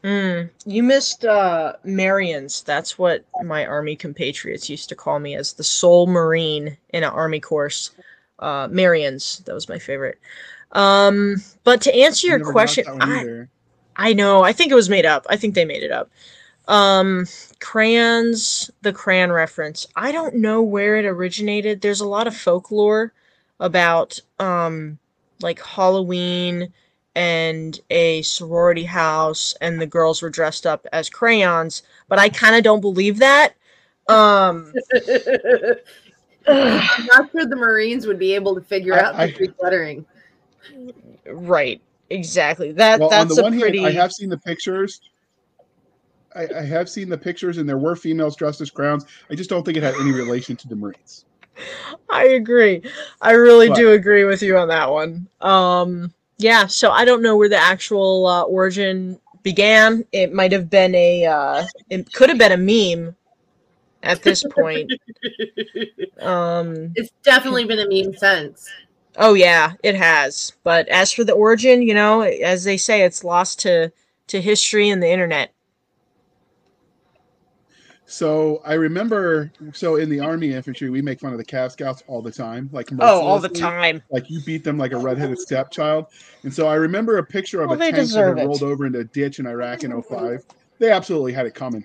Mm, 0.04 0.50
you 0.66 0.82
missed 0.82 1.24
uh, 1.24 1.72
Marians. 1.82 2.62
That's 2.62 2.98
what 2.98 3.24
my 3.42 3.64
army 3.64 3.96
compatriots 3.96 4.68
used 4.68 4.90
to 4.90 4.94
call 4.94 5.18
me 5.18 5.34
as 5.34 5.54
the 5.54 5.64
sole 5.64 6.06
Marine 6.06 6.76
in 6.90 7.02
an 7.02 7.10
army 7.10 7.40
course. 7.40 7.92
Uh, 8.38 8.68
Marians. 8.68 9.42
That 9.46 9.54
was 9.54 9.66
my 9.66 9.78
favorite. 9.78 10.18
Um, 10.72 11.36
but 11.64 11.80
to 11.80 11.94
answer 11.96 12.26
your 12.26 12.52
question, 12.52 12.84
I. 13.00 13.46
I 13.96 14.12
know. 14.12 14.42
I 14.42 14.52
think 14.52 14.70
it 14.70 14.74
was 14.74 14.90
made 14.90 15.06
up. 15.06 15.24
I 15.30 15.36
think 15.36 15.54
they 15.54 15.64
made 15.64 15.82
it 15.82 15.90
up. 15.90 16.10
Um, 16.68 17.26
crayons, 17.60 18.70
the 18.82 18.92
crayon 18.92 19.32
reference. 19.32 19.86
I 19.96 20.12
don't 20.12 20.34
know 20.34 20.60
where 20.60 20.96
it 20.96 21.06
originated. 21.06 21.80
There's 21.80 22.02
a 22.02 22.06
lot 22.06 22.26
of 22.26 22.36
folklore 22.36 23.14
about 23.60 24.18
um 24.38 24.98
like 25.40 25.60
Halloween 25.62 26.72
and 27.14 27.80
a 27.90 28.22
sorority 28.22 28.84
house 28.84 29.54
and 29.60 29.80
the 29.80 29.86
girls 29.86 30.22
were 30.22 30.30
dressed 30.30 30.66
up 30.66 30.86
as 30.92 31.08
crayons, 31.10 31.82
but 32.08 32.18
I 32.18 32.28
kind 32.28 32.54
of 32.56 32.62
don't 32.62 32.80
believe 32.80 33.18
that. 33.18 33.54
Um 34.08 34.72
I'm 36.46 36.96
not 37.06 37.30
sure 37.32 37.46
the 37.46 37.56
Marines 37.56 38.06
would 38.06 38.18
be 38.18 38.34
able 38.34 38.54
to 38.54 38.60
figure 38.60 38.94
I- 38.94 39.00
out 39.00 39.16
the 39.16 39.22
I- 39.22 39.30
Greek 39.30 39.52
lettering. 39.62 40.06
right. 41.26 41.80
Exactly. 42.10 42.72
That 42.72 43.00
Well, 43.00 43.08
on 43.12 43.26
that's 43.28 43.34
the 43.36 43.42
a 43.42 43.44
one 43.44 43.60
pretty 43.60 43.78
hand, 43.82 43.88
I 43.98 44.00
have 44.00 44.12
seen 44.12 44.30
the 44.30 44.38
pictures. 44.38 45.00
I, 46.34 46.48
I 46.56 46.62
have 46.62 46.88
seen 46.88 47.08
the 47.10 47.18
pictures, 47.18 47.58
and 47.58 47.68
there 47.68 47.76
were 47.78 47.94
females 47.96 48.34
dressed 48.34 48.60
as 48.62 48.70
crowns. 48.70 49.04
I 49.30 49.34
just 49.34 49.50
don't 49.50 49.62
think 49.62 49.76
it 49.76 49.82
had 49.82 49.94
any 49.96 50.12
relation 50.12 50.56
to 50.56 50.68
the 50.68 50.76
Marines. 50.76 51.26
I 52.10 52.24
agree. 52.28 52.82
I 53.20 53.32
really 53.32 53.68
But- 53.68 53.76
do 53.76 53.92
agree 53.92 54.24
with 54.24 54.42
you 54.42 54.56
on 54.58 54.68
that 54.68 54.90
one. 54.90 55.28
Um, 55.40 56.12
yeah, 56.38 56.66
so 56.66 56.90
I 56.90 57.04
don't 57.04 57.22
know 57.22 57.36
where 57.36 57.48
the 57.48 57.56
actual 57.58 58.26
uh, 58.26 58.42
origin 58.44 59.18
began. 59.42 60.04
It 60.12 60.32
might 60.32 60.52
have 60.52 60.70
been 60.70 60.94
a, 60.94 61.26
uh, 61.26 61.64
it 61.90 62.12
could 62.12 62.28
have 62.28 62.38
been 62.38 62.52
a 62.52 62.56
meme 62.56 63.14
at 64.02 64.22
this 64.22 64.44
point. 64.44 64.92
Um, 66.20 66.92
it's 66.96 67.12
definitely 67.22 67.64
been 67.64 67.78
a 67.78 67.86
meme 67.88 68.12
since. 68.16 68.68
oh 69.18 69.34
yeah, 69.34 69.74
it 69.84 69.94
has. 69.94 70.52
But 70.64 70.88
as 70.88 71.12
for 71.12 71.22
the 71.22 71.32
origin, 71.32 71.80
you 71.80 71.94
know, 71.94 72.22
as 72.22 72.64
they 72.64 72.76
say, 72.76 73.02
it's 73.02 73.22
lost 73.22 73.60
to 73.60 73.92
to 74.26 74.40
history 74.40 74.88
and 74.88 75.00
the 75.00 75.08
internet. 75.08 75.52
So 78.10 78.62
I 78.64 78.72
remember, 78.72 79.52
so 79.74 79.96
in 79.96 80.08
the 80.08 80.18
Army 80.18 80.54
infantry, 80.54 80.88
we 80.88 81.02
make 81.02 81.20
fun 81.20 81.32
of 81.32 81.38
the 81.38 81.44
Cav 81.44 81.72
Scouts 81.72 82.02
all 82.06 82.22
the 82.22 82.32
time, 82.32 82.70
like 82.72 82.88
Oh, 83.00 83.20
all 83.20 83.38
the 83.38 83.50
time. 83.50 84.02
Like 84.10 84.30
you 84.30 84.40
beat 84.40 84.64
them 84.64 84.78
like 84.78 84.92
a 84.92 84.96
redheaded 84.96 85.38
stepchild. 85.38 86.06
And 86.42 86.52
so 86.52 86.66
I 86.66 86.76
remember 86.76 87.18
a 87.18 87.24
picture 87.24 87.60
of 87.60 87.68
Well, 87.68 87.82
a 87.82 87.92
tank 87.92 88.08
that 88.08 88.38
had 88.38 88.46
rolled 88.46 88.62
over 88.62 88.86
into 88.86 89.00
a 89.00 89.04
ditch 89.04 89.40
in 89.40 89.46
Iraq 89.46 89.84
in 89.84 90.02
05. 90.02 90.42
They 90.78 90.90
absolutely 90.90 91.34
had 91.34 91.44
it 91.44 91.54
coming. 91.54 91.84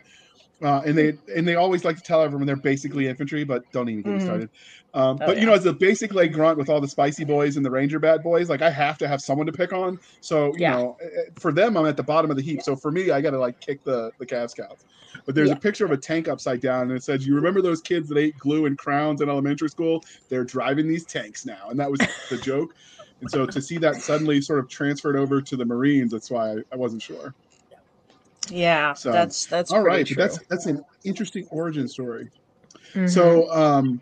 Uh, 0.61 0.81
and 0.85 0.97
they 0.97 1.13
and 1.35 1.45
they 1.47 1.55
always 1.55 1.83
like 1.83 1.97
to 1.97 2.01
tell 2.03 2.21
everyone 2.21 2.45
they're 2.47 2.55
basically 2.55 3.07
infantry, 3.07 3.43
but 3.43 3.63
don't 3.73 3.89
even 3.89 4.03
get 4.03 4.13
me 4.13 4.19
Mhm. 4.19 4.19
started. 4.19 4.49
Um, 4.93 5.21
Oh, 5.21 5.25
but 5.25 5.37
you 5.37 5.45
know, 5.45 5.53
as 5.53 5.65
a 5.65 5.73
basic 5.73 6.13
leg 6.13 6.31
grunt 6.31 6.57
with 6.57 6.69
all 6.69 6.79
the 6.79 6.87
spicy 6.87 7.25
boys 7.25 7.57
and 7.57 7.65
the 7.65 7.71
ranger 7.71 7.99
bad 7.99 8.23
boys, 8.23 8.49
like 8.49 8.61
I 8.61 8.69
have 8.69 8.97
to 8.99 9.07
have 9.07 9.19
someone 9.19 9.45
to 9.47 9.51
pick 9.51 9.73
on. 9.73 9.97
So 10.21 10.55
you 10.57 10.65
Yeah. 10.65 10.69
know, 10.69 10.95
eh, 11.01 11.05
eh, 11.05 11.23
for 11.39 11.51
them, 11.51 11.75
I'm 11.75 11.85
at 11.85 11.97
the 11.97 12.03
bottom 12.03 12.31
of 12.31 12.37
the 12.37 12.43
heap. 12.43 12.61
So 12.61 12.77
for 12.77 12.91
me, 12.91 13.11
I 13.11 13.19
got 13.19 13.31
to 13.31 13.39
like 13.39 13.59
kick 13.59 13.79
the 13.83 14.11
the 14.19 14.25
Cav 14.25 14.51
Scouts. 14.51 14.85
But 15.25 15.35
there's 15.35 15.49
Yeah. 15.49 15.53
a 15.53 15.57
picture 15.57 15.85
of 15.85 15.91
a 15.91 15.97
tank 15.97 16.27
upside 16.29 16.61
down, 16.61 16.83
and 16.83 16.93
it 16.93 17.03
says, 17.03 17.25
"You 17.25 17.35
remember 17.35 17.61
those 17.61 17.81
kids 17.81 18.07
that 18.09 18.17
ate 18.17 18.37
glue 18.37 18.65
and 18.65 18.77
crowns 18.77 19.21
in 19.21 19.29
elementary 19.29 19.69
school? 19.69 20.01
They're 20.29 20.45
driving 20.45 20.87
these 20.87 21.05
tanks 21.05 21.45
now." 21.45 21.69
And 21.69 21.79
that 21.79 21.91
was 21.91 22.07
the 22.29 22.37
joke. 22.37 22.69
And 23.21 23.29
so 23.29 23.45
to 23.47 23.61
see 23.61 23.77
that 23.79 24.01
suddenly 24.01 24.41
sort 24.41 24.59
of 24.59 24.69
transferred 24.69 25.15
over 25.17 25.41
to 25.41 25.57
the 25.57 25.65
Marines, 25.65 26.11
that's 26.11 26.31
why 26.31 26.51
I, 26.53 26.55
I 26.73 26.75
wasn't 26.77 27.01
sure. 27.01 27.35
Yeah, 28.49 28.93
So, 28.93 29.11
that's 29.11 29.45
that's 29.45 29.71
all 29.71 29.81
right. 29.83 30.05
true. 30.05 30.15
that's 30.15 30.39
that's 30.49 30.65
an 30.65 30.83
interesting 31.03 31.47
origin 31.51 31.87
story. 31.87 32.29
Mhm. 32.93 33.09
So, 33.09 33.51
um, 33.53 34.01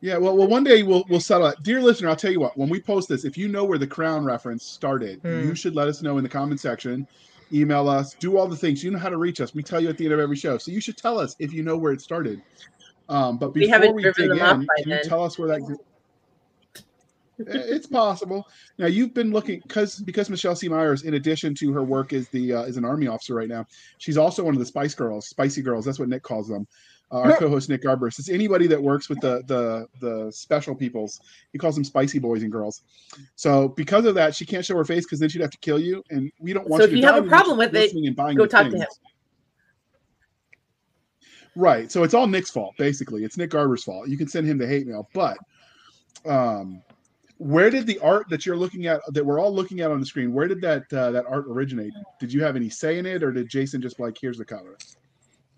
yeah, 0.00 0.16
well, 0.16 0.36
well, 0.36 0.48
one 0.48 0.64
day 0.64 0.82
we'll 0.82 1.04
we'll 1.08 1.20
settle 1.20 1.46
it. 1.48 1.62
Dear 1.62 1.80
listener, 1.82 2.08
I'll 2.08 2.16
tell 2.16 2.32
you 2.32 2.40
what. 2.40 2.56
When 2.56 2.68
we 2.68 2.80
post 2.80 3.08
this, 3.08 3.24
if 3.24 3.36
you 3.36 3.48
know 3.48 3.64
where 3.64 3.78
the 3.78 3.86
crown 3.86 4.24
reference 4.24 4.64
started, 4.64 5.20
Hmm. 5.22 5.40
you 5.48 5.54
should 5.54 5.74
let 5.74 5.88
us 5.88 6.02
know 6.02 6.16
in 6.18 6.22
the 6.24 6.28
comment 6.30 6.60
section. 6.60 7.06
Email 7.52 7.88
us, 7.88 8.14
do 8.14 8.38
all 8.38 8.46
the 8.46 8.56
things. 8.56 8.82
You 8.84 8.92
know 8.92 8.98
how 8.98 9.08
to 9.08 9.16
reach 9.18 9.40
us. 9.40 9.54
We 9.54 9.62
tell 9.62 9.80
you 9.80 9.88
at 9.88 9.98
the 9.98 10.04
end 10.04 10.14
of 10.14 10.20
every 10.20 10.36
show, 10.36 10.56
so 10.56 10.70
you 10.70 10.80
should 10.80 10.96
tell 10.96 11.18
us 11.18 11.34
if 11.40 11.52
you 11.52 11.62
know 11.64 11.76
where 11.76 11.92
it 11.92 12.00
started. 12.00 12.40
Um, 13.08 13.38
but 13.38 13.52
We 13.54 13.62
before 13.62 13.74
haven't 13.74 13.94
we, 13.96 14.02
dig 14.04 14.14
them 14.14 14.40
off 14.40 14.54
in, 14.54 14.60
by 14.66 14.74
can 14.82 14.90
you 14.92 15.00
tell 15.02 15.24
us 15.24 15.36
where 15.38 15.48
that? 15.48 15.78
Eh, 17.48 17.62
It's 17.66 17.86
possible. 17.86 18.46
Now 18.78 18.86
you've 18.86 19.14
been 19.14 19.30
looking 19.32 19.60
because 19.60 20.00
because 20.00 20.30
Michelle 20.30 20.56
C. 20.56 20.68
Myers, 20.68 21.02
in 21.02 21.14
addition 21.14 21.54
to 21.56 21.72
her 21.72 21.82
work 21.82 22.12
as 22.12 22.28
the 22.28 22.52
uh, 22.54 22.62
as 22.62 22.76
an 22.76 22.84
army 22.84 23.06
officer 23.06 23.34
right 23.34 23.48
now, 23.48 23.66
she's 23.98 24.16
also 24.16 24.44
one 24.44 24.54
of 24.54 24.60
the 24.60 24.66
Spice 24.66 24.94
Girls, 24.94 25.28
Spicy 25.28 25.62
Girls. 25.62 25.84
That's 25.84 25.98
what 25.98 26.08
Nick 26.08 26.22
calls 26.22 26.48
them. 26.48 26.66
Uh, 27.12 27.22
our 27.22 27.36
co-host 27.38 27.68
Nick 27.68 27.82
Garber 27.82 28.08
says 28.10 28.28
anybody 28.28 28.68
that 28.68 28.80
works 28.80 29.08
with 29.08 29.20
the 29.20 29.42
the 29.46 29.86
the 30.00 30.30
special 30.30 30.74
peoples, 30.74 31.20
he 31.52 31.58
calls 31.58 31.74
them 31.74 31.82
Spicy 31.84 32.18
Boys 32.20 32.42
and 32.42 32.52
Girls. 32.52 32.82
So 33.34 33.68
because 33.68 34.04
of 34.04 34.14
that, 34.14 34.34
she 34.34 34.46
can't 34.46 34.64
show 34.64 34.76
her 34.76 34.84
face 34.84 35.04
because 35.06 35.18
then 35.18 35.28
she'd 35.28 35.40
have 35.42 35.50
to 35.50 35.58
kill 35.58 35.80
you, 35.80 36.04
and 36.10 36.30
we 36.38 36.52
don't 36.52 36.68
want 36.68 36.82
So 36.82 36.88
you 36.88 36.90
if 36.90 36.90
to 36.94 37.00
you 37.00 37.06
have 37.06 37.24
a 37.24 37.28
problem 37.28 37.58
with 37.58 37.74
it, 37.74 37.92
go 38.36 38.46
talk 38.46 38.70
to 38.70 38.76
him. 38.76 38.86
Right. 41.56 41.90
So 41.90 42.04
it's 42.04 42.14
all 42.14 42.28
Nick's 42.28 42.50
fault, 42.50 42.76
basically. 42.78 43.24
It's 43.24 43.36
Nick 43.36 43.50
Garber's 43.50 43.82
fault. 43.82 44.08
You 44.08 44.16
can 44.16 44.28
send 44.28 44.46
him 44.46 44.56
the 44.56 44.66
hate 44.66 44.86
mail, 44.86 45.08
but 45.12 45.36
um, 46.24 46.80
where 47.40 47.70
did 47.70 47.86
the 47.86 47.98
art 48.00 48.28
that 48.28 48.44
you're 48.44 48.56
looking 48.56 48.86
at, 48.86 49.00
that 49.14 49.24
we're 49.24 49.40
all 49.40 49.52
looking 49.52 49.80
at 49.80 49.90
on 49.90 49.98
the 49.98 50.04
screen, 50.04 50.34
where 50.34 50.46
did 50.46 50.60
that 50.60 50.92
uh, 50.92 51.10
that 51.10 51.24
art 51.26 51.46
originate? 51.48 51.94
Did 52.20 52.30
you 52.30 52.42
have 52.42 52.54
any 52.54 52.68
say 52.68 52.98
in 52.98 53.06
it, 53.06 53.22
or 53.22 53.32
did 53.32 53.48
Jason 53.48 53.80
just 53.80 53.98
like, 53.98 54.18
here's 54.20 54.36
the 54.36 54.44
color 54.44 54.76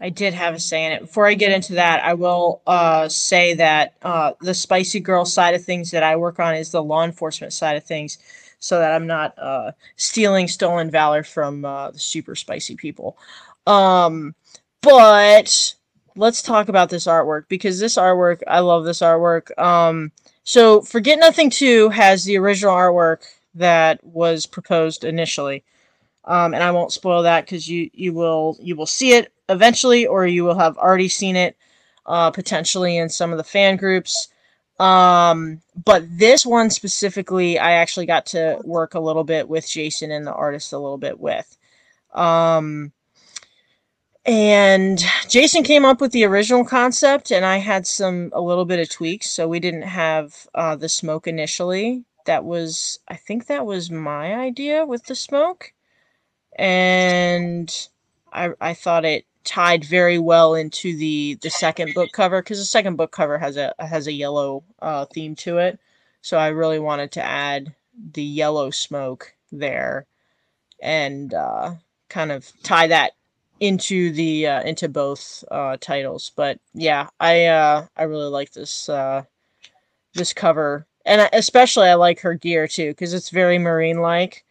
I 0.01 0.09
did 0.09 0.33
have 0.33 0.55
a 0.55 0.61
say 0.61 0.87
in 0.87 0.93
it. 0.93 1.01
Before 1.01 1.27
I 1.27 1.35
get 1.35 1.51
into 1.51 1.75
that, 1.75 2.05
I 2.05 2.15
will 2.15 2.63
uh, 2.69 3.09
say 3.09 3.55
that 3.55 3.95
uh, 4.03 4.33
the 4.41 4.55
spicy 4.55 5.01
girl 5.01 5.25
side 5.25 5.55
of 5.55 5.65
things 5.65 5.91
that 5.91 6.05
I 6.05 6.15
work 6.15 6.39
on 6.39 6.55
is 6.55 6.71
the 6.71 6.83
law 6.83 7.05
enforcement 7.05 7.53
side 7.53 7.77
of 7.77 7.83
things, 7.83 8.19
so 8.61 8.79
that 8.79 8.93
I'm 8.93 9.09
not 9.09 9.37
uh, 9.37 9.73
stealing 9.97 10.47
stolen 10.47 10.89
valor 10.89 11.25
from 11.25 11.65
uh, 11.65 11.91
the 11.91 11.99
super 11.99 12.37
spicy 12.37 12.77
people. 12.77 13.19
Um, 13.67 14.37
but 14.83 15.75
let's 16.15 16.43
talk 16.43 16.69
about 16.69 16.91
this 16.91 17.09
artwork 17.09 17.49
because 17.49 17.81
this 17.81 17.97
artwork, 17.97 18.43
I 18.47 18.61
love 18.61 18.85
this 18.85 19.01
artwork. 19.01 19.57
Um, 19.59 20.13
so 20.45 20.83
Forget 20.83 21.19
Nothing 21.19 21.51
2 21.51 21.91
has 21.91 22.25
the 22.25 22.39
original 22.39 22.75
artwork 22.75 23.25
that 23.55 24.03
was 24.05 24.47
proposed 24.47 25.05
initially. 25.05 25.65
Um, 26.25 26.55
and 26.55 26.63
I 26.63 26.71
won't 26.71 26.93
spoil 26.93 27.23
that 27.23 27.45
because 27.45 27.69
you 27.69 27.91
you 27.93 28.13
will 28.13 28.57
you 28.61 28.77
will 28.77 28.87
see 28.87 29.13
it 29.13 29.33
eventually, 29.49 30.07
or 30.07 30.27
you 30.27 30.45
will 30.45 30.59
have 30.59 30.79
already 30.79 31.09
seen 31.09 31.35
it 31.35 31.57
uh, 32.07 32.31
potentially 32.31 32.97
in 32.97 33.09
some 33.09 33.33
of 33.33 33.39
the 33.39 33.45
fan 33.45 33.77
groups. 33.77 34.29
Um, 34.79 35.61
but 35.85 36.05
this 36.09 36.47
one 36.47 36.71
specifically, 36.71 37.59
I 37.59 37.73
actually 37.73 38.07
got 38.07 38.27
to 38.27 38.61
work 38.65 38.95
a 38.95 39.01
little 39.01 39.25
bit 39.25 39.49
with 39.49 39.69
Jason 39.69 40.11
and 40.11 40.27
the 40.27 40.33
artist 40.33 40.73
a 40.73 40.79
little 40.79 40.99
bit 40.99 41.19
with. 41.19 41.57
Um, 42.13 42.93
and 44.25 45.03
Jason 45.29 45.65
came 45.65 45.85
up 45.85 46.01
with 46.01 46.13
the 46.13 46.25
original 46.25 46.65
concept, 46.65 47.31
and 47.33 47.45
I 47.45 47.59
had 47.59 47.87
some 47.87 48.31
a 48.35 48.41
little 48.41 48.65
bit 48.65 48.79
of 48.81 48.89
tweaks. 48.91 49.31
So 49.31 49.49
we 49.49 49.61
didn't 49.61 49.83
have 49.83 50.47
uh, 50.55 50.77
the 50.77 50.89
smoke 50.89 51.27
initially. 51.27 52.05
that 52.27 52.45
was 52.45 53.01
I 53.09 53.17
think 53.17 53.47
that 53.47 53.67
was 53.67 53.91
my 53.91 54.35
idea 54.35 54.87
with 54.87 55.05
the 55.07 55.15
smoke, 55.17 55.73
and 56.59 57.89
I 58.33 58.51
I 58.61 58.75
thought 58.75 59.05
it 59.05 59.27
tied 59.45 59.85
very 59.85 60.19
well 60.19 60.55
into 60.55 60.97
the 60.97 61.39
the 61.43 61.51
second 61.51 61.95
book 61.95 62.11
cover 62.13 62.43
because 62.43 62.59
the 62.59 62.65
second 62.65 62.97
book 62.97 63.13
cover 63.13 63.39
has 63.39 63.57
a 63.57 63.75
has 63.79 64.07
a 64.07 64.13
yellow 64.13 64.65
uh, 64.81 65.07
theme 65.07 65.35
to 65.37 65.59
it, 65.59 65.81
so 66.23 66.39
I 66.39 66.49
really 66.49 66.79
wanted 66.79 67.13
to 67.13 67.23
add 67.25 67.75
the 68.15 68.23
yellow 68.23 68.71
smoke 68.71 69.35
there, 69.51 70.07
and 70.81 71.35
uh, 71.35 71.75
kind 72.09 72.33
of 72.33 72.53
tie 72.63 72.87
that 72.89 73.13
into 73.63 74.11
the 74.11 74.49
uh, 74.49 74.63
into 74.63 74.89
both 74.89 75.45
uh, 75.49 75.77
titles. 75.81 76.33
But 76.35 76.59
yeah, 76.75 77.09
I 77.21 77.45
uh, 77.45 77.87
I 77.97 78.03
really 78.03 78.29
like 78.29 78.53
this 78.53 78.89
uh, 78.89 79.23
this 80.15 80.33
cover, 80.33 80.85
and 81.07 81.29
especially 81.33 81.87
I 81.87 81.95
like 81.95 82.19
her 82.21 82.35
gear 82.35 82.67
too 82.67 82.91
because 82.91 83.15
it's 83.15 83.31
very 83.31 83.59
marine 83.59 84.01
like. 84.01 84.45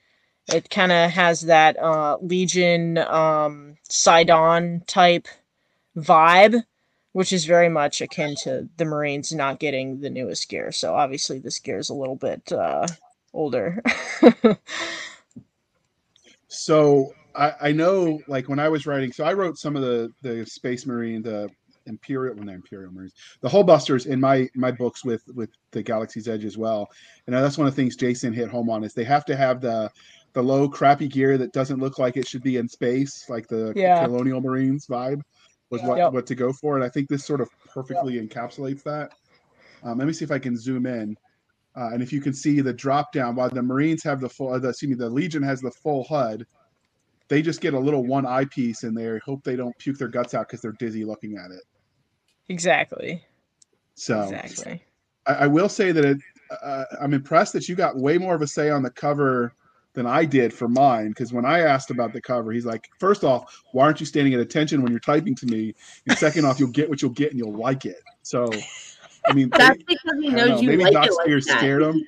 It 0.48 0.70
kind 0.70 0.94
of 0.94 1.12
has 1.12 1.42
that 1.42 1.78
uh, 1.78 2.18
Legion 2.22 2.98
um, 3.00 3.76
Sidon 3.90 4.82
type 4.88 5.28
vibe, 5.96 6.64
which 7.12 7.34
is 7.34 7.44
very 7.46 7.70
much 7.70 8.00
akin 8.00 8.36
to 8.44 8.70
the 8.78 8.86
Marines 8.86 9.34
not 9.34 9.60
getting 9.60 10.00
the 10.00 10.10
newest 10.10 10.48
gear. 10.48 10.72
So 10.72 10.96
obviously 10.96 11.38
this 11.38 11.60
gear 11.60 11.80
is 11.80 11.90
a 11.90 11.94
little 11.94 12.16
bit 12.16 12.52
uh, 12.52 12.88
older. 13.34 13.84
so 16.48 17.14
I, 17.36 17.54
I 17.62 17.72
know, 17.72 18.20
like 18.28 18.50
when 18.50 18.60
I 18.60 18.70
was 18.70 18.86
writing, 18.86 19.12
so 19.12 19.24
I 19.24 19.34
wrote 19.34 19.58
some 19.58 19.76
of 19.76 19.82
the 19.82 20.12
the 20.22 20.46
Space 20.46 20.86
Marine, 20.86 21.22
the 21.22 21.50
Imperial, 21.86 22.36
well, 22.36 22.46
not 22.46 22.56
Imperial 22.56 22.92
Marines, 22.92 23.14
the 23.42 23.50
Hull 23.50 23.64
Busters 23.64 24.06
in 24.06 24.20
my 24.20 24.50
my 24.56 24.72
books 24.72 25.04
with 25.04 25.24
with 25.34 25.50
the 25.72 25.82
Galaxy's 25.82 26.28
Edge 26.28 26.46
as 26.46 26.58
well. 26.58 26.88
And 27.28 27.36
that's 27.36 27.58
one 27.58 27.68
of 27.68 27.76
the 27.76 27.82
things 27.82 27.96
Jason 27.96 28.34
hit 28.34 28.50
home 28.50 28.70
on 28.70 28.84
is 28.84 28.94
they 28.94 29.04
have 29.04 29.26
to 29.26 29.36
have 29.36 29.62
the 29.62 29.90
the 30.34 30.42
low 30.42 30.70
crappy 30.70 31.08
gear 31.08 31.38
that 31.38 31.52
doesn't 31.54 31.80
look 31.80 32.00
like 32.00 32.18
it 32.18 32.28
should 32.28 32.44
be 32.44 32.58
in 32.58 32.68
space, 32.68 33.26
like 33.30 33.48
the 33.48 33.74
Yeah. 33.76 34.06
Colonial 34.06 34.42
Marines 34.42 34.88
vibe 34.88 35.22
was 35.70 35.82
what 35.84 35.98
Yep. 35.98 36.14
what 36.14 36.26
to 36.28 36.36
go 36.36 36.54
for. 36.54 36.76
And 36.76 36.84
I 36.84 36.90
think 36.90 37.10
this 37.10 37.26
sort 37.26 37.42
of 37.42 37.50
perfectly 37.74 38.20
encapsulates 38.26 38.84
that. 38.84 39.12
Um, 39.84 39.98
let 39.98 40.08
me 40.08 40.14
see 40.14 40.26
if 40.26 40.32
I 40.32 40.40
can 40.40 40.56
zoom 40.58 40.86
in. 40.86 41.18
Uh, 41.76 41.90
and 41.94 42.04
if 42.04 42.12
you 42.12 42.20
can 42.22 42.34
see 42.34 42.60
the 42.60 42.74
drop 42.74 43.14
down, 43.14 43.36
while 43.36 43.50
the 43.50 43.62
Marines 43.62 44.04
have 44.04 44.20
the 44.20 44.28
full, 44.30 44.52
uh, 44.54 44.60
the, 44.60 44.70
excuse 44.70 44.90
me, 44.90 44.96
the 44.96 45.10
Legion 45.10 45.42
has 45.42 45.62
the 45.62 45.72
full 45.72 46.04
HUD, 46.04 46.46
they 47.32 47.42
just 47.42 47.62
get 47.62 47.74
a 47.74 47.80
little 47.80 48.04
one 48.04 48.26
eyepiece 48.26 48.84
in 48.84 48.94
there. 48.94 49.18
Hope 49.20 49.42
they 49.46 49.56
don't 49.56 49.76
puke 49.78 49.98
their 49.98 50.10
guts 50.10 50.34
out 50.34 50.50
because 50.50 50.60
they're 50.60 50.74
dizzy 50.74 51.06
looking 51.06 51.38
at 51.38 51.50
it. 51.50 51.64
exactly. 52.50 53.24
So 53.96 54.24
Exactly. 54.24 54.84
I, 55.26 55.34
I 55.34 55.48
will 55.48 55.70
say 55.70 55.94
that 55.94 56.04
it, 56.04 56.18
uh, 56.62 56.84
I'm 57.00 57.14
impressed 57.14 57.54
that 57.54 57.70
you 57.70 57.76
got 57.76 57.96
way 57.96 58.18
more 58.18 58.36
of 58.36 58.42
a 58.42 58.48
say 58.48 58.70
on 58.70 58.84
the 58.84 58.90
cover 58.90 59.54
than 59.94 60.06
I 60.06 60.26
did 60.26 60.54
for 60.54 60.68
mine. 60.68 61.08
Because 61.08 61.32
when 61.32 61.46
I 61.46 61.60
asked 61.60 61.90
about 61.90 62.12
the 62.12 62.20
cover, 62.20 62.52
he's 62.52 62.66
like, 62.66 62.90
first 63.00 63.24
off, 63.24 63.64
why 63.72 63.86
aren't 63.86 64.02
you 64.02 64.06
standing 64.06 64.34
at 64.34 64.42
attention 64.42 64.82
when 64.82 64.92
you're 64.92 65.00
typing 65.00 65.36
to 65.36 65.46
me? 65.46 65.74
And 66.10 66.18
second 66.18 66.44
off, 66.44 66.60
you'll 66.60 66.72
get 66.72 66.90
what 66.90 67.02
you'll 67.02 67.12
get 67.12 67.30
and 67.30 67.40
you'll 67.40 67.56
like 67.56 67.86
it. 67.86 68.02
So, 68.24 68.50
I 69.26 69.32
mean, 69.32 69.50
That's 69.58 69.78
maybe, 69.78 69.86
because 69.88 70.20
he 70.22 70.30
knows 70.32 70.50
know, 70.50 70.60
you 70.60 70.68
maybe 70.68 70.84
like 70.84 70.92
Doc 70.94 71.06
it 71.06 71.14
like 71.14 71.26
Spears 71.28 71.50
scared 71.50 71.82
him. 71.82 72.04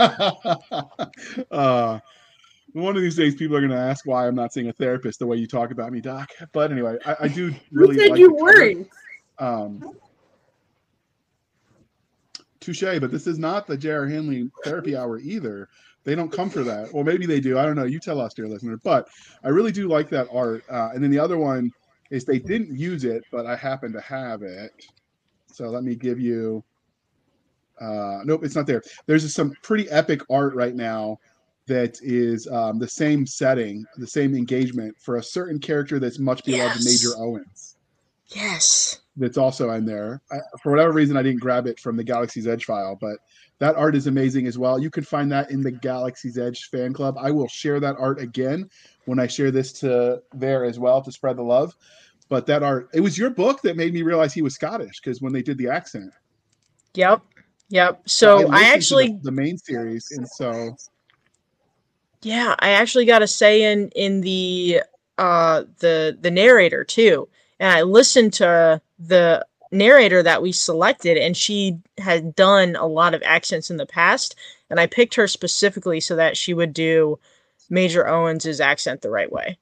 uh, 1.52 2.00
one 2.72 2.96
of 2.96 3.02
these 3.02 3.16
days, 3.16 3.34
people 3.34 3.56
are 3.56 3.60
going 3.60 3.70
to 3.70 3.76
ask 3.76 4.06
why 4.06 4.26
I'm 4.26 4.34
not 4.34 4.52
seeing 4.52 4.68
a 4.68 4.72
therapist 4.72 5.18
the 5.18 5.26
way 5.26 5.36
you 5.36 5.46
talk 5.46 5.70
about 5.70 5.92
me, 5.92 6.00
Doc. 6.00 6.30
But 6.52 6.70
anyway, 6.70 6.98
I, 7.04 7.16
I 7.20 7.28
do 7.28 7.50
Who 7.50 7.56
really 7.72 7.98
said 7.98 8.10
like 8.10 8.20
you 8.20 8.34
weren't? 8.34 8.88
Um, 9.38 9.96
touche, 12.60 12.82
but 13.00 13.10
this 13.10 13.26
is 13.26 13.38
not 13.38 13.66
the 13.66 13.76
J.R. 13.76 14.06
Handley 14.06 14.50
therapy 14.64 14.96
hour 14.96 15.18
either. 15.18 15.68
They 16.04 16.14
don't 16.14 16.32
come 16.32 16.48
for 16.48 16.62
that. 16.62 16.92
Well, 16.92 17.04
maybe 17.04 17.26
they 17.26 17.40
do. 17.40 17.58
I 17.58 17.64
don't 17.64 17.76
know. 17.76 17.84
You 17.84 17.98
tell 17.98 18.20
us, 18.20 18.34
dear 18.34 18.48
listener. 18.48 18.78
But 18.82 19.08
I 19.44 19.48
really 19.48 19.72
do 19.72 19.88
like 19.88 20.08
that 20.10 20.28
art. 20.32 20.64
Uh, 20.70 20.90
and 20.94 21.02
then 21.02 21.10
the 21.10 21.18
other 21.18 21.36
one 21.36 21.70
is 22.10 22.24
they 22.24 22.38
didn't 22.38 22.76
use 22.76 23.04
it, 23.04 23.24
but 23.30 23.46
I 23.46 23.56
happen 23.56 23.92
to 23.92 24.00
have 24.00 24.42
it. 24.42 24.72
So 25.52 25.68
let 25.68 25.84
me 25.84 25.94
give 25.94 26.18
you. 26.18 26.64
Uh, 27.80 28.20
nope, 28.24 28.44
it's 28.44 28.56
not 28.56 28.66
there. 28.66 28.82
There's 29.06 29.34
some 29.34 29.54
pretty 29.62 29.88
epic 29.90 30.20
art 30.30 30.54
right 30.54 30.74
now 30.74 31.18
that 31.70 31.96
is 32.02 32.48
um, 32.48 32.80
the 32.80 32.88
same 32.88 33.24
setting, 33.24 33.84
the 33.96 34.06
same 34.06 34.34
engagement 34.34 34.96
for 35.00 35.16
a 35.16 35.22
certain 35.22 35.60
character 35.60 36.00
that's 36.00 36.18
much 36.18 36.44
beloved, 36.44 36.80
Yes. 36.80 36.84
Major 36.84 37.16
Owens 37.16 37.76
Yes. 38.26 39.00
that's 39.16 39.38
also 39.38 39.70
in 39.70 39.86
there. 39.86 40.20
I, 40.32 40.38
for 40.60 40.72
whatever 40.72 40.90
reason, 40.92 41.16
I 41.16 41.22
didn't 41.22 41.40
grab 41.40 41.68
it 41.68 41.78
from 41.78 41.96
the 41.96 42.02
Galaxy's 42.02 42.48
Edge 42.48 42.64
file, 42.64 42.98
but 43.00 43.18
that 43.60 43.76
art 43.76 43.94
is 43.94 44.08
amazing 44.08 44.48
as 44.48 44.58
well. 44.58 44.80
You 44.80 44.90
can 44.90 45.04
find 45.04 45.30
that 45.30 45.52
in 45.52 45.62
the 45.62 45.70
Galaxy's 45.70 46.38
Edge 46.38 46.68
fan 46.70 46.92
club. 46.92 47.16
I 47.20 47.30
will 47.30 47.46
share 47.46 47.78
that 47.78 47.94
art 48.00 48.20
again 48.20 48.68
when 49.04 49.20
I 49.20 49.28
share 49.28 49.52
this 49.52 49.72
to 49.74 50.20
there 50.34 50.64
as 50.64 50.80
well 50.80 51.00
to 51.02 51.12
spread 51.12 51.36
the 51.36 51.42
love. 51.42 51.76
But 52.28 52.46
that 52.46 52.64
art, 52.64 52.88
it 52.94 53.00
was 53.00 53.16
your 53.16 53.30
book 53.30 53.62
that 53.62 53.76
made 53.76 53.94
me 53.94 54.02
realize 54.02 54.34
he 54.34 54.42
was 54.42 54.54
Scottish 54.56 55.00
because 55.00 55.20
when 55.20 55.32
they 55.32 55.42
did 55.42 55.56
the 55.56 55.68
accent. 55.68 56.12
Yep. 56.94 57.22
Yep. 57.68 58.02
So 58.06 58.36
listened 58.36 58.54
I 58.56 58.64
actually 58.64 59.06
the, 59.22 59.30
the 59.30 59.32
main 59.32 59.56
series, 59.56 60.10
and 60.10 60.28
so 60.28 60.74
Yeah, 62.22 62.54
I 62.58 62.70
actually 62.70 63.06
got 63.06 63.22
a 63.22 63.26
say 63.26 63.72
in 63.72 63.88
in 63.90 64.20
the 64.20 64.82
uh 65.18 65.64
the 65.78 66.16
the 66.20 66.30
narrator 66.30 66.84
too. 66.84 67.28
And 67.58 67.72
I 67.72 67.82
listened 67.82 68.32
to 68.34 68.80
the 68.98 69.46
narrator 69.72 70.22
that 70.22 70.42
we 70.42 70.52
selected 70.52 71.16
and 71.16 71.36
she 71.36 71.78
had 71.98 72.34
done 72.34 72.76
a 72.76 72.86
lot 72.86 73.14
of 73.14 73.22
accents 73.24 73.70
in 73.70 73.76
the 73.76 73.86
past 73.86 74.34
and 74.68 74.80
I 74.80 74.86
picked 74.86 75.14
her 75.14 75.28
specifically 75.28 76.00
so 76.00 76.16
that 76.16 76.36
she 76.36 76.54
would 76.54 76.72
do 76.72 77.18
Major 77.68 78.06
Owens's 78.08 78.60
accent 78.60 79.00
the 79.00 79.10
right 79.10 79.30
way. 79.30 79.58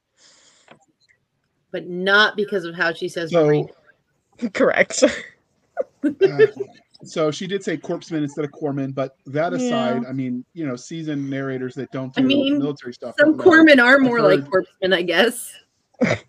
But 1.71 1.87
not 1.87 2.37
because 2.37 2.65
of 2.65 2.75
how 2.75 2.95
she 2.95 3.09
says 3.09 3.31
so 3.31 3.45
Marine. 3.45 3.69
Correct. 4.55 5.03
uh, 6.05 6.47
so 7.05 7.31
she 7.31 7.47
did 7.47 7.63
say 7.63 7.77
corpseman 7.77 8.23
instead 8.23 8.45
of 8.45 8.51
corpsman. 8.53 8.95
But 8.95 9.17
that 9.27 9.53
Yeah. 9.53 9.59
aside, 9.59 10.05
I 10.09 10.13
mean, 10.13 10.45
you 10.55 10.67
know, 10.67 10.77
seasoned 10.77 11.29
narrators 11.31 11.75
that 11.77 11.91
don't 11.93 12.13
do 12.15 12.23
I 12.23 12.25
mean, 12.25 12.59
military 12.59 12.93
stuff. 12.93 13.15
Some 13.19 13.37
corpsmen 13.39 13.83
are 13.83 13.99
more 13.99 14.21
like 14.21 14.41
corpsmen, 14.41 14.93
I 14.95 15.03
guess. 15.03 15.53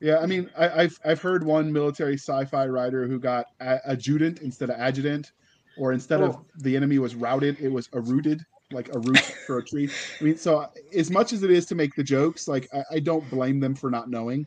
Yeah, 0.00 0.18
I 0.18 0.26
mean, 0.26 0.50
I, 0.58 0.68
I've 0.82 0.98
I've 1.04 1.22
heard 1.22 1.44
one 1.44 1.72
military 1.72 2.14
sci-fi 2.14 2.66
writer 2.66 3.06
who 3.06 3.20
got 3.20 3.46
a- 3.60 3.78
adjutant 3.88 4.40
instead 4.40 4.68
of 4.68 4.74
adjutant, 4.76 5.30
or 5.78 5.92
instead 5.92 6.20
of 6.20 6.34
Oh. 6.34 6.44
the 6.58 6.74
enemy 6.76 6.98
was 6.98 7.14
routed, 7.14 7.60
it 7.60 7.68
was 7.68 7.88
a 7.92 8.00
rooted, 8.00 8.40
like 8.72 8.92
a 8.96 8.98
root 8.98 9.18
for 9.46 9.58
a 9.58 9.64
tree. 9.64 9.88
I 10.20 10.24
mean, 10.24 10.36
so 10.36 10.66
as 10.92 11.08
much 11.12 11.32
as 11.32 11.44
it 11.44 11.52
is 11.52 11.66
to 11.66 11.76
make 11.76 11.94
the 11.94 12.02
jokes, 12.02 12.48
like 12.48 12.68
I, 12.74 12.82
I 12.96 12.98
don't 12.98 13.28
blame 13.30 13.60
them 13.60 13.76
for 13.76 13.90
not 13.92 14.10
knowing. 14.10 14.44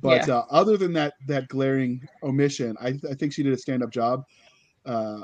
But 0.00 0.28
uh, 0.28 0.44
other 0.50 0.76
than 0.76 0.92
that 0.94 1.14
that 1.26 1.48
glaring 1.48 2.06
omission, 2.22 2.76
I, 2.80 2.98
I 3.10 3.14
think 3.14 3.32
she 3.32 3.42
did 3.42 3.52
a 3.52 3.58
stand-up 3.58 3.90
job. 3.90 4.24
Uh, 4.84 5.20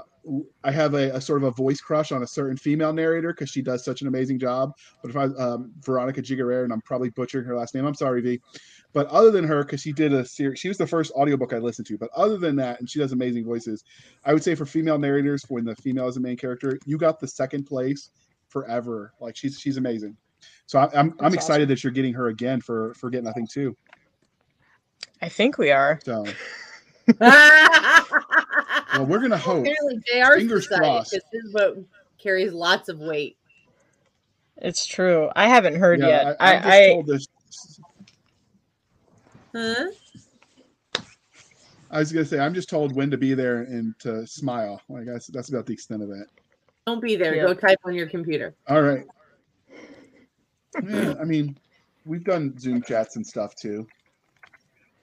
I 0.65 0.71
have 0.71 0.95
a, 0.95 1.11
a 1.15 1.21
sort 1.21 1.43
of 1.43 1.49
a 1.49 1.51
voice 1.53 1.81
crush 1.81 2.13
on 2.13 2.23
a 2.23 2.27
certain 2.27 2.57
female 2.57 2.93
narrator 2.93 3.33
because 3.33 3.51
she 3.51 3.63
does 3.63 3.85
such 3.85 4.03
an 4.03 4.09
amazing 4.09 4.39
job. 4.39 4.73
But 5.03 5.11
if 5.11 5.17
I 5.17 5.25
um, 5.25 5.73
Veronica 5.85 6.23
Giguere, 6.23 6.65
and 6.65 6.73
I'm 6.73 6.81
probably 6.83 7.11
butchering 7.11 7.45
her 7.47 7.57
last 7.57 7.75
name, 7.75 7.87
I'm 7.87 7.95
sorry, 7.95 8.21
V. 8.21 8.41
But 8.93 9.07
other 9.09 9.31
than 9.31 9.45
her, 9.45 9.65
because 9.65 9.81
she 9.81 9.93
did 9.93 10.13
a 10.13 10.25
series, 10.25 10.59
she 10.59 10.69
was 10.69 10.79
the 10.79 10.87
first 10.87 11.13
audiobook 11.13 11.53
I 11.53 11.59
listened 11.59 11.87
to. 11.89 11.99
But 11.99 12.11
other 12.15 12.37
than 12.39 12.57
that, 12.57 12.81
and 12.81 12.91
she 12.91 12.99
does 12.99 13.13
amazing 13.13 13.45
voices, 13.45 13.85
I 14.25 14.33
would 14.33 14.43
say 14.43 14.55
for 14.55 14.67
female 14.67 14.99
narrators, 14.99 15.45
when 15.49 15.65
the 15.65 15.77
female 15.77 16.09
is 16.09 16.17
the 16.17 16.21
main 16.21 16.37
character, 16.37 16.79
you 16.87 16.99
got 16.99 17.21
the 17.21 17.29
second 17.29 17.65
place 17.65 18.11
forever. 18.49 19.13
Like 19.21 19.37
she's 19.37 19.59
she's 19.59 19.77
amazing. 19.77 20.17
So 20.67 20.79
I, 20.79 20.85
I'm 20.87 21.11
I'm 21.11 21.17
That's 21.19 21.35
excited 21.35 21.69
that 21.69 21.83
you're 21.83 21.93
getting 21.93 22.15
her 22.15 22.29
again 22.29 22.61
for 22.61 22.95
for 22.95 23.01
Forget 23.01 23.25
Nothing 23.25 23.47
2. 23.47 23.77
I 25.23 25.29
think 25.29 25.59
we 25.59 25.71
are. 25.71 26.01
So 26.05 26.25
well, 27.19 28.07
well, 28.95 29.07
we're 29.07 29.21
gonna 29.21 29.37
hope. 29.37 29.67
Apparently, 29.67 30.01
JR's 30.13 30.37
Fingers 30.37 30.67
decided 30.67 30.85
crossed. 30.85 31.11
because 31.13 31.29
his 31.33 31.53
vote 31.53 31.87
carries 32.19 32.53
lots 32.53 32.89
of 32.89 32.99
weight. 32.99 33.37
It's 34.59 34.87
true. 34.87 35.31
I 35.35 35.49
haven't 35.49 35.77
heard 35.77 36.01
Yeah, 36.01 36.07
yet. 36.09 36.37
I, 36.41 36.55
I'm 36.55 36.63
just 36.63 36.69
I, 36.73 36.85
I 36.85 36.89
told 36.89 37.07
this. 37.07 37.27
Huh? 39.55 39.87
I 41.91 41.99
was 41.99 42.13
gonna 42.13 42.25
say 42.25 42.39
I'm 42.39 42.55
just 42.55 42.69
told 42.69 42.95
when 42.95 43.11
to 43.11 43.17
be 43.19 43.35
there 43.35 43.63
and 43.63 43.99
to 44.01 44.27
smile. 44.27 44.81
Like 44.89 45.07
that's 45.07 45.27
that's 45.29 45.49
about 45.49 45.67
the 45.67 45.73
extent 45.73 46.03
of 46.03 46.11
it. 46.11 46.29
Don't 46.87 47.01
be 47.03 47.17
there. 47.17 47.35
Yeah. 47.35 47.43
Go 47.47 47.55
type 47.55 47.79
on 47.85 47.95
your 47.95 48.09
computer. 48.09 48.55
All 48.69 48.83
right. 48.83 49.05
Yeah, 50.89 51.15
I 51.21 51.25
mean, 51.25 51.59
we've 52.05 52.23
done 52.23 52.57
Zoom 52.59 52.81
chats 52.83 53.17
and 53.17 53.27
stuff 53.27 53.57
too. 53.57 53.87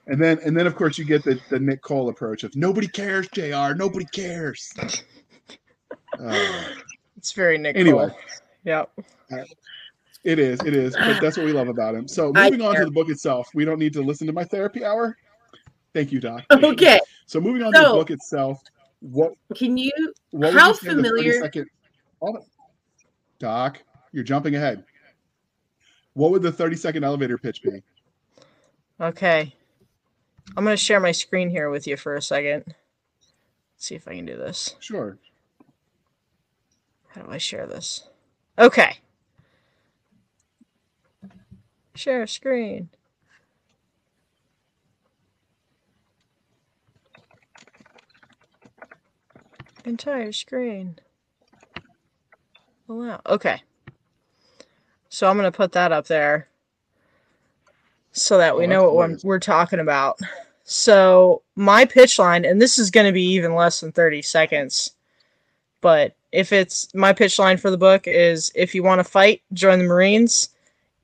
And 0.08 0.20
then 0.20 0.38
and 0.44 0.56
then 0.56 0.66
of 0.66 0.74
course 0.74 0.98
you 0.98 1.04
get 1.04 1.22
the, 1.22 1.38
the 1.50 1.60
Nick 1.60 1.82
Cole 1.82 2.08
approach 2.08 2.42
of 2.42 2.56
nobody 2.56 2.88
cares, 2.88 3.28
JR, 3.28 3.74
nobody 3.74 4.04
cares. 4.06 4.72
Uh, 6.18 6.64
it's 7.16 7.32
very 7.32 7.58
Nick 7.58 7.76
Anyway. 7.76 8.08
Cole. 8.08 8.18
Yep. 8.64 8.90
it 10.24 10.38
is, 10.38 10.58
it 10.64 10.74
is, 10.74 10.96
but 10.96 11.20
that's 11.20 11.36
what 11.36 11.44
we 11.46 11.52
love 11.52 11.68
about 11.68 11.94
him. 11.94 12.08
So 12.08 12.32
moving 12.32 12.60
on 12.62 12.74
to 12.76 12.84
the 12.86 12.90
book 12.90 13.08
itself, 13.10 13.48
we 13.54 13.64
don't 13.64 13.78
need 13.78 13.92
to 13.92 14.02
listen 14.02 14.26
to 14.26 14.32
my 14.32 14.42
therapy 14.42 14.84
hour. 14.84 15.16
Thank 15.94 16.10
you, 16.10 16.18
Doc. 16.18 16.44
Okay. 16.52 16.98
So 17.26 17.40
moving 17.40 17.62
on 17.62 17.72
to 17.74 17.78
the 17.78 17.84
book 17.90 18.10
itself. 18.10 18.62
What? 19.00 19.34
Can 19.54 19.76
you? 19.76 19.92
what 20.30 20.54
How 20.54 20.68
you 20.68 20.74
say 20.74 20.88
the 20.88 20.94
30 20.94 21.08
familiar- 21.08 21.40
second-. 21.42 21.66
Doc, 23.38 23.82
you're 24.12 24.24
jumping 24.24 24.56
ahead. 24.56 24.84
What 26.14 26.32
would 26.32 26.42
the 26.42 26.50
30 26.50 26.74
second 26.76 27.04
elevator 27.04 27.38
pitch 27.38 27.62
be? 27.62 27.82
Okay. 29.00 29.54
I'm 30.56 30.64
going 30.64 30.76
to 30.76 30.82
share 30.82 31.00
my 31.00 31.12
screen 31.12 31.50
here 31.50 31.70
with 31.70 31.86
you 31.86 31.96
for 31.96 32.16
a 32.16 32.22
second. 32.22 32.64
Let's 32.66 32.76
see 33.76 33.94
if 33.94 34.08
I 34.08 34.16
can 34.16 34.26
do 34.26 34.36
this. 34.36 34.74
Sure. 34.80 35.18
How 37.08 37.22
do 37.22 37.30
I 37.30 37.38
share 37.38 37.66
this? 37.66 38.08
Okay. 38.58 38.98
Share 41.94 42.26
screen. 42.26 42.88
Entire 49.84 50.32
screen. 50.32 50.98
Oh, 52.88 52.96
wow. 52.96 53.20
Okay. 53.26 53.62
So 55.08 55.28
I'm 55.28 55.36
going 55.36 55.50
to 55.50 55.56
put 55.56 55.72
that 55.72 55.92
up 55.92 56.06
there 56.06 56.48
so 58.22 58.38
that 58.38 58.56
we 58.56 58.66
know 58.66 58.84
what 58.84 58.94
we're, 58.94 59.18
we're 59.22 59.38
talking 59.38 59.80
about. 59.80 60.18
So 60.64 61.42
my 61.56 61.84
pitch 61.84 62.18
line, 62.18 62.44
and 62.44 62.60
this 62.60 62.78
is 62.78 62.90
going 62.90 63.06
to 63.06 63.12
be 63.12 63.22
even 63.22 63.54
less 63.54 63.80
than 63.80 63.92
30 63.92 64.22
seconds, 64.22 64.92
but 65.80 66.14
if 66.32 66.52
it's 66.52 66.92
my 66.94 67.12
pitch 67.12 67.38
line 67.38 67.56
for 67.56 67.70
the 67.70 67.78
book 67.78 68.06
is 68.06 68.52
if 68.54 68.74
you 68.74 68.82
want 68.82 68.98
to 68.98 69.04
fight, 69.04 69.42
join 69.52 69.78
the 69.78 69.84
Marines. 69.84 70.50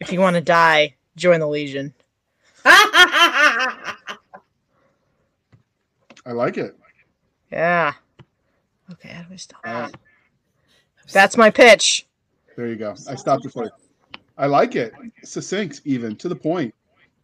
If 0.01 0.13
you 0.13 0.21
want 0.21 0.35
to 0.35 0.43
die, 0.43 0.95
join 1.17 1.41
the 1.41 1.49
Legion. 1.49 1.95
I 2.67 3.97
like 6.27 6.59
it. 6.59 6.77
Yeah. 7.51 7.93
Okay, 8.93 9.09
how 9.11 9.23
do 9.23 9.33
I 9.33 9.37
stop 9.37 9.61
Uh. 9.65 9.89
That's 11.13 11.37
my 11.37 11.51
pitch. 11.51 12.07
there 12.57 12.67
you 12.67 12.77
go. 12.77 12.95
I 13.09 13.15
stopped 13.15 13.43
before. 13.45 13.71
I 14.39 14.47
like 14.47 14.75
it. 14.75 14.93
Succinct, 15.23 15.83
even 15.85 16.17
to 16.17 16.29
the 16.29 16.37
point. 16.37 16.75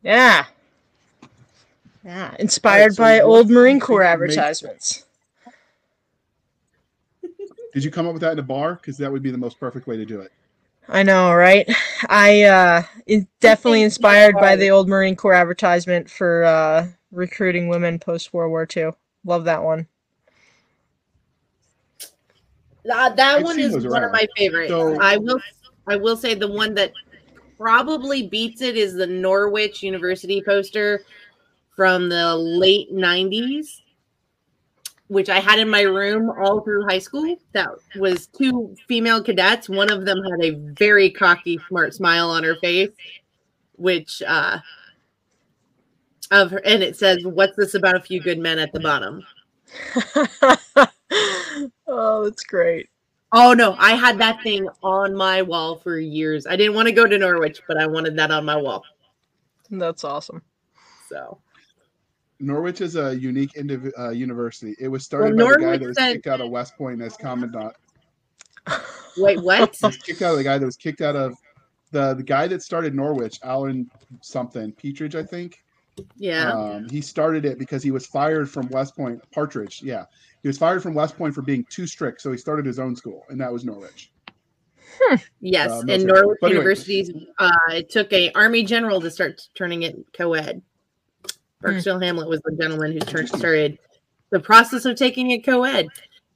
Yeah. 0.03 0.47
Yeah. 2.05 2.35
Inspired 2.39 2.95
so 2.95 3.03
by 3.03 3.21
old 3.21 3.51
Marine 3.51 3.81
Corps 3.81 4.01
makes- 4.01 4.37
advertisements. 4.37 5.05
Did 7.73 7.85
you 7.85 7.91
come 7.91 8.07
up 8.07 8.13
with 8.15 8.23
that 8.23 8.33
in 8.33 8.39
a 8.39 8.43
bar? 8.43 8.75
Because 8.75 8.97
that 8.99 9.13
would 9.13 9.23
be 9.23 9.31
the 9.31 9.39
most 9.39 9.61
perfect 9.61 9.87
way 9.87 9.97
to 9.97 10.05
do 10.05 10.21
it. 10.21 10.33
I 10.89 11.05
know, 11.05 11.33
right? 11.33 11.69
I 12.09 12.43
uh 12.43 12.83
in, 13.07 13.29
definitely 13.39 13.79
think 13.81 13.85
inspired 13.87 14.35
by 14.35 14.57
the 14.57 14.71
old 14.71 14.89
Marine 14.89 15.15
Corps 15.15 15.35
advertisement 15.35 16.11
for 16.11 16.43
uh 16.45 16.89
recruiting 17.13 17.69
women 17.69 17.99
post 17.99 18.33
World 18.33 18.51
War 18.51 18.67
II. 18.77 18.91
Love 19.25 19.45
that 19.45 19.63
one. 19.63 19.87
Uh, 22.91 23.11
that 23.11 23.37
I've 23.37 23.43
one 23.45 23.59
is 23.61 23.73
those 23.73 23.87
one 23.87 24.03
of 24.03 24.11
my 24.11 24.27
favorites. 24.37 24.71
So- 24.71 24.99
I 25.01 25.17
will 25.17 25.41
I 25.87 25.97
will 25.97 26.17
say 26.17 26.35
the 26.35 26.49
one 26.51 26.75
that 26.75 26.93
probably 27.61 28.27
beats 28.27 28.63
it 28.63 28.75
is 28.75 28.95
the 28.95 29.07
Norwich 29.07 29.83
University 29.83 30.43
poster 30.43 31.05
from 31.77 32.09
the 32.09 32.35
late 32.35 32.91
90s 32.91 33.83
which 35.09 35.29
I 35.29 35.41
had 35.41 35.59
in 35.59 35.69
my 35.69 35.81
room 35.81 36.31
all 36.31 36.61
through 36.61 36.87
high 36.87 37.01
school. 37.01 37.37
That 37.51 37.69
was 37.97 38.29
two 38.29 38.77
female 38.87 39.21
cadets. 39.21 39.69
One 39.69 39.91
of 39.91 40.05
them 40.05 40.23
had 40.23 40.41
a 40.41 40.55
very 40.79 41.11
cocky, 41.11 41.59
smart 41.67 41.95
smile 41.95 42.31
on 42.31 42.45
her 42.45 42.55
face, 42.63 42.93
which 43.75 44.23
uh 44.25 44.61
of 46.31 46.53
her 46.53 46.65
and 46.65 46.81
it 46.81 46.97
says, 46.97 47.25
What's 47.25 47.57
this 47.57 47.75
about 47.75 47.97
a 47.97 48.01
few 48.01 48.21
good 48.21 48.39
men 48.39 48.61
at 48.61 48.73
the 48.73 48.79
bottom? 48.79 49.25
oh, 51.89 52.23
that's 52.23 52.45
great. 52.45 52.89
Oh 53.33 53.53
no, 53.53 53.77
I 53.79 53.93
had 53.93 54.19
that 54.19 54.43
thing 54.43 54.69
on 54.83 55.15
my 55.15 55.43
wall 55.43 55.77
for 55.77 55.99
years. 55.99 56.47
I 56.47 56.57
didn't 56.57 56.75
want 56.75 56.89
to 56.89 56.93
go 56.93 57.07
to 57.07 57.17
Norwich, 57.19 57.61
but 57.69 57.77
I 57.77 57.87
wanted 57.87 58.17
that 58.17 58.31
on 58.31 58.45
my 58.45 58.57
wall. 58.57 58.85
That's 59.71 60.03
awesome. 60.03 60.43
So 61.09 61.39
Norwich 62.41 62.81
is 62.81 62.97
a 62.97 63.17
unique 63.17 63.53
indiv- 63.53 63.93
uh, 63.99 64.11
university. 64.11 64.75
It 64.81 64.89
was 64.89 65.05
started 65.05 65.37
Well, 65.37 65.47
by 65.47 65.53
the 65.53 65.59
guy 65.61 65.77
that 65.79 65.87
was 65.89 65.97
said- 65.97 66.13
kicked 66.15 66.27
out 66.27 66.41
of 66.41 66.51
West 66.51 66.77
Point 66.77 67.01
as 67.03 67.17
commandant. 67.17 67.75
wait, 69.17 69.41
what? 69.43 69.77
He 69.77 69.87
was 69.87 69.97
kicked 69.99 70.23
out 70.23 70.33
of 70.33 70.39
the 70.39 70.45
guy 70.45 70.59
that 70.59 70.67
was 70.67 70.77
kicked 70.77 71.01
out 71.01 71.17
of 71.17 71.35
the 71.93 72.15
the 72.15 72.23
guy 72.23 72.47
that 72.49 72.63
started 72.63 72.95
Norwich, 72.95 73.39
Alan 73.43 73.91
something 74.23 74.73
Petridge, 74.73 75.15
I 75.15 75.23
think. 75.25 75.63
Yeah. 76.17 76.53
Um, 76.53 76.89
he 76.89 77.01
started 77.01 77.45
it 77.45 77.59
because 77.59 77.83
he 77.83 77.91
was 77.91 78.07
fired 78.07 78.49
from 78.51 78.69
West 78.69 78.97
Point. 78.97 79.21
Partridge, 79.33 79.83
yeah, 79.83 80.05
he 80.43 80.49
was 80.49 80.59
fired 80.59 80.83
from 80.83 80.95
West 80.95 81.17
Point 81.17 81.35
for 81.35 81.43
being 81.43 81.65
too 81.71 81.87
strict, 81.87 82.21
so 82.21 82.31
he 82.33 82.39
started 82.39 82.65
his 82.67 82.79
own 82.79 82.97
school, 82.97 83.25
and 83.29 83.41
that 83.41 83.53
was 83.53 83.65
Norwich. 83.65 84.13
yes. 85.41 85.71
uh, 85.71 85.83
and. 85.89 86.05
Norwich 86.05 86.39
But 86.41 86.49
anyway. 86.49 86.59
University's 86.61 87.11
uh 87.39 87.51
it 87.71 87.91
took 87.91 88.13
a 88.13 88.31
army 88.33 88.65
general 88.65 89.01
to 89.01 89.11
start 89.11 89.41
turning 89.55 89.83
it 89.83 89.97
co-ed. 90.13 90.63
Burkesville 91.63 92.03
Hamlet 92.03 92.29
was 92.29 92.41
the 92.43 92.57
gentleman 92.59 92.93
who 92.93 93.01
turned 93.01 93.29
started 93.29 93.79
the 94.31 94.41
process 94.41 94.85
of 94.87 94.97
taking 94.97 95.31
it 95.31 95.45
co-ed. 95.45 95.89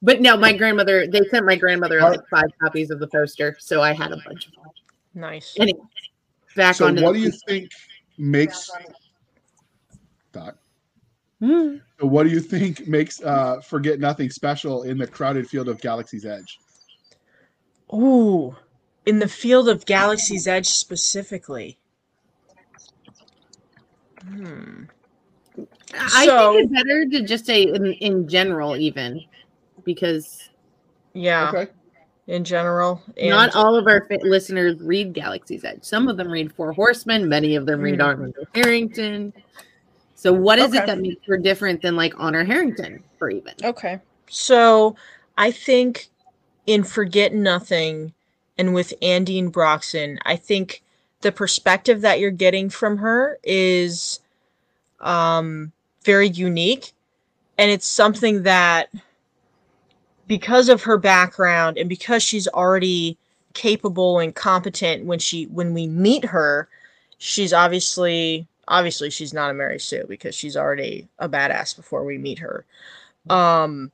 But 0.02 0.20
no, 0.20 0.36
my 0.36 0.52
grandmother, 0.52 1.06
they 1.06 1.22
sent 1.30 1.46
my 1.46 1.56
grandmother 1.56 2.00
Are- 2.02 2.10
like 2.10 2.28
five 2.28 2.50
copies 2.60 2.90
of 2.90 3.00
the 3.00 3.08
poster, 3.08 3.56
so 3.58 3.80
I 3.80 3.94
had 3.94 4.12
a 4.12 4.18
bunch 4.26 4.48
of 4.48 4.52
them. 4.52 4.64
Nice. 5.14 5.54
Anyway, 5.58 5.80
back 6.56 6.74
So, 6.76 6.88
on 6.88 7.00
what 7.00 7.14
do 7.14 7.20
you 7.20 7.32
think 7.48 7.70
makes 8.18 8.70
Doc? 10.32 10.58
Hmm. 11.44 11.76
So 12.00 12.06
what 12.06 12.22
do 12.24 12.30
you 12.30 12.40
think 12.40 12.86
makes 12.88 13.22
uh, 13.22 13.60
Forget 13.60 14.00
Nothing 14.00 14.30
special 14.30 14.84
in 14.84 14.96
the 14.96 15.06
crowded 15.06 15.46
field 15.48 15.68
of 15.68 15.78
Galaxy's 15.80 16.24
Edge? 16.24 16.58
Ooh, 17.92 18.56
in 19.04 19.18
the 19.18 19.28
field 19.28 19.68
of 19.68 19.84
Galaxy's 19.84 20.46
Edge 20.48 20.66
specifically. 20.66 21.76
Hmm. 24.26 24.84
I 25.98 26.26
So- 26.26 26.54
think 26.54 26.64
it's 26.64 26.82
better 26.82 27.04
to 27.06 27.22
just 27.22 27.44
say 27.46 27.62
in, 27.64 27.92
in 27.94 28.26
general, 28.28 28.76
even 28.76 29.22
because 29.84 30.48
Yeah, 31.12 31.50
Okay. 31.50 31.70
in 32.26 32.42
general. 32.42 33.02
And 33.18 33.28
not 33.30 33.54
all 33.54 33.76
of 33.76 33.86
our 33.86 34.04
fa- 34.06 34.18
listeners 34.22 34.80
read 34.80 35.12
Galaxy's 35.12 35.62
Edge. 35.64 35.84
Some 35.84 36.08
of 36.08 36.16
them 36.16 36.28
read 36.28 36.52
Four 36.54 36.72
Horsemen. 36.72 37.28
Many 37.28 37.54
of 37.54 37.66
them 37.66 37.80
read 37.82 37.98
Mm. 38.00 38.04
Honor 38.04 38.32
Harrington. 38.54 39.32
So, 40.24 40.32
what 40.32 40.58
is 40.58 40.70
Okay. 40.70 40.78
it 40.78 40.86
that 40.86 41.00
makes 41.00 41.26
her 41.26 41.36
different 41.36 41.82
than 41.82 41.96
like 41.96 42.14
Honor 42.16 42.44
Harrington, 42.44 43.04
for 43.18 43.28
even? 43.28 43.52
Okay. 43.62 44.00
So 44.30 44.96
I 45.36 45.50
think 45.50 46.08
in 46.66 46.82
Forget 46.82 47.34
Nothing 47.34 48.14
and 48.56 48.72
with 48.72 48.94
Andine 49.02 49.52
Broxton, 49.52 50.18
I 50.24 50.36
think 50.36 50.82
the 51.20 51.30
perspective 51.30 52.00
that 52.00 52.20
you're 52.20 52.30
getting 52.30 52.70
from 52.70 52.96
her 52.96 53.38
is 53.44 54.20
um, 55.02 55.72
very 56.04 56.30
unique. 56.30 56.92
And 57.58 57.70
it's 57.70 57.86
something 57.86 58.44
that, 58.44 58.88
because 60.26 60.70
of 60.70 60.84
her 60.84 60.96
background 60.96 61.76
and 61.76 61.86
because 61.86 62.22
she's 62.22 62.48
already 62.48 63.18
capable 63.52 64.20
and 64.20 64.34
competent 64.34 65.04
when 65.04 65.18
she 65.18 65.44
when 65.48 65.74
we 65.74 65.86
meet 65.86 66.24
her, 66.24 66.66
she's 67.18 67.52
obviously 67.52 68.48
obviously 68.68 69.10
she's 69.10 69.34
not 69.34 69.50
a 69.50 69.54
Mary 69.54 69.80
Sue 69.80 70.04
because 70.08 70.34
she's 70.34 70.56
already 70.56 71.08
a 71.18 71.28
badass 71.28 71.76
before 71.76 72.04
we 72.04 72.18
meet 72.18 72.38
her. 72.38 72.64
Um, 73.28 73.92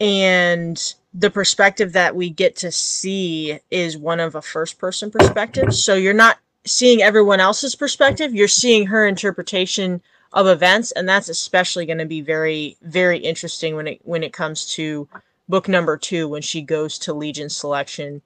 and 0.00 0.94
the 1.12 1.30
perspective 1.30 1.92
that 1.92 2.14
we 2.14 2.30
get 2.30 2.56
to 2.56 2.72
see 2.72 3.58
is 3.70 3.96
one 3.96 4.20
of 4.20 4.34
a 4.34 4.42
first 4.42 4.78
person 4.78 5.10
perspective. 5.10 5.74
So 5.74 5.94
you're 5.94 6.14
not 6.14 6.38
seeing 6.64 7.02
everyone 7.02 7.40
else's 7.40 7.74
perspective, 7.74 8.34
you're 8.34 8.48
seeing 8.48 8.86
her 8.86 9.06
interpretation 9.06 10.02
of 10.32 10.46
events, 10.46 10.92
and 10.92 11.08
that's 11.08 11.28
especially 11.28 11.86
going 11.86 11.98
to 11.98 12.06
be 12.06 12.20
very, 12.20 12.76
very 12.82 13.18
interesting 13.18 13.74
when 13.76 13.88
it 13.88 14.00
when 14.04 14.22
it 14.22 14.32
comes 14.32 14.66
to 14.74 15.08
book 15.48 15.68
number 15.68 15.96
two 15.96 16.28
when 16.28 16.42
she 16.42 16.62
goes 16.62 16.98
to 17.00 17.12
Legion 17.12 17.50
selection 17.50 18.22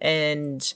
and 0.00 0.74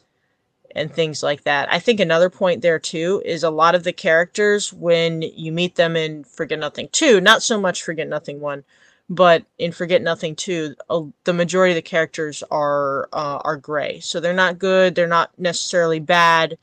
and 0.74 0.92
things 0.92 1.22
like 1.22 1.44
that. 1.44 1.72
I 1.72 1.78
think 1.78 2.00
another 2.00 2.30
point 2.30 2.62
there 2.62 2.78
too 2.78 3.22
is 3.24 3.42
a 3.42 3.50
lot 3.50 3.74
of 3.74 3.84
the 3.84 3.92
characters 3.92 4.72
when 4.72 5.22
you 5.22 5.52
meet 5.52 5.76
them 5.76 5.96
in 5.96 6.24
Forget 6.24 6.58
Nothing 6.58 6.88
2, 6.92 7.20
not 7.20 7.42
so 7.42 7.60
much 7.60 7.82
Forget 7.82 8.08
Nothing 8.08 8.40
1, 8.40 8.64
but 9.08 9.44
in 9.58 9.72
Forget 9.72 10.02
Nothing 10.02 10.34
2, 10.34 10.74
uh, 10.88 11.02
the 11.24 11.32
majority 11.32 11.72
of 11.72 11.76
the 11.76 11.82
characters 11.82 12.42
are 12.50 13.08
uh, 13.12 13.40
are 13.44 13.56
gray. 13.56 14.00
So 14.00 14.20
they're 14.20 14.32
not 14.32 14.58
good, 14.58 14.94
they're 14.94 15.06
not 15.06 15.30
necessarily 15.38 16.00
bad. 16.00 16.58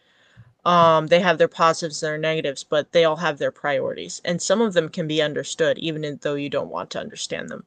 Um, 0.65 1.07
they 1.07 1.21
have 1.21 1.37
their 1.37 1.47
positives 1.47 2.03
and 2.03 2.09
their 2.09 2.17
negatives, 2.17 2.63
but 2.63 2.91
they 2.91 3.05
all 3.05 3.15
have 3.17 3.37
their 3.37 3.51
priorities, 3.51 4.21
and 4.25 4.41
some 4.41 4.61
of 4.61 4.73
them 4.73 4.89
can 4.89 5.07
be 5.07 5.21
understood 5.21 5.77
even 5.77 6.19
though 6.21 6.35
you 6.35 6.49
don't 6.49 6.69
want 6.69 6.89
to 6.91 6.99
understand 6.99 7.49
them. 7.49 7.65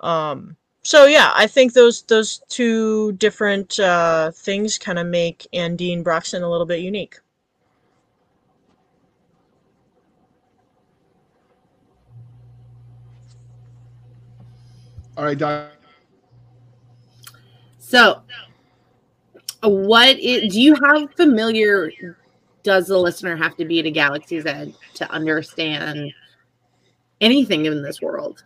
Um, 0.00 0.56
so 0.82 1.06
yeah, 1.06 1.32
I 1.34 1.46
think 1.46 1.72
those 1.72 2.02
those 2.02 2.38
two 2.48 3.12
different 3.12 3.78
uh, 3.78 4.30
things 4.30 4.78
kind 4.78 4.98
of 4.98 5.06
make 5.06 5.46
Andine 5.52 6.02
Broxton 6.02 6.42
a 6.42 6.50
little 6.50 6.66
bit 6.66 6.80
unique. 6.80 7.18
All 15.16 15.24
right, 15.24 15.36
Doc. 15.36 15.72
So, 17.78 18.22
what 19.62 20.18
is, 20.18 20.52
do 20.54 20.62
you 20.62 20.74
have 20.76 21.12
familiar? 21.14 22.16
Does 22.62 22.86
the 22.86 22.96
listener 22.96 23.36
have 23.36 23.56
to 23.56 23.64
be 23.64 23.82
to 23.82 23.88
a 23.88 23.90
Galaxy's 23.90 24.46
Edge 24.46 24.72
to 24.94 25.10
understand 25.10 26.12
anything 27.20 27.66
in 27.66 27.82
this 27.82 28.00
world? 28.00 28.44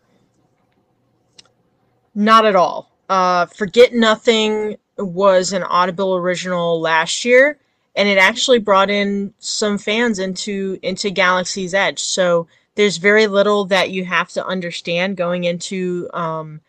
Not 2.14 2.46
at 2.46 2.56
all. 2.56 2.90
Uh, 3.08 3.46
Forget 3.46 3.92
Nothing 3.92 4.76
was 4.98 5.52
an 5.52 5.62
Audible 5.64 6.16
original 6.16 6.80
last 6.80 7.24
year, 7.24 7.58
and 7.94 8.08
it 8.08 8.18
actually 8.18 8.58
brought 8.58 8.90
in 8.90 9.34
some 9.38 9.78
fans 9.78 10.18
into 10.18 10.78
into 10.82 11.10
Galaxy's 11.10 11.74
Edge. 11.74 12.00
So 12.00 12.46
there's 12.76 12.96
very 12.96 13.26
little 13.26 13.64
that 13.66 13.90
you 13.90 14.04
have 14.04 14.30
to 14.30 14.46
understand 14.46 15.16
going 15.16 15.44
into 15.44 16.08
um, 16.14 16.60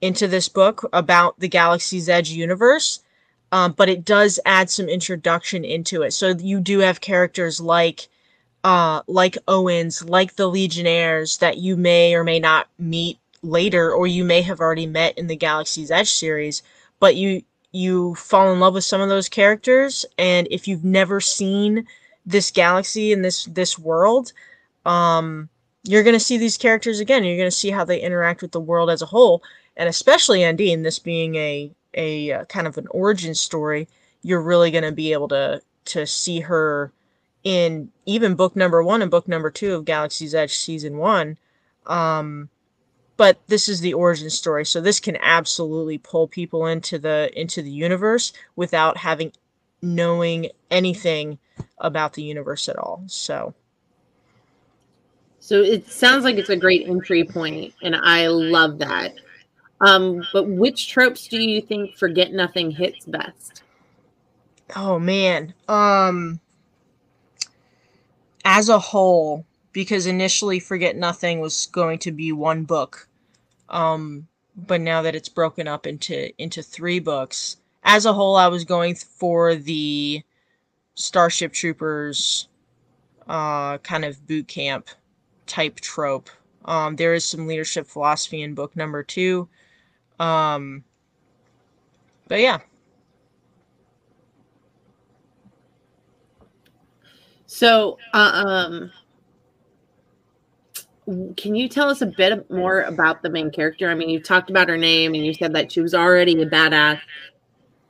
into 0.00 0.26
this 0.26 0.48
book 0.48 0.88
about 0.92 1.38
the 1.38 1.48
Galaxy's 1.48 2.08
Edge 2.08 2.30
universe. 2.30 3.00
Um, 3.52 3.72
but 3.72 3.88
it 3.88 4.04
does 4.04 4.38
add 4.46 4.70
some 4.70 4.88
introduction 4.88 5.64
into 5.64 6.02
it. 6.02 6.12
So 6.12 6.28
you 6.28 6.60
do 6.60 6.78
have 6.78 7.00
characters 7.00 7.60
like 7.60 8.08
uh, 8.62 9.02
like 9.06 9.36
Owens, 9.48 10.04
like 10.04 10.36
the 10.36 10.48
Legionnaires 10.48 11.38
that 11.38 11.58
you 11.58 11.76
may 11.76 12.14
or 12.14 12.22
may 12.22 12.38
not 12.38 12.68
meet 12.78 13.18
later, 13.42 13.92
or 13.92 14.06
you 14.06 14.24
may 14.24 14.42
have 14.42 14.60
already 14.60 14.86
met 14.86 15.16
in 15.18 15.26
the 15.26 15.36
Galaxy's 15.36 15.90
Edge 15.90 16.10
series. 16.10 16.62
But 16.98 17.16
you 17.16 17.42
you 17.72 18.14
fall 18.16 18.52
in 18.52 18.60
love 18.60 18.74
with 18.74 18.84
some 18.84 19.00
of 19.00 19.08
those 19.08 19.28
characters, 19.28 20.04
and 20.18 20.48
if 20.50 20.66
you've 20.66 20.84
never 20.84 21.20
seen 21.20 21.86
this 22.26 22.50
galaxy 22.50 23.12
and 23.12 23.24
this 23.24 23.44
this 23.46 23.78
world, 23.78 24.32
um, 24.84 25.48
you're 25.84 26.02
going 26.02 26.14
to 26.14 26.20
see 26.20 26.36
these 26.36 26.58
characters 26.58 27.00
again. 27.00 27.24
You're 27.24 27.36
going 27.36 27.46
to 27.50 27.56
see 27.56 27.70
how 27.70 27.84
they 27.84 28.00
interact 28.00 28.42
with 28.42 28.52
the 28.52 28.60
world 28.60 28.90
as 28.90 29.02
a 29.02 29.06
whole, 29.06 29.42
and 29.76 29.88
especially 29.88 30.40
Andine, 30.40 30.82
this 30.82 30.98
being 30.98 31.36
a 31.36 31.70
a 31.94 32.32
uh, 32.32 32.44
kind 32.46 32.66
of 32.66 32.78
an 32.78 32.86
origin 32.90 33.34
story, 33.34 33.88
you're 34.22 34.42
really 34.42 34.70
going 34.70 34.84
to 34.84 34.92
be 34.92 35.12
able 35.12 35.28
to 35.28 35.62
to 35.86 36.06
see 36.06 36.40
her 36.40 36.92
in 37.42 37.90
even 38.04 38.34
book 38.34 38.54
number 38.54 38.82
one 38.82 39.02
and 39.02 39.10
book 39.10 39.26
number 39.26 39.50
two 39.50 39.74
of 39.74 39.84
Galaxy's 39.84 40.34
Edge 40.34 40.54
season 40.54 40.98
one. 40.98 41.38
Um, 41.86 42.50
but 43.20 43.38
this 43.48 43.68
is 43.68 43.82
the 43.82 43.92
origin 43.92 44.30
story, 44.30 44.64
so 44.64 44.80
this 44.80 44.98
can 44.98 45.18
absolutely 45.20 45.98
pull 45.98 46.26
people 46.26 46.66
into 46.66 46.98
the 46.98 47.30
into 47.38 47.60
the 47.60 47.70
universe 47.70 48.32
without 48.56 48.96
having 48.96 49.30
knowing 49.82 50.48
anything 50.70 51.38
about 51.76 52.14
the 52.14 52.22
universe 52.22 52.66
at 52.66 52.78
all. 52.78 53.04
So. 53.08 53.52
So 55.38 55.60
it 55.60 55.86
sounds 55.86 56.24
like 56.24 56.36
it's 56.36 56.48
a 56.48 56.56
great 56.56 56.88
entry 56.88 57.22
point, 57.24 57.74
and 57.82 57.94
I 57.94 58.28
love 58.28 58.78
that. 58.78 59.12
Um, 59.82 60.26
but 60.32 60.48
which 60.48 60.88
tropes 60.88 61.28
do 61.28 61.42
you 61.42 61.60
think 61.60 61.98
Forget 61.98 62.32
Nothing 62.32 62.70
hits 62.70 63.04
best? 63.04 63.64
Oh 64.74 64.98
man. 64.98 65.52
Um 65.68 66.40
as 68.46 68.70
a 68.70 68.78
whole, 68.78 69.44
because 69.72 70.06
initially 70.06 70.58
Forget 70.58 70.96
Nothing 70.96 71.40
was 71.40 71.66
going 71.66 71.98
to 71.98 72.12
be 72.12 72.32
one 72.32 72.64
book. 72.64 73.08
Um 73.70 74.28
but 74.56 74.80
now 74.80 75.02
that 75.02 75.14
it's 75.14 75.28
broken 75.28 75.68
up 75.68 75.86
into 75.86 76.32
into 76.42 76.62
three 76.62 76.98
books, 77.00 77.56
as 77.84 78.06
a 78.06 78.12
whole 78.12 78.36
I 78.36 78.48
was 78.48 78.64
going 78.64 78.94
for 78.96 79.54
the 79.54 80.22
Starship 80.94 81.52
Troopers 81.52 82.48
uh 83.28 83.78
kind 83.78 84.04
of 84.04 84.26
boot 84.26 84.48
camp 84.48 84.88
type 85.46 85.80
trope. 85.80 86.30
Um 86.64 86.96
there 86.96 87.14
is 87.14 87.24
some 87.24 87.46
leadership 87.46 87.86
philosophy 87.86 88.42
in 88.42 88.54
book 88.54 88.76
number 88.76 89.02
2 89.02 89.48
um, 90.20 90.84
but 92.28 92.40
yeah. 92.40 92.60
So, 97.46 97.98
uh, 98.12 98.44
um, 98.46 98.92
can 101.36 101.54
you 101.54 101.68
tell 101.68 101.88
us 101.88 102.02
a 102.02 102.06
bit 102.06 102.50
more 102.50 102.82
about 102.82 103.22
the 103.22 103.30
main 103.30 103.50
character? 103.50 103.90
I 103.90 103.94
mean, 103.94 104.10
you 104.10 104.20
talked 104.20 104.50
about 104.50 104.68
her 104.68 104.76
name 104.76 105.14
and 105.14 105.24
you 105.24 105.34
said 105.34 105.54
that 105.54 105.72
she 105.72 105.80
was 105.80 105.94
already 105.94 106.40
a 106.40 106.46
badass 106.46 107.00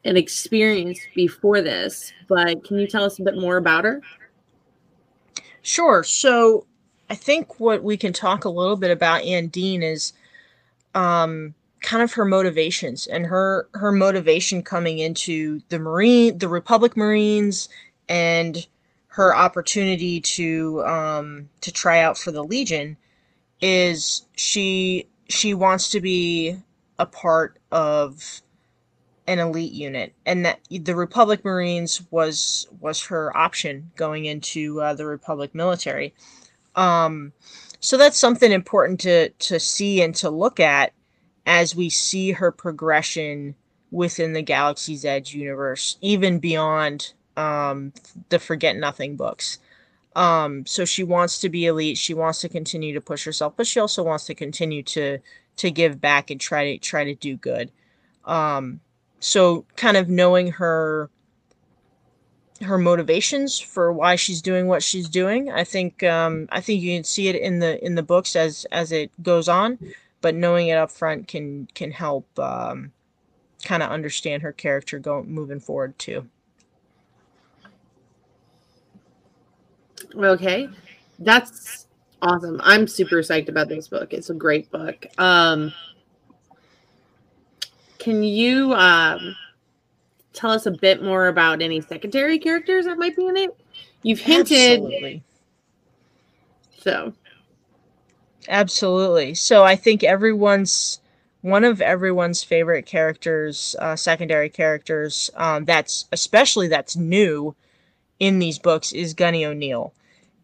and 0.05 0.17
experienced 0.17 1.03
before 1.15 1.61
this, 1.61 2.13
but 2.29 2.65
can 2.65 2.79
you 2.79 2.87
tell 2.87 3.05
us 3.05 3.19
a 3.19 3.23
bit 3.23 3.37
more 3.37 3.57
about 3.57 3.85
her? 3.85 4.01
Sure. 5.63 6.03
So, 6.03 6.67
I 7.11 7.17
think 7.17 7.59
what 7.59 7.83
we 7.83 7.97
can 7.97 8.13
talk 8.13 8.45
a 8.45 8.49
little 8.49 8.77
bit 8.77 8.93
about 8.93 9.23
Andine 9.23 9.83
is 9.83 10.13
um, 10.95 11.55
kind 11.83 12.03
of 12.03 12.13
her 12.13 12.25
motivations 12.25 13.07
and 13.07 13.27
her 13.27 13.69
her 13.75 13.91
motivation 13.91 14.63
coming 14.63 14.99
into 14.99 15.61
the 15.71 15.79
marine 15.79 16.39
the 16.39 16.49
republic 16.49 16.97
marines 16.97 17.69
and 18.09 18.67
her 19.11 19.35
opportunity 19.35 20.21
to 20.21 20.85
um 20.85 21.49
to 21.61 21.73
try 21.73 22.01
out 22.01 22.17
for 22.17 22.31
the 22.31 22.45
legion 22.45 22.97
is 23.61 24.23
she 24.37 25.09
she 25.29 25.53
wants 25.53 25.91
to 25.91 26.01
be 26.01 26.57
a 26.99 27.07
part 27.07 27.59
of 27.73 28.41
an 29.27 29.39
elite 29.39 29.73
unit. 29.73 30.13
And 30.27 30.45
that 30.45 30.61
the 30.71 30.95
republic 30.95 31.45
marines 31.45 32.03
was 32.11 32.69
was 32.81 33.05
her 33.07 33.37
option 33.37 33.91
going 33.97 34.27
into 34.27 34.81
uh, 34.81 34.95
the 34.95 35.07
republic 35.07 35.55
military. 35.55 36.15
Um 36.77 37.33
so 37.81 37.97
that's 37.97 38.19
something 38.19 38.53
important 38.53 39.01
to 39.01 39.31
to 39.31 39.59
see 39.59 40.03
and 40.03 40.15
to 40.17 40.31
look 40.31 40.61
at 40.61 40.93
as 41.47 41.75
we 41.75 41.91
see 41.91 42.33
her 42.33 42.53
progression 42.53 43.57
within 43.91 44.35
the 44.35 44.43
Galaxy's 44.43 45.05
Edge 45.05 45.35
universe, 45.35 45.97
even 46.01 46.39
beyond 46.39 47.13
um, 47.41 47.93
the 48.29 48.39
Forget 48.39 48.77
Nothing 48.77 49.17
books. 49.17 49.59
Um, 50.17 50.67
so 50.67 50.85
she 50.85 51.05
wants 51.05 51.41
to 51.41 51.49
be 51.49 51.67
elite. 51.67 51.97
She 51.97 52.15
wants 52.15 52.41
to 52.41 52.49
continue 52.49 52.95
to 52.95 53.01
push 53.01 53.25
herself, 53.25 53.55
but 53.57 53.67
she 53.67 53.81
also 53.81 54.03
wants 54.03 54.27
to 54.27 54.35
continue 54.35 54.83
to 54.85 55.19
to 55.57 55.71
give 55.71 56.01
back 56.01 56.31
and 56.31 56.41
try 56.41 56.73
to 56.73 56.79
try 56.79 57.05
to 57.05 57.15
do 57.15 57.37
good. 57.37 57.71
Um, 58.25 58.81
so 59.21 59.65
kind 59.77 59.97
of 59.97 60.09
knowing 60.09 60.53
her 60.53 61.11
her 62.63 62.79
motivations 62.79 63.59
for 63.59 63.93
why 63.93 64.17
she's 64.17 64.43
doing 64.43 64.67
what 64.67 64.83
she's 64.83 65.09
doing, 65.09 65.51
I 65.51 65.65
think 65.65 66.03
um, 66.03 66.49
I 66.51 66.61
think 66.61 66.83
you 66.83 66.97
can 66.97 67.05
see 67.05 67.29
it 67.29 67.37
in 67.37 67.61
the 67.61 67.83
in 67.85 67.95
the 67.95 68.03
books 68.03 68.35
as 68.35 68.67
as 68.73 68.93
it 68.93 69.11
goes 69.23 69.49
on 69.49 69.79
but 70.21 70.35
knowing 70.35 70.69
it 70.69 70.77
up 70.77 70.91
front 70.91 71.29
can 71.29 71.69
can 71.75 71.91
help 71.91 72.39
um, 72.39 72.93
kind 73.65 73.83
of 73.83 73.91
understand 73.91 74.43
her 74.43 74.53
character 74.53 74.99
going 74.99 75.31
moving 75.31 75.61
forward 75.61 75.99
too. 75.99 76.29
Okay, 80.15 80.69
that's 81.19 81.87
awesome. 82.23 82.61
I'm 82.63 82.87
super 82.87 83.17
psyched 83.17 83.49
about 83.49 83.69
this 83.69 83.89
book. 83.89 84.13
It's 84.13 84.31
a 84.31 84.35
great 84.35 84.71
book. 84.71 85.07
Um, 85.19 85.73
can 87.99 88.23
you 88.23 88.73
um, 88.75 89.37
tell 90.33 90.51
us 90.51 90.67
a 90.67 90.71
bit 90.71 91.03
more 91.03 91.29
about 91.29 91.63
any 91.63 91.81
secondary 91.81 92.39
characters 92.39 92.87
that 92.87 92.99
might 92.99 93.17
be 93.17 93.27
in 93.27 93.37
it? 93.37 93.57
You've 94.03 94.21
hinted. 94.21 94.81
Absolutely. 94.81 95.23
So 96.79 97.13
Absolutely. 98.49 99.35
So 99.35 99.63
I 99.65 99.77
think 99.77 100.03
everyone's 100.03 101.01
one 101.43 101.65
of 101.65 101.81
everyone's 101.81 102.43
favorite 102.43 102.85
characters, 102.85 103.75
uh, 103.79 103.97
secondary 103.97 104.51
characters, 104.51 105.31
um, 105.37 105.65
that's 105.65 106.07
especially 106.13 106.69
that's 106.69 106.97
new 106.97 107.55
in 108.19 108.39
these 108.39 108.59
books 108.59 108.93
is 108.93 109.15
Gunny 109.15 109.47
O'Neill, 109.47 109.95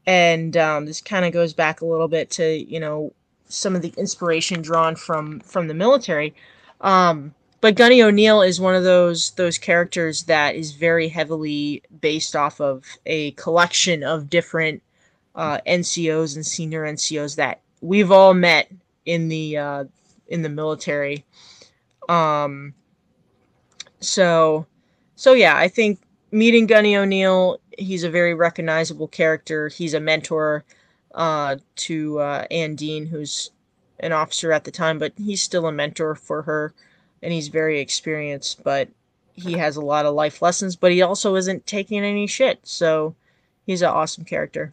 and 0.07 0.57
um, 0.57 0.87
this 0.87 1.01
kind 1.01 1.25
of 1.25 1.33
goes 1.33 1.53
back 1.53 1.81
a 1.81 1.87
little 1.87 2.09
bit 2.09 2.31
to 2.31 2.65
you 2.71 2.81
know 2.81 3.13
some 3.49 3.77
of 3.77 3.83
the 3.83 3.93
inspiration 3.97 4.63
drawn 4.63 4.97
from 4.97 5.41
from 5.41 5.69
the 5.69 5.75
military. 5.75 6.35
Um, 6.81 7.35
but 7.61 7.75
Gunny 7.75 8.03
O'Neill 8.03 8.43
is 8.43 8.61
one 8.61 8.75
of 8.75 8.85
those 8.85 9.31
those 9.33 9.59
characters 9.59 10.25
that 10.25 10.55
is 10.55 10.73
very 10.73 11.09
heavily 11.09 11.83
based 12.01 12.37
off 12.37 12.61
of 12.61 12.85
a 13.07 13.33
collection 13.33 14.03
of 14.03 14.31
different 14.31 14.83
uh, 15.35 15.59
NCOs 15.67 16.35
and 16.35 16.47
senior 16.47 16.85
NCOs 16.85 17.37
that 17.37 17.61
we've 17.81 18.11
all 18.11 18.35
met 18.35 18.71
in 19.05 19.29
the 19.29 19.57
uh, 19.57 19.85
in 20.29 20.43
the 20.43 20.49
military. 20.49 21.25
Um, 22.09 22.75
so, 24.01 24.67
so 25.15 25.33
yeah, 25.33 25.57
I 25.57 25.69
think 25.69 26.01
meeting 26.31 26.67
Gunny 26.67 26.97
O'Neill, 26.97 27.59
he's 27.79 28.05
a 28.05 28.11
very 28.11 28.35
recognizable 28.35 29.09
character. 29.09 29.69
He's 29.69 29.95
a 29.95 30.01
mentor 30.01 30.65
uh, 31.15 31.57
to 31.77 32.19
uh, 32.19 32.47
Andine, 32.51 33.09
who's 33.09 33.51
an 34.01 34.13
officer 34.13 34.53
at 34.53 34.65
the 34.65 34.71
time, 34.71 34.99
but 34.99 35.13
he's 35.17 35.43
still 35.43 35.67
a 35.67 35.73
mentor 35.73 36.15
for 36.15 36.43
her, 36.43 36.75
and 37.23 37.33
he's 37.33 37.49
very 37.49 37.81
experienced. 37.81 38.63
But 38.63 38.89
he 39.35 39.53
has 39.53 39.77
a 39.77 39.81
lot 39.83 40.07
of 40.07 40.15
life 40.15 40.43
lessons, 40.43 40.77
but 40.77 40.93
he 40.93 41.03
also 41.03 41.35
isn't 41.37 41.67
taking 41.67 42.05
any 42.05 42.27
shit. 42.27 42.61
So 42.65 43.15
he's 43.67 43.83
an 43.83 43.89
awesome 43.89 44.25
character. 44.25 44.73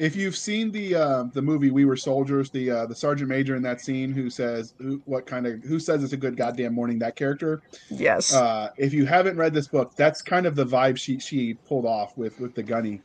If 0.00 0.16
you've 0.16 0.36
seen 0.36 0.72
the 0.72 0.94
uh, 0.94 1.24
the 1.34 1.42
movie 1.42 1.70
We 1.70 1.84
Were 1.84 1.96
Soldiers, 1.96 2.48
the 2.48 2.70
uh, 2.70 2.86
the 2.86 2.94
sergeant 2.94 3.28
major 3.28 3.54
in 3.54 3.62
that 3.62 3.82
scene 3.82 4.12
who 4.12 4.30
says 4.30 4.72
who, 4.78 5.02
what 5.04 5.26
kind 5.26 5.46
of 5.46 5.62
who 5.62 5.78
says 5.78 6.02
it's 6.02 6.14
a 6.14 6.16
good 6.16 6.38
goddamn 6.38 6.72
morning 6.72 6.98
that 7.00 7.16
character. 7.16 7.60
Yes. 7.90 8.34
Uh, 8.34 8.70
if 8.78 8.94
you 8.94 9.04
haven't 9.04 9.36
read 9.36 9.52
this 9.52 9.68
book, 9.68 9.94
that's 9.96 10.22
kind 10.22 10.46
of 10.46 10.56
the 10.56 10.64
vibe 10.64 10.96
she 10.96 11.18
she 11.20 11.52
pulled 11.52 11.84
off 11.84 12.16
with 12.16 12.40
with 12.40 12.54
the 12.54 12.62
gunny, 12.62 13.02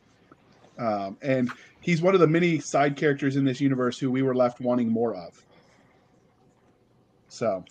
um, 0.78 1.18
and 1.20 1.50
he's 1.82 2.00
one 2.00 2.14
of 2.14 2.20
the 2.20 2.26
many 2.26 2.58
side 2.60 2.96
characters 2.96 3.36
in 3.36 3.44
this 3.44 3.60
universe 3.60 3.98
who 3.98 4.10
we 4.10 4.22
were 4.22 4.34
left 4.34 4.60
wanting 4.60 4.88
more 4.88 5.14
of. 5.14 5.44
So, 7.28 7.62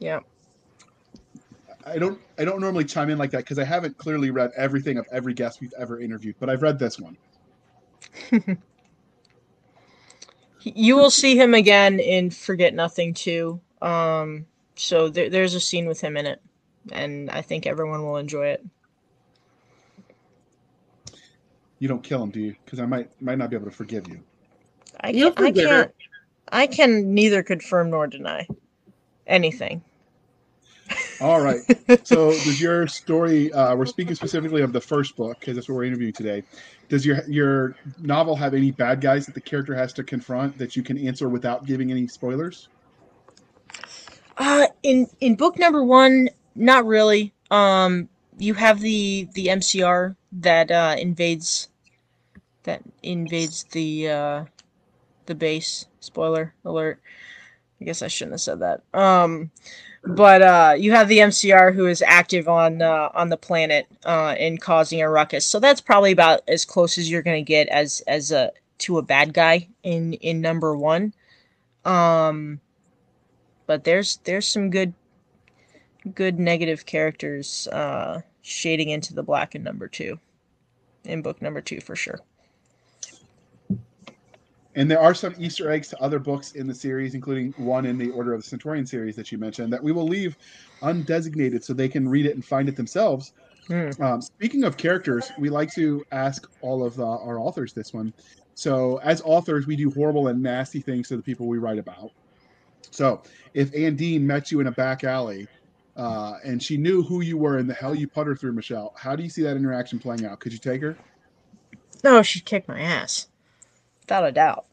yeah. 0.00 0.20
I 1.86 1.96
don't 1.96 2.20
I 2.38 2.44
don't 2.44 2.60
normally 2.60 2.84
chime 2.84 3.08
in 3.08 3.16
like 3.16 3.30
that 3.30 3.38
because 3.38 3.58
I 3.58 3.64
haven't 3.64 3.96
clearly 3.96 4.30
read 4.30 4.50
everything 4.54 4.98
of 4.98 5.06
every 5.10 5.32
guest 5.32 5.62
we've 5.62 5.72
ever 5.78 5.98
interviewed, 5.98 6.36
but 6.38 6.50
I've 6.50 6.60
read 6.60 6.78
this 6.78 7.00
one. 7.00 7.16
you 10.62 10.96
will 10.96 11.10
see 11.10 11.36
him 11.36 11.54
again 11.54 12.00
in 12.00 12.30
Forget 12.30 12.74
Nothing 12.74 13.14
too. 13.14 13.60
Um, 13.82 14.46
so 14.74 15.08
there, 15.08 15.30
there's 15.30 15.54
a 15.54 15.60
scene 15.60 15.86
with 15.86 16.00
him 16.00 16.16
in 16.16 16.26
it, 16.26 16.40
and 16.92 17.30
I 17.30 17.42
think 17.42 17.66
everyone 17.66 18.04
will 18.04 18.16
enjoy 18.16 18.48
it. 18.48 18.64
You 21.78 21.88
don't 21.88 22.02
kill 22.02 22.22
him, 22.22 22.30
do 22.30 22.40
you? 22.40 22.56
Because 22.64 22.78
I 22.78 22.86
might 22.86 23.10
might 23.22 23.38
not 23.38 23.50
be 23.50 23.56
able 23.56 23.66
to 23.66 23.72
forgive 23.72 24.06
you. 24.08 24.20
I 25.00 25.10
You'll 25.10 25.32
can, 25.32 25.46
I 25.46 25.52
can't. 25.52 25.94
I 26.52 26.66
can 26.66 27.14
neither 27.14 27.42
confirm 27.42 27.90
nor 27.90 28.06
deny 28.06 28.46
anything. 29.26 29.82
All 31.20 31.40
right. 31.40 31.60
so 32.06 32.30
does 32.30 32.60
your 32.60 32.86
story? 32.86 33.52
Uh, 33.52 33.76
we're 33.76 33.86
speaking 33.86 34.14
specifically 34.14 34.62
of 34.62 34.72
the 34.72 34.80
first 34.80 35.16
book 35.16 35.38
because 35.40 35.54
that's 35.54 35.68
what 35.68 35.74
we're 35.74 35.84
interviewing 35.84 36.12
today. 36.12 36.42
Does 36.88 37.04
your 37.04 37.22
your 37.28 37.76
novel 37.98 38.36
have 38.36 38.54
any 38.54 38.70
bad 38.70 39.00
guys 39.00 39.26
that 39.26 39.34
the 39.34 39.40
character 39.40 39.74
has 39.74 39.92
to 39.94 40.02
confront 40.02 40.56
that 40.58 40.76
you 40.76 40.82
can 40.82 40.98
answer 40.98 41.28
without 41.28 41.66
giving 41.66 41.90
any 41.90 42.06
spoilers? 42.06 42.68
Uh, 44.38 44.66
in 44.82 45.06
in 45.20 45.36
book 45.36 45.58
number 45.58 45.84
one, 45.84 46.30
not 46.54 46.86
really. 46.86 47.34
Um, 47.50 48.08
you 48.38 48.54
have 48.54 48.80
the 48.80 49.28
the 49.34 49.48
MCR 49.48 50.16
that 50.32 50.70
uh, 50.70 50.96
invades 50.98 51.68
that 52.62 52.82
invades 53.02 53.64
the 53.64 54.08
uh, 54.08 54.44
the 55.26 55.34
base. 55.34 55.86
Spoiler 56.00 56.54
alert. 56.64 57.00
I 57.80 57.84
guess 57.84 58.02
I 58.02 58.08
shouldn't 58.08 58.34
have 58.34 58.40
said 58.40 58.60
that. 58.60 58.82
Um, 58.92 59.50
but 60.04 60.42
uh, 60.42 60.74
you 60.78 60.92
have 60.92 61.08
the 61.08 61.18
MCR 61.18 61.74
who 61.74 61.86
is 61.86 62.02
active 62.02 62.48
on 62.48 62.82
uh, 62.82 63.10
on 63.14 63.28
the 63.28 63.36
planet 63.36 63.86
uh, 64.04 64.34
and 64.38 64.60
causing 64.60 65.02
a 65.02 65.10
ruckus. 65.10 65.46
So 65.46 65.60
that's 65.60 65.80
probably 65.80 66.12
about 66.12 66.40
as 66.48 66.64
close 66.64 66.98
as 66.98 67.10
you're 67.10 67.22
gonna 67.22 67.42
get 67.42 67.68
as 67.68 68.02
as 68.06 68.32
a 68.32 68.52
to 68.78 68.98
a 68.98 69.02
bad 69.02 69.34
guy 69.34 69.68
in 69.82 70.14
in 70.14 70.40
number 70.40 70.76
one. 70.76 71.12
Um, 71.84 72.60
but 73.66 73.84
there's 73.84 74.18
there's 74.24 74.46
some 74.46 74.70
good 74.70 74.94
good 76.14 76.38
negative 76.38 76.86
characters 76.86 77.68
uh, 77.68 78.22
shading 78.42 78.88
into 78.88 79.14
the 79.14 79.22
black 79.22 79.54
in 79.54 79.62
number 79.62 79.86
two, 79.86 80.18
in 81.04 81.20
book 81.22 81.42
number 81.42 81.60
two 81.60 81.80
for 81.80 81.94
sure. 81.94 82.20
And 84.76 84.88
there 84.88 85.00
are 85.00 85.14
some 85.14 85.34
Easter 85.38 85.70
eggs 85.70 85.88
to 85.88 86.00
other 86.00 86.18
books 86.18 86.52
in 86.52 86.66
the 86.66 86.74
series, 86.74 87.14
including 87.14 87.52
one 87.56 87.86
in 87.86 87.98
the 87.98 88.10
Order 88.10 88.34
of 88.34 88.42
the 88.42 88.48
Centurion 88.48 88.86
series 88.86 89.16
that 89.16 89.32
you 89.32 89.38
mentioned, 89.38 89.72
that 89.72 89.82
we 89.82 89.90
will 89.90 90.06
leave 90.06 90.36
undesignated 90.82 91.64
so 91.64 91.72
they 91.72 91.88
can 91.88 92.08
read 92.08 92.26
it 92.26 92.34
and 92.34 92.44
find 92.44 92.68
it 92.68 92.76
themselves. 92.76 93.32
Hmm. 93.66 93.90
Um, 94.00 94.22
speaking 94.22 94.64
of 94.64 94.76
characters, 94.76 95.32
we 95.38 95.48
like 95.48 95.72
to 95.74 96.04
ask 96.12 96.48
all 96.60 96.84
of 96.84 96.98
uh, 97.00 97.04
our 97.04 97.38
authors 97.38 97.72
this 97.72 97.92
one. 97.92 98.12
So, 98.54 98.98
as 98.98 99.22
authors, 99.22 99.66
we 99.66 99.74
do 99.74 99.90
horrible 99.90 100.28
and 100.28 100.42
nasty 100.42 100.80
things 100.80 101.08
to 101.08 101.16
the 101.16 101.22
people 101.22 101.46
we 101.46 101.58
write 101.58 101.78
about. 101.78 102.10
So, 102.90 103.22
if 103.54 103.72
Andine 103.72 104.22
met 104.22 104.50
you 104.50 104.60
in 104.60 104.66
a 104.66 104.72
back 104.72 105.02
alley 105.02 105.48
uh, 105.96 106.34
and 106.44 106.62
she 106.62 106.76
knew 106.76 107.02
who 107.02 107.22
you 107.22 107.38
were 107.38 107.58
and 107.58 107.70
the 107.70 107.74
hell 107.74 107.94
you 107.94 108.06
put 108.06 108.26
her 108.26 108.36
through, 108.36 108.52
Michelle, 108.52 108.92
how 108.96 109.16
do 109.16 109.22
you 109.22 109.30
see 109.30 109.42
that 109.42 109.56
interaction 109.56 109.98
playing 109.98 110.26
out? 110.26 110.40
Could 110.40 110.52
you 110.52 110.58
take 110.58 110.82
her? 110.82 110.96
No, 112.04 112.22
she'd 112.22 112.44
kick 112.44 112.68
my 112.68 112.80
ass, 112.80 113.28
without 114.10 114.26
a 114.28 114.32
doubt. 114.32 114.66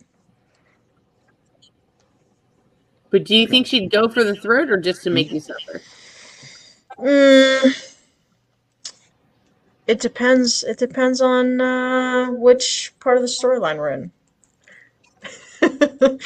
But 3.11 3.23
do 3.23 3.35
you 3.35 3.47
think 3.47 3.67
she'd 3.67 3.91
go 3.91 4.09
for 4.09 4.23
the 4.23 4.35
throat 4.35 4.69
or 4.69 4.77
just 4.77 5.03
to 5.03 5.11
make 5.11 5.31
you 5.31 5.39
suffer? 5.39 5.81
Mm, 6.99 7.93
it 9.85 9.99
depends. 10.01 10.63
It 10.63 10.77
depends 10.79 11.21
on 11.21 11.61
uh, 11.61 12.31
which 12.31 12.93
part 12.99 13.17
of 13.17 13.21
the 13.23 13.29
storyline 13.29 13.77
we're 13.77 13.91
in. 13.91 14.11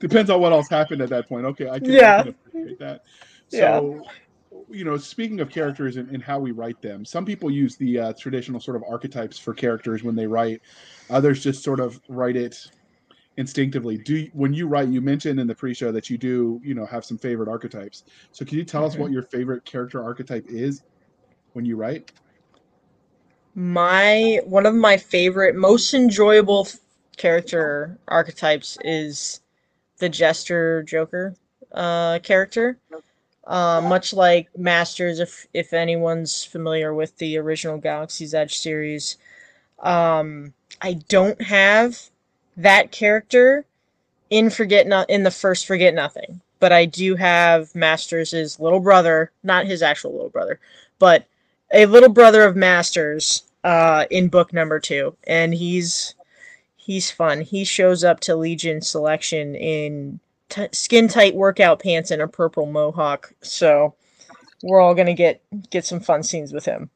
Depends 0.00 0.30
on 0.30 0.40
what 0.40 0.52
else 0.52 0.68
happened 0.68 1.02
at 1.02 1.10
that 1.10 1.28
point. 1.28 1.44
Okay, 1.46 1.68
I 1.68 1.80
can, 1.80 1.94
Yeah. 1.94 2.16
I 2.18 2.22
can 2.22 2.28
appreciate 2.28 2.78
that. 2.78 3.02
So, 3.48 4.02
you 4.70 4.84
know, 4.84 4.96
speaking 4.96 5.40
of 5.40 5.50
characters 5.50 5.96
and, 5.96 6.08
and 6.10 6.22
how 6.22 6.38
we 6.38 6.52
write 6.52 6.80
them, 6.82 7.04
some 7.04 7.24
people 7.24 7.50
use 7.50 7.76
the 7.76 7.98
uh, 7.98 8.12
traditional 8.18 8.60
sort 8.60 8.76
of 8.76 8.84
archetypes 8.88 9.38
for 9.38 9.54
characters 9.54 10.02
when 10.02 10.14
they 10.14 10.26
write. 10.26 10.60
Others 11.10 11.42
just 11.42 11.62
sort 11.62 11.80
of 11.80 12.00
write 12.08 12.36
it 12.36 12.56
instinctively. 13.36 13.98
Do 13.98 14.16
you- 14.16 14.30
when 14.34 14.52
you 14.52 14.66
write, 14.66 14.88
you 14.88 15.00
mentioned 15.00 15.40
in 15.40 15.46
the 15.46 15.54
pre-show 15.54 15.92
that 15.92 16.10
you 16.10 16.18
do, 16.18 16.60
you 16.64 16.74
know, 16.74 16.86
have 16.86 17.04
some 17.04 17.18
favorite 17.18 17.48
archetypes. 17.48 18.04
So, 18.32 18.44
can 18.44 18.58
you 18.58 18.64
tell 18.64 18.84
us 18.84 18.96
what 18.96 19.12
your 19.12 19.22
favorite 19.22 19.64
character 19.64 20.02
archetype 20.02 20.44
is 20.48 20.82
when 21.52 21.64
you 21.64 21.76
write? 21.76 22.12
My 23.54 24.40
one 24.44 24.66
of 24.66 24.74
my 24.74 24.96
favorite, 24.96 25.56
most 25.56 25.94
enjoyable 25.94 26.66
f- 26.68 26.78
character 27.16 27.98
archetypes 28.06 28.78
is 28.84 29.40
the 29.98 30.08
Jester 30.08 30.82
Joker 30.84 31.34
uh, 31.72 32.20
character. 32.20 32.78
Uh, 33.48 33.80
much 33.80 34.12
like 34.12 34.50
Masters, 34.58 35.20
if 35.20 35.46
if 35.54 35.72
anyone's 35.72 36.44
familiar 36.44 36.92
with 36.92 37.16
the 37.16 37.38
original 37.38 37.78
Galaxy's 37.78 38.34
Edge 38.34 38.58
series, 38.58 39.16
um, 39.78 40.52
I 40.82 40.94
don't 41.08 41.40
have 41.40 41.98
that 42.58 42.92
character 42.92 43.64
in 44.28 44.50
Forget 44.50 44.86
in 45.08 45.22
the 45.22 45.30
first 45.30 45.66
Forget 45.66 45.94
Nothing, 45.94 46.42
but 46.60 46.72
I 46.72 46.84
do 46.84 47.16
have 47.16 47.74
Masters' 47.74 48.60
little 48.60 48.80
brother, 48.80 49.32
not 49.42 49.64
his 49.64 49.82
actual 49.82 50.12
little 50.12 50.28
brother, 50.28 50.60
but 50.98 51.24
a 51.72 51.86
little 51.86 52.10
brother 52.10 52.44
of 52.44 52.54
Masters 52.54 53.44
uh, 53.64 54.04
in 54.10 54.28
book 54.28 54.52
number 54.52 54.78
two, 54.78 55.16
and 55.26 55.54
he's 55.54 56.14
he's 56.76 57.10
fun. 57.10 57.40
He 57.40 57.64
shows 57.64 58.04
up 58.04 58.20
to 58.20 58.36
Legion 58.36 58.82
selection 58.82 59.54
in 59.54 60.20
t- 60.48 60.68
skin 60.72 61.08
tight 61.08 61.34
workout 61.34 61.80
pants 61.80 62.10
and 62.10 62.22
a 62.22 62.28
purple 62.28 62.66
mohawk. 62.66 63.32
So 63.42 63.94
we're 64.62 64.80
all 64.80 64.94
gonna 64.94 65.14
get 65.14 65.42
get 65.70 65.84
some 65.84 66.00
fun 66.00 66.22
scenes 66.22 66.52
with 66.52 66.64
him. 66.64 66.90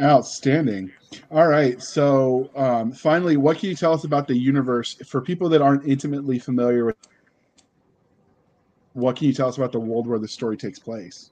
Outstanding. 0.00 0.90
All 1.30 1.46
right. 1.46 1.80
So, 1.80 2.50
um, 2.56 2.90
finally, 2.92 3.36
what 3.36 3.58
can 3.58 3.68
you 3.68 3.76
tell 3.76 3.92
us 3.92 4.02
about 4.02 4.26
the 4.26 4.36
universe 4.36 4.94
for 5.06 5.20
people 5.20 5.48
that 5.50 5.62
aren't 5.62 5.86
intimately 5.86 6.40
familiar 6.40 6.86
with? 6.86 6.96
What 8.94 9.16
can 9.16 9.28
you 9.28 9.32
tell 9.32 9.48
us 9.48 9.56
about 9.56 9.70
the 9.70 9.78
world 9.78 10.08
where 10.08 10.18
the 10.18 10.26
story 10.26 10.56
takes 10.56 10.80
place? 10.80 11.30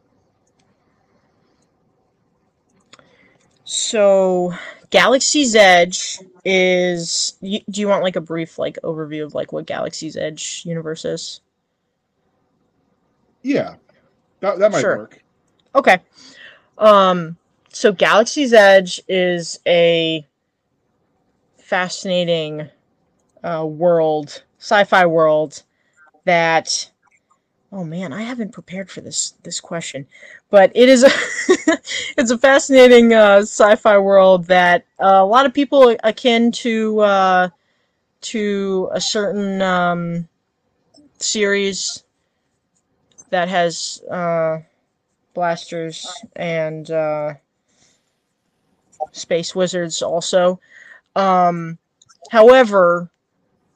So 3.74 4.52
Galaxy's 4.90 5.54
Edge 5.56 6.18
is. 6.44 7.38
You, 7.40 7.60
do 7.70 7.80
you 7.80 7.88
want 7.88 8.02
like 8.02 8.16
a 8.16 8.20
brief 8.20 8.58
like 8.58 8.78
overview 8.84 9.24
of 9.24 9.34
like 9.34 9.50
what 9.50 9.64
Galaxy's 9.64 10.14
Edge 10.14 10.62
universe 10.66 11.06
is? 11.06 11.40
Yeah, 13.42 13.76
that, 14.40 14.58
that 14.58 14.72
might 14.72 14.82
Sure. 14.82 14.98
work. 14.98 15.22
Okay. 15.74 16.00
Um, 16.76 17.38
so 17.70 17.92
Galaxy's 17.92 18.52
Edge 18.52 19.00
is 19.08 19.58
a 19.66 20.26
fascinating 21.56 22.68
uh, 23.42 23.64
world, 23.66 24.42
sci-fi 24.58 25.06
world 25.06 25.62
that 26.26 26.90
oh 27.72 27.84
man, 27.84 28.12
I 28.12 28.22
haven't 28.22 28.52
prepared 28.52 28.90
for 28.90 29.00
this 29.00 29.34
this 29.42 29.60
question. 29.60 30.06
But 30.50 30.70
it 30.74 30.88
is 30.88 31.02
a 31.02 31.10
it's 32.18 32.30
a 32.30 32.38
fascinating 32.38 33.14
uh, 33.14 33.38
sci-fi 33.38 33.98
world 33.98 34.46
that 34.46 34.84
uh, 35.02 35.20
a 35.20 35.26
lot 35.26 35.46
of 35.46 35.54
people 35.54 35.96
akin 36.04 36.52
to 36.52 37.00
uh, 37.00 37.48
to 38.22 38.90
a 38.92 39.00
certain 39.00 39.62
um, 39.62 40.28
series 41.18 42.04
that 43.30 43.48
has 43.48 44.02
uh, 44.10 44.58
blasters 45.32 46.06
and 46.36 46.90
uh, 46.90 47.34
space 49.12 49.54
wizards 49.54 50.02
also. 50.02 50.60
Um, 51.16 51.78
however, 52.30 53.10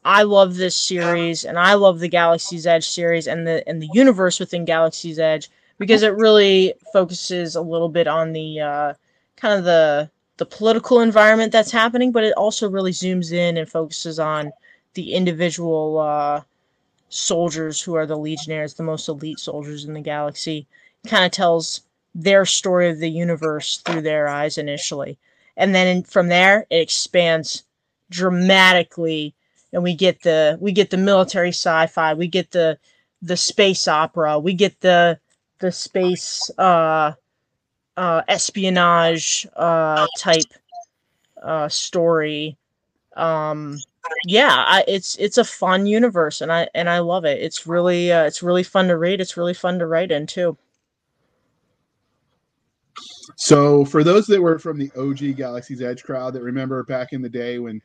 I 0.06 0.22
love 0.22 0.54
this 0.54 0.76
series 0.76 1.44
and 1.44 1.58
I 1.58 1.74
love 1.74 1.98
the 1.98 2.08
Galaxy's 2.08 2.64
Edge 2.64 2.88
series 2.88 3.26
and 3.26 3.44
the 3.44 3.68
and 3.68 3.82
the 3.82 3.90
universe 3.92 4.38
within 4.38 4.64
Galaxy's 4.64 5.18
Edge 5.18 5.50
because 5.78 6.04
it 6.04 6.14
really 6.14 6.74
focuses 6.92 7.56
a 7.56 7.60
little 7.60 7.88
bit 7.88 8.06
on 8.06 8.32
the 8.32 8.60
uh, 8.60 8.94
kind 9.36 9.58
of 9.58 9.64
the 9.64 10.08
the 10.36 10.46
political 10.46 11.00
environment 11.00 11.50
that's 11.50 11.72
happening, 11.72 12.12
but 12.12 12.22
it 12.22 12.34
also 12.34 12.70
really 12.70 12.92
zooms 12.92 13.32
in 13.32 13.56
and 13.56 13.68
focuses 13.68 14.20
on 14.20 14.52
the 14.94 15.12
individual 15.12 15.98
uh, 15.98 16.42
soldiers 17.08 17.82
who 17.82 17.94
are 17.96 18.06
the 18.06 18.16
Legionnaires, 18.16 18.74
the 18.74 18.84
most 18.84 19.08
elite 19.08 19.40
soldiers 19.40 19.86
in 19.86 19.94
the 19.94 20.00
galaxy. 20.00 20.68
Kind 21.08 21.24
of 21.24 21.32
tells 21.32 21.80
their 22.14 22.44
story 22.44 22.90
of 22.90 23.00
the 23.00 23.10
universe 23.10 23.78
through 23.78 24.02
their 24.02 24.28
eyes 24.28 24.56
initially, 24.56 25.18
and 25.56 25.74
then 25.74 25.88
in, 25.88 26.02
from 26.04 26.28
there 26.28 26.64
it 26.70 26.80
expands 26.80 27.64
dramatically, 28.10 29.34
and 29.72 29.82
we 29.82 29.94
get 29.94 30.22
the 30.22 30.58
we 30.60 30.72
get 30.72 30.90
the 30.90 30.96
military 30.96 31.50
sci-fi, 31.50 32.14
we 32.14 32.28
get 32.28 32.50
the 32.50 32.78
the 33.22 33.36
space 33.36 33.88
opera, 33.88 34.38
we 34.38 34.54
get 34.54 34.80
the 34.80 35.18
the 35.58 35.72
space 35.72 36.50
uh, 36.58 37.12
uh, 37.96 38.22
espionage 38.28 39.46
uh, 39.56 40.06
type 40.18 40.52
uh, 41.42 41.68
story. 41.68 42.56
Um, 43.16 43.78
yeah, 44.26 44.64
I, 44.66 44.84
it's 44.86 45.16
it's 45.16 45.38
a 45.38 45.44
fun 45.44 45.86
universe, 45.86 46.40
and 46.40 46.52
I 46.52 46.68
and 46.74 46.88
I 46.88 47.00
love 47.00 47.24
it. 47.24 47.42
It's 47.42 47.66
really 47.66 48.12
uh, 48.12 48.24
it's 48.24 48.42
really 48.42 48.62
fun 48.62 48.88
to 48.88 48.96
read. 48.96 49.20
It's 49.20 49.36
really 49.36 49.54
fun 49.54 49.78
to 49.78 49.86
write 49.86 50.12
in 50.12 50.26
too. 50.26 50.56
So, 53.34 53.84
for 53.84 54.04
those 54.04 54.26
that 54.28 54.40
were 54.40 54.58
from 54.58 54.78
the 54.78 54.90
OG 54.96 55.36
Galaxy's 55.36 55.82
Edge 55.82 56.04
crowd 56.04 56.34
that 56.34 56.42
remember 56.42 56.82
back 56.84 57.12
in 57.12 57.22
the 57.22 57.28
day 57.28 57.58
when 57.58 57.82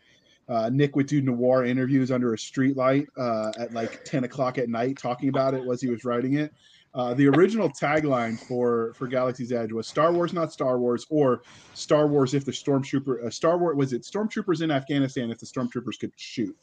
uh, 0.50 0.70
Nick 0.72 0.96
would 0.96 1.08
do 1.08 1.22
noir 1.22 1.66
interviews 1.66 2.12
under 2.12 2.34
a 2.34 2.38
streetlight 2.38 3.08
uh, 3.18 3.52
at 3.58 3.74
like 3.74 4.04
10 4.04 4.24
o'clock 4.26 4.58
at 4.58 4.70
night 4.70 4.98
talking 4.98 5.30
about 5.30 5.54
it 5.54 5.64
as 5.72 5.82
he 5.82 5.90
was 5.90 6.04
writing 6.04 6.36
it. 6.36 6.54
Uh, 6.94 7.14
the 7.14 7.26
original 7.28 7.70
tagline 7.70 8.38
for 8.38 8.94
for 8.96 9.08
Galaxy's 9.08 9.54
Edge 9.54 9.72
was 9.72 9.88
"Star 9.88 10.12
Wars, 10.12 10.34
not 10.34 10.52
Star 10.52 10.78
Wars," 10.78 11.08
or 11.10 11.42
"Star 11.74 12.06
Wars 12.06 12.34
if 12.34 12.44
the 12.44 12.52
stormtrooper." 12.52 13.26
Uh, 13.26 13.30
Star 13.30 13.58
Wars 13.58 13.78
was 13.78 13.94
it 13.94 14.02
stormtroopers 14.02 14.62
in 14.62 14.72
Afghanistan 14.72 15.32
if 15.32 15.40
the 15.40 15.46
stormtroopers 15.46 15.98
could 15.98 16.12
shoot. 16.18 16.56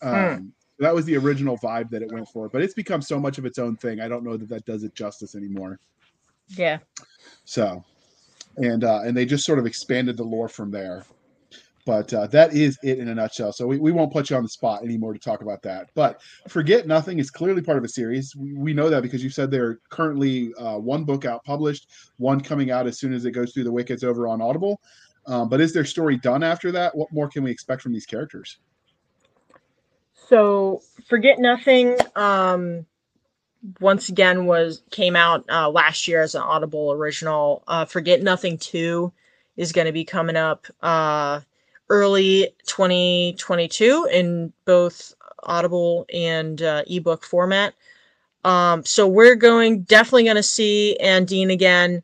Um, 0.00 0.14
hmm. 0.14 0.46
That 0.78 0.94
was 0.94 1.04
the 1.04 1.16
original 1.16 1.58
vibe 1.58 1.90
that 1.90 2.02
it 2.02 2.10
went 2.12 2.28
for, 2.28 2.48
but 2.48 2.62
it's 2.62 2.72
become 2.72 3.02
so 3.02 3.18
much 3.20 3.36
of 3.36 3.44
its 3.44 3.58
own 3.58 3.76
thing. 3.76 4.00
I 4.00 4.08
don't 4.08 4.24
know 4.24 4.38
that 4.38 4.48
that 4.48 4.64
does 4.64 4.84
it 4.84 4.94
justice 4.94 5.34
anymore. 5.34 5.78
Yeah. 6.46 6.78
So, 7.44 7.84
and 8.56 8.84
uh, 8.84 9.00
and 9.04 9.14
they 9.14 9.26
just 9.26 9.44
sort 9.44 9.58
of 9.58 9.66
expanded 9.66 10.16
the 10.16 10.24
lore 10.24 10.48
from 10.48 10.70
there. 10.70 11.04
But 11.88 12.12
uh, 12.12 12.26
that 12.26 12.52
is 12.52 12.78
it 12.82 12.98
in 12.98 13.08
a 13.08 13.14
nutshell. 13.14 13.50
So 13.50 13.66
we, 13.66 13.78
we 13.78 13.92
won't 13.92 14.12
put 14.12 14.28
you 14.28 14.36
on 14.36 14.42
the 14.42 14.48
spot 14.50 14.82
anymore 14.82 15.14
to 15.14 15.18
talk 15.18 15.40
about 15.40 15.62
that. 15.62 15.88
But 15.94 16.20
Forget 16.46 16.86
Nothing 16.86 17.18
is 17.18 17.30
clearly 17.30 17.62
part 17.62 17.78
of 17.78 17.84
a 17.84 17.88
series. 17.88 18.36
We 18.36 18.74
know 18.74 18.90
that 18.90 19.02
because 19.02 19.24
you 19.24 19.30
said 19.30 19.50
there 19.50 19.64
are 19.64 19.80
currently 19.88 20.52
uh, 20.56 20.76
one 20.76 21.04
book 21.04 21.24
out 21.24 21.42
published, 21.44 21.88
one 22.18 22.42
coming 22.42 22.70
out 22.70 22.86
as 22.86 22.98
soon 22.98 23.14
as 23.14 23.24
it 23.24 23.30
goes 23.30 23.54
through 23.54 23.64
the 23.64 23.72
wickets 23.72 24.04
over 24.04 24.28
on 24.28 24.42
Audible. 24.42 24.82
Um, 25.26 25.48
but 25.48 25.62
is 25.62 25.72
their 25.72 25.86
story 25.86 26.18
done 26.18 26.42
after 26.42 26.70
that? 26.72 26.94
What 26.94 27.10
more 27.10 27.26
can 27.26 27.42
we 27.42 27.50
expect 27.50 27.80
from 27.80 27.94
these 27.94 28.04
characters? 28.04 28.58
So 30.12 30.82
Forget 31.08 31.38
Nothing, 31.38 31.96
um, 32.16 32.84
once 33.80 34.10
again 34.10 34.44
was 34.44 34.82
came 34.90 35.16
out 35.16 35.46
uh, 35.48 35.70
last 35.70 36.06
year 36.06 36.20
as 36.20 36.34
an 36.34 36.42
Audible 36.42 36.92
original. 36.92 37.64
Uh, 37.66 37.86
Forget 37.86 38.22
Nothing 38.22 38.58
two 38.58 39.10
is 39.56 39.72
going 39.72 39.86
to 39.86 39.92
be 39.92 40.04
coming 40.04 40.36
up 40.36 40.66
uh, 40.82 41.40
early 41.90 42.54
2022 42.66 44.08
in 44.12 44.52
both 44.64 45.14
Audible 45.44 46.06
and 46.12 46.60
uh, 46.62 46.82
ebook 46.86 47.24
format. 47.24 47.74
Um, 48.44 48.84
so 48.84 49.06
we're 49.06 49.34
going 49.34 49.82
definitely 49.82 50.24
going 50.24 50.36
to 50.36 50.42
see 50.42 50.96
Andine 51.02 51.52
again. 51.52 52.02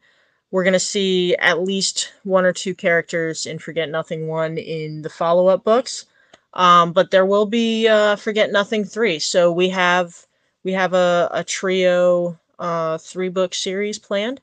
We're 0.51 0.65
going 0.65 0.73
to 0.75 0.81
see 0.81 1.35
at 1.37 1.63
least 1.63 2.13
one 2.23 2.45
or 2.45 2.53
two 2.53 2.75
characters 2.75 3.47
in 3.47 3.59
Forget 3.59 3.89
Nothing 3.89 4.29
one 4.29 4.59
in 4.59 5.03
the 5.03 5.11
follow 5.11 5.49
up 5.49 5.65
books. 5.65 6.07
Um, 6.55 6.93
but 6.93 7.11
there 7.11 7.27
will 7.27 7.47
be 7.47 7.89
uh, 7.89 8.17
Forget 8.17 8.53
Nothing 8.53 8.85
three. 8.85 9.19
So 9.19 9.51
we 9.51 9.69
have 9.71 10.27
we 10.63 10.73
have 10.73 10.95
a, 10.95 11.29
a 11.33 11.45
trio 11.45 12.39
uh, 12.59 12.99
three 12.99 13.29
book 13.29 13.55
series 13.55 13.99
planned 13.99 14.41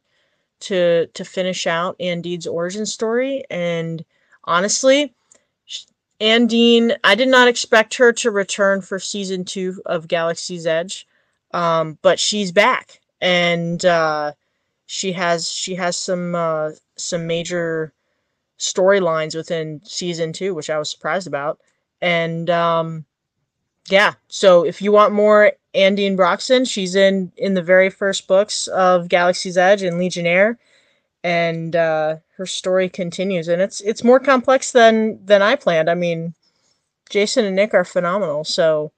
to 0.61 1.07
to 1.07 1.25
finish 1.25 1.65
out 1.65 1.97
Andine's 1.99 2.47
origin 2.47 2.85
story. 2.85 3.43
And 3.49 4.03
honestly, 4.43 5.13
Andine, 6.21 6.95
I 7.03 7.15
did 7.15 7.29
not 7.29 7.47
expect 7.47 7.95
her 7.95 8.13
to 8.13 8.29
return 8.29 8.81
for 8.81 8.99
season 8.99 9.43
two 9.43 9.81
of 9.87 10.07
Galaxy's 10.07 10.67
Edge, 10.67 11.07
um, 11.51 11.97
but 12.03 12.19
she's 12.19 12.51
back, 12.51 13.01
and 13.19 13.83
uh, 13.83 14.33
she 14.85 15.11
has 15.13 15.51
she 15.51 15.73
has 15.75 15.97
some 15.97 16.35
uh, 16.35 16.71
some 16.95 17.25
major 17.25 17.91
storylines 18.59 19.35
within 19.35 19.81
season 19.83 20.31
two, 20.31 20.53
which 20.53 20.69
I 20.69 20.77
was 20.77 20.91
surprised 20.91 21.25
about. 21.25 21.59
And 22.01 22.51
um, 22.51 23.05
yeah, 23.89 24.13
so 24.27 24.63
if 24.63 24.79
you 24.79 24.91
want 24.91 25.13
more 25.13 25.53
Andine 25.73 26.15
Broxton, 26.15 26.65
she's 26.65 26.95
in 26.95 27.31
in 27.35 27.55
the 27.55 27.63
very 27.63 27.89
first 27.89 28.27
books 28.27 28.67
of 28.67 29.09
Galaxy's 29.09 29.57
Edge 29.57 29.81
and 29.81 29.97
Legionnaire 29.97 30.59
and 31.23 31.75
uh, 31.75 32.17
her 32.37 32.45
story 32.45 32.89
continues, 32.89 33.47
and 33.47 33.61
it's 33.61 33.81
it's 33.81 34.03
more 34.03 34.19
complex 34.19 34.71
than 34.71 35.23
than 35.25 35.41
I 35.41 35.55
planned. 35.55 35.89
I 35.89 35.95
mean, 35.95 36.33
Jason 37.09 37.45
and 37.45 37.55
Nick 37.55 37.73
are 37.73 37.85
phenomenal, 37.85 38.43
so 38.43 38.91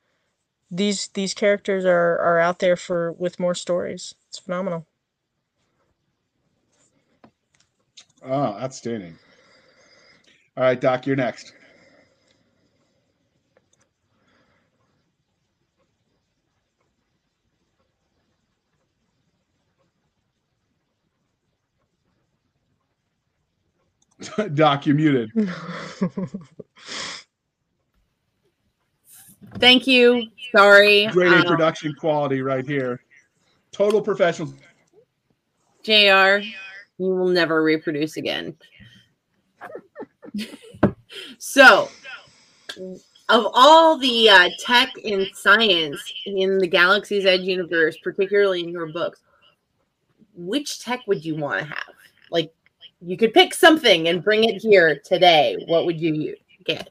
these 0.71 1.09
these 1.09 1.33
characters 1.33 1.85
are 1.85 2.17
are 2.19 2.39
out 2.39 2.59
there 2.59 2.75
for 2.75 3.11
with 3.13 3.39
more 3.39 3.55
stories. 3.55 4.15
It's 4.29 4.39
phenomenal. 4.39 4.85
Oh, 8.25 8.57
outstanding. 8.59 9.17
All 10.55 10.63
right, 10.63 10.79
Doc, 10.79 11.05
you're 11.05 11.15
next. 11.15 11.53
Doc, 24.53 24.85
you're 24.85 24.95
muted. 24.95 25.31
Thank 29.59 29.87
you. 29.87 30.27
Sorry. 30.55 31.07
Great 31.07 31.31
um, 31.31 31.43
production 31.43 31.93
quality 31.95 32.41
right 32.41 32.65
here. 32.65 33.03
Total 33.71 34.01
professional. 34.01 34.53
JR, 35.83 36.39
you 36.97 37.15
will 37.15 37.27
never 37.27 37.63
reproduce 37.63 38.17
again. 38.17 38.55
so, 41.37 41.89
of 43.29 43.47
all 43.53 43.97
the 43.97 44.29
uh, 44.29 44.49
tech 44.59 44.89
and 45.03 45.27
science 45.33 46.01
in 46.25 46.57
the 46.57 46.67
Galaxy's 46.67 47.25
Edge 47.25 47.41
universe, 47.41 47.97
particularly 48.03 48.61
in 48.61 48.69
your 48.69 48.91
books, 48.91 49.21
which 50.35 50.79
tech 50.79 51.01
would 51.07 51.23
you 51.23 51.35
want 51.35 51.59
to 51.59 51.65
have? 51.65 51.93
Like, 52.31 52.53
you 53.05 53.17
could 53.17 53.33
pick 53.33 53.53
something 53.53 54.07
and 54.07 54.23
bring 54.23 54.43
it 54.43 54.61
here 54.61 54.99
today, 55.03 55.63
what 55.67 55.85
would 55.85 55.99
you 55.99 56.35
get? 56.63 56.89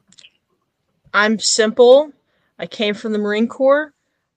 I'm 1.14 1.38
simple. 1.38 2.12
I 2.58 2.66
came 2.66 2.94
from 2.94 3.12
the 3.12 3.18
Marine 3.18 3.48
Corps. 3.48 3.92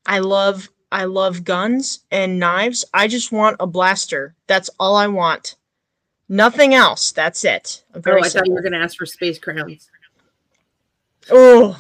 I 0.06 0.20
love 0.20 0.70
I 0.92 1.06
love 1.06 1.44
guns 1.44 2.06
and 2.12 2.40
knives. 2.40 2.86
I 2.94 3.08
just 3.08 3.32
want 3.32 3.58
a 3.60 3.68
blaster. 3.68 4.36
That's 4.48 4.70
all 4.80 4.96
I 4.96 5.08
want. 5.08 5.56
Nothing 6.30 6.74
else. 6.74 7.12
That's 7.12 7.44
it. 7.44 7.84
I'm 7.94 8.02
very 8.02 8.22
oh, 8.22 8.24
I 8.24 8.28
simple. 8.28 8.40
thought 8.40 8.48
you 8.48 8.54
were 8.54 8.62
going 8.62 8.74
to 8.74 8.80
ask 8.80 8.98
for 8.98 9.06
space 9.06 9.38
crowns. 9.38 9.90
Oh, 11.30 11.80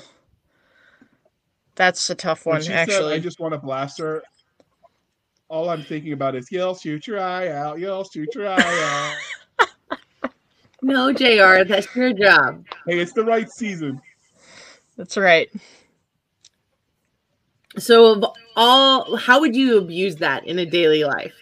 that's 1.75 2.09
a 2.09 2.15
tough 2.15 2.45
one. 2.45 2.57
Actually, 2.67 2.93
said, 2.93 3.05
I 3.05 3.19
just 3.19 3.39
want 3.39 3.53
a 3.53 3.57
blaster. 3.57 4.23
All 5.47 5.69
I'm 5.69 5.83
thinking 5.83 6.13
about 6.13 6.35
is, 6.35 6.51
"You'll 6.51 6.75
shoot 6.75 7.05
your 7.07 7.19
eye 7.19 7.49
out. 7.49 7.79
You'll 7.79 8.03
shoot 8.03 8.33
your 8.33 8.47
eye 8.47 8.55
out." 8.57 9.15
No, 10.85 11.11
JR, 11.11 11.63
that's 11.63 11.87
your 11.95 12.13
job. 12.13 12.63
Hey, 12.85 12.99
it's 12.99 13.11
the 13.11 13.23
right 13.23 13.49
season. 13.49 13.99
That's 14.95 15.17
right. 15.17 15.49
So, 17.79 18.11
of 18.11 18.25
all, 18.55 19.15
how 19.15 19.39
would 19.39 19.55
you 19.55 19.79
abuse 19.79 20.17
that 20.17 20.45
in 20.45 20.59
a 20.59 20.65
daily 20.65 21.03
life? 21.03 21.33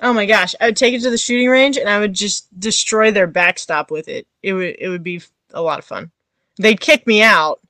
Oh 0.00 0.14
my 0.14 0.24
gosh, 0.24 0.54
I 0.58 0.68
would 0.68 0.78
take 0.78 0.94
it 0.94 1.02
to 1.02 1.10
the 1.10 1.18
shooting 1.18 1.50
range 1.50 1.76
and 1.76 1.86
I 1.86 2.00
would 2.00 2.14
just 2.14 2.48
destroy 2.58 3.10
their 3.10 3.26
backstop 3.26 3.90
with 3.90 4.08
it. 4.08 4.26
It 4.42 4.54
would 4.54 4.76
it 4.78 4.88
would 4.88 5.02
be 5.02 5.20
a 5.50 5.60
lot 5.60 5.78
of 5.78 5.84
fun. 5.84 6.10
They'd 6.56 6.80
kick 6.80 7.06
me 7.06 7.22
out, 7.22 7.60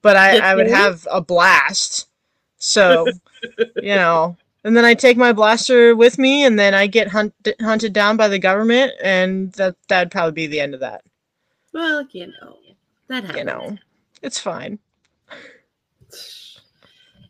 but 0.00 0.16
I, 0.16 0.38
I 0.38 0.54
would 0.54 0.68
have 0.70 1.06
a 1.10 1.20
blast. 1.20 2.08
So, 2.56 3.06
you 3.76 3.94
know, 3.94 4.38
and 4.64 4.74
then 4.76 4.84
I 4.84 4.94
take 4.94 5.16
my 5.16 5.32
blaster 5.32 5.94
with 5.94 6.18
me, 6.18 6.44
and 6.44 6.58
then 6.58 6.74
I 6.74 6.86
get 6.86 7.08
hunt- 7.08 7.34
hunted 7.60 7.92
down 7.92 8.16
by 8.16 8.28
the 8.28 8.38
government, 8.38 8.92
and 9.02 9.52
that 9.52 9.76
that'd 9.88 10.10
probably 10.10 10.32
be 10.32 10.46
the 10.46 10.60
end 10.60 10.74
of 10.74 10.80
that. 10.80 11.02
Well, 11.72 12.06
you 12.12 12.28
know, 12.28 12.56
that 13.08 13.24
happens. 13.24 13.38
You 13.38 13.44
know, 13.44 13.78
it's 14.22 14.38
fine. 14.38 14.78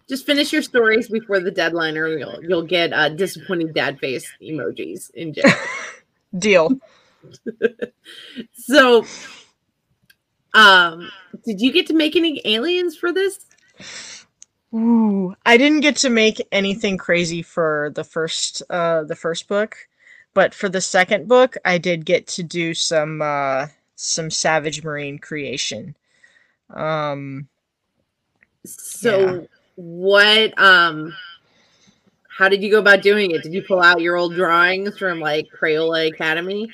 Just 0.08 0.26
finish 0.26 0.52
your 0.52 0.62
stories 0.62 1.08
before 1.08 1.40
the 1.40 1.50
deadline, 1.50 1.96
or 1.96 2.06
you'll 2.06 2.38
you'll 2.42 2.66
get 2.66 2.92
uh, 2.92 3.08
disappointing 3.08 3.72
dad 3.72 3.98
face 3.98 4.30
emojis 4.40 5.10
in 5.14 5.34
jail. 5.34 5.52
Deal. 6.38 6.78
so, 8.52 9.04
um, 10.52 11.10
did 11.44 11.60
you 11.60 11.72
get 11.72 11.86
to 11.86 11.94
make 11.94 12.16
any 12.16 12.40
aliens 12.44 12.96
for 12.96 13.12
this? 13.12 13.40
Ooh, 14.74 15.03
I 15.54 15.56
didn't 15.56 15.82
get 15.82 15.94
to 15.98 16.10
make 16.10 16.44
anything 16.50 16.98
crazy 16.98 17.40
for 17.40 17.92
the 17.94 18.02
first 18.02 18.60
uh 18.70 19.04
the 19.04 19.14
first 19.14 19.46
book, 19.46 19.76
but 20.34 20.52
for 20.52 20.68
the 20.68 20.80
second 20.80 21.28
book, 21.28 21.56
I 21.64 21.78
did 21.78 22.04
get 22.04 22.26
to 22.26 22.42
do 22.42 22.74
some 22.74 23.22
uh 23.22 23.68
some 23.94 24.32
Savage 24.32 24.82
Marine 24.82 25.20
creation. 25.20 25.94
Um 26.70 27.46
So, 28.64 29.10
Yeah. 29.10 29.40
what, 29.76 30.58
um, 30.60 31.14
how 32.36 32.48
did 32.48 32.60
you 32.60 32.70
go 32.72 32.80
about 32.80 33.02
doing 33.02 33.30
it? 33.30 33.44
Did 33.44 33.54
you 33.54 33.62
pull 33.62 33.80
out 33.80 34.00
your 34.00 34.16
old 34.16 34.34
drawings 34.34 34.98
from 34.98 35.20
like 35.20 35.52
Crayola 35.52 36.08
Academy, 36.08 36.68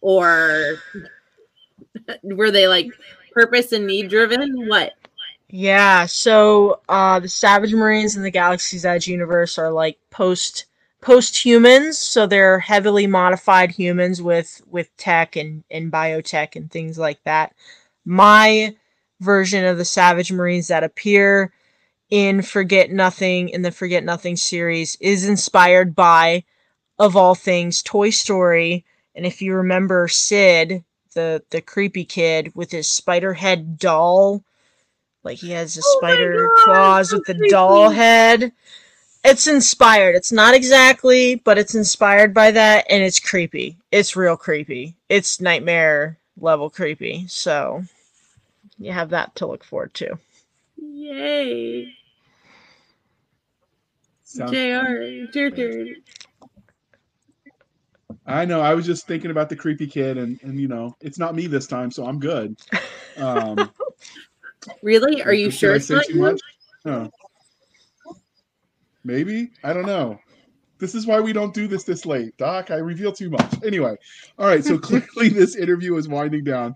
or 0.00 0.78
were 2.22 2.50
they 2.50 2.66
like 2.66 2.98
purpose 3.30 3.72
and 3.72 3.86
need 3.86 4.08
driven? 4.08 4.66
What? 4.66 4.94
Yeah, 5.54 6.06
so 6.06 6.80
uh, 6.88 7.20
the 7.20 7.28
Savage 7.28 7.74
Marines 7.74 8.16
in 8.16 8.22
the 8.22 8.30
Galaxy's 8.30 8.86
Edge 8.86 9.06
universe 9.06 9.58
are 9.58 9.70
like 9.70 9.98
post 10.10 10.64
post 11.02 11.44
humans, 11.44 11.98
so 11.98 12.26
they're 12.26 12.58
heavily 12.58 13.06
modified 13.06 13.70
humans 13.70 14.22
with 14.22 14.62
with 14.66 14.96
tech 14.96 15.36
and 15.36 15.62
and 15.70 15.92
biotech 15.92 16.56
and 16.56 16.70
things 16.70 16.98
like 16.98 17.22
that. 17.24 17.54
My 18.06 18.74
version 19.20 19.66
of 19.66 19.76
the 19.76 19.84
Savage 19.84 20.32
Marines 20.32 20.68
that 20.68 20.84
appear 20.84 21.52
in 22.08 22.40
Forget 22.40 22.90
Nothing 22.90 23.50
in 23.50 23.60
the 23.60 23.70
Forget 23.70 24.04
Nothing 24.04 24.36
series 24.36 24.96
is 25.02 25.28
inspired 25.28 25.94
by, 25.94 26.44
of 26.98 27.14
all 27.14 27.34
things, 27.34 27.82
Toy 27.82 28.08
Story. 28.08 28.86
And 29.14 29.26
if 29.26 29.42
you 29.42 29.52
remember 29.52 30.08
Sid, 30.08 30.82
the 31.14 31.42
the 31.50 31.60
creepy 31.60 32.06
kid 32.06 32.52
with 32.54 32.70
his 32.70 32.88
spider 32.88 33.34
head 33.34 33.78
doll 33.78 34.42
like 35.24 35.38
he 35.38 35.50
has 35.50 35.74
the 35.74 35.82
Oh 35.84 35.98
spider 35.98 36.50
claws 36.64 37.10
so 37.10 37.16
with 37.18 37.26
the 37.26 37.48
doll 37.48 37.90
head. 37.90 38.52
It's 39.24 39.46
inspired. 39.46 40.16
It's 40.16 40.32
not 40.32 40.54
exactly, 40.54 41.36
but 41.36 41.56
it's 41.56 41.76
inspired 41.76 42.34
by 42.34 42.50
that, 42.50 42.86
and 42.90 43.02
it's 43.04 43.20
creepy. 43.20 43.78
It's 43.92 44.16
real 44.16 44.36
creepy. 44.36 44.96
It's 45.08 45.40
nightmare 45.40 46.18
level 46.40 46.68
creepy. 46.70 47.26
So 47.28 47.84
you 48.78 48.90
have 48.90 49.10
that 49.10 49.36
to 49.36 49.46
look 49.46 49.62
forward 49.62 49.94
to. 49.94 50.18
Yay! 50.76 51.94
Sounds- 54.24 54.50
Jr. 54.50 54.56
It's 54.56 55.36
your 55.36 55.50
turn. 55.50 55.94
I 58.26 58.44
know. 58.44 58.60
I 58.60 58.74
was 58.74 58.86
just 58.86 59.06
thinking 59.06 59.30
about 59.30 59.48
the 59.48 59.56
creepy 59.56 59.86
kid, 59.86 60.16
and 60.16 60.38
and 60.42 60.60
you 60.60 60.68
know, 60.68 60.96
it's 61.00 61.18
not 61.18 61.34
me 61.34 61.46
this 61.46 61.66
time, 61.66 61.90
so 61.90 62.06
I'm 62.06 62.18
good. 62.18 62.56
Um, 63.18 63.70
Really? 64.82 65.22
Are 65.22 65.32
you 65.32 65.46
did 65.46 65.54
sure 65.54 65.72
I 65.72 65.76
it's 65.76 65.86
say 65.86 65.94
not 65.94 66.04
too 66.06 66.20
much? 66.20 66.40
No. 66.84 67.10
Maybe 69.04 69.50
I 69.64 69.72
don't 69.72 69.86
know. 69.86 70.18
This 70.78 70.94
is 70.94 71.06
why 71.06 71.20
we 71.20 71.32
don't 71.32 71.54
do 71.54 71.68
this 71.68 71.84
this 71.84 72.04
late, 72.06 72.36
Doc. 72.38 72.70
I 72.70 72.76
reveal 72.76 73.12
too 73.12 73.30
much. 73.30 73.54
Anyway, 73.64 73.96
all 74.38 74.46
right. 74.46 74.64
So 74.64 74.78
clearly, 74.80 75.28
this 75.28 75.56
interview 75.56 75.96
is 75.96 76.08
winding 76.08 76.44
down. 76.44 76.74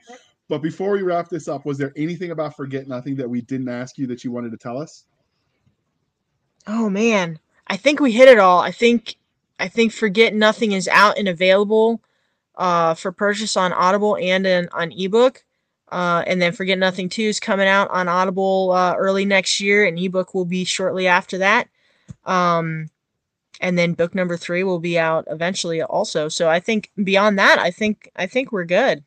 But 0.48 0.62
before 0.62 0.92
we 0.92 1.02
wrap 1.02 1.28
this 1.28 1.48
up, 1.48 1.66
was 1.66 1.76
there 1.76 1.92
anything 1.96 2.30
about 2.30 2.56
Forget 2.56 2.86
Nothing 2.86 3.16
that 3.16 3.28
we 3.28 3.40
didn't 3.40 3.68
ask 3.68 3.98
you 3.98 4.06
that 4.06 4.22
you 4.22 4.30
wanted 4.30 4.52
to 4.52 4.56
tell 4.56 4.80
us? 4.80 5.04
Oh 6.68 6.88
man, 6.88 7.38
I 7.66 7.76
think 7.76 8.00
we 8.00 8.12
hit 8.12 8.28
it 8.28 8.38
all. 8.38 8.60
I 8.60 8.70
think 8.70 9.16
I 9.58 9.68
think 9.68 9.92
Forget 9.92 10.34
Nothing 10.34 10.72
is 10.72 10.88
out 10.88 11.18
and 11.18 11.28
available 11.28 12.00
uh, 12.56 12.94
for 12.94 13.12
purchase 13.12 13.56
on 13.56 13.72
Audible 13.72 14.16
and 14.16 14.46
in, 14.46 14.68
on 14.72 14.92
ebook. 14.92 15.44
Uh, 15.88 16.24
and 16.26 16.42
then 16.42 16.52
Forget 16.52 16.78
Nothing 16.78 17.08
2 17.08 17.22
is 17.22 17.40
coming 17.40 17.68
out 17.68 17.90
on 17.90 18.08
Audible 18.08 18.72
uh, 18.72 18.94
early 18.96 19.24
next 19.24 19.60
year, 19.60 19.84
and 19.84 19.98
ebook 19.98 20.34
will 20.34 20.44
be 20.44 20.64
shortly 20.64 21.06
after 21.06 21.38
that. 21.38 21.68
Um, 22.24 22.90
and 23.60 23.78
then 23.78 23.94
book 23.94 24.14
number 24.14 24.36
three 24.36 24.64
will 24.64 24.78
be 24.78 24.98
out 24.98 25.26
eventually 25.30 25.82
also. 25.82 26.28
So 26.28 26.48
I 26.48 26.60
think 26.60 26.90
beyond 27.02 27.38
that, 27.38 27.58
I 27.58 27.70
think 27.70 28.10
I 28.16 28.26
think 28.26 28.52
we're 28.52 28.64
good. 28.64 29.02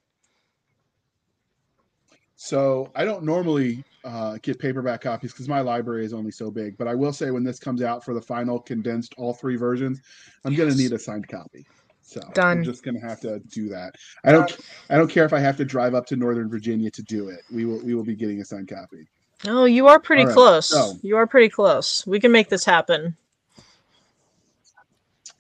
So 2.36 2.90
I 2.96 3.04
don't 3.04 3.24
normally 3.24 3.84
uh, 4.06 4.38
get 4.42 4.60
paperback 4.60 5.02
copies 5.02 5.34
because 5.34 5.50
my 5.50 5.60
library 5.60 6.06
is 6.06 6.14
only 6.14 6.32
so 6.32 6.50
big. 6.50 6.78
But 6.78 6.88
I 6.88 6.96
will 6.96 7.12
say 7.12 7.32
when 7.32 7.44
this 7.44 7.60
comes 7.60 7.82
out 7.82 8.04
for 8.04 8.14
the 8.14 8.22
final 8.22 8.60
condensed 8.60 9.14
all 9.18 9.34
three 9.34 9.58
versions, 9.58 10.02
I'm 10.46 10.56
gonna 10.56 10.76
need 10.76 10.94
a 10.94 11.00
signed 11.00 11.28
copy. 11.28 11.66
So 12.10 12.22
Done. 12.34 12.58
I'm 12.58 12.64
just 12.64 12.84
gonna 12.84 13.00
have 13.00 13.20
to 13.22 13.40
do 13.40 13.70
that. 13.70 13.94
I 14.24 14.32
don't 14.32 14.58
I 14.90 14.98
don't 14.98 15.10
care 15.10 15.26
if 15.26 15.34
I 15.34 15.40
have 15.40 15.58
to 15.58 15.66
drive 15.66 15.94
up 15.94 16.08
to 16.08 16.16
Northern 16.16 16.50
Virginia 16.50 16.90
to 16.90 17.04
do 17.04 17.30
it. 17.30 17.42
We 17.54 17.66
will 17.66 17.84
we 17.86 17.94
will 17.94 18.04
be 18.04 18.16
getting 18.16 18.42
a 18.42 18.46
signed 18.46 18.68
copy. 18.68 19.08
Oh, 19.48 19.66
you 19.66 19.88
are 19.88 20.00
pretty 20.00 20.26
right, 20.26 20.34
close. 20.34 20.68
so- 20.68 20.98
You 21.04 21.18
are 21.18 21.28
pretty 21.28 21.50
close. 21.50 22.06
We 22.08 22.20
can 22.20 22.32
make 22.32 22.50
this 22.50 22.66
happen. 22.66 23.16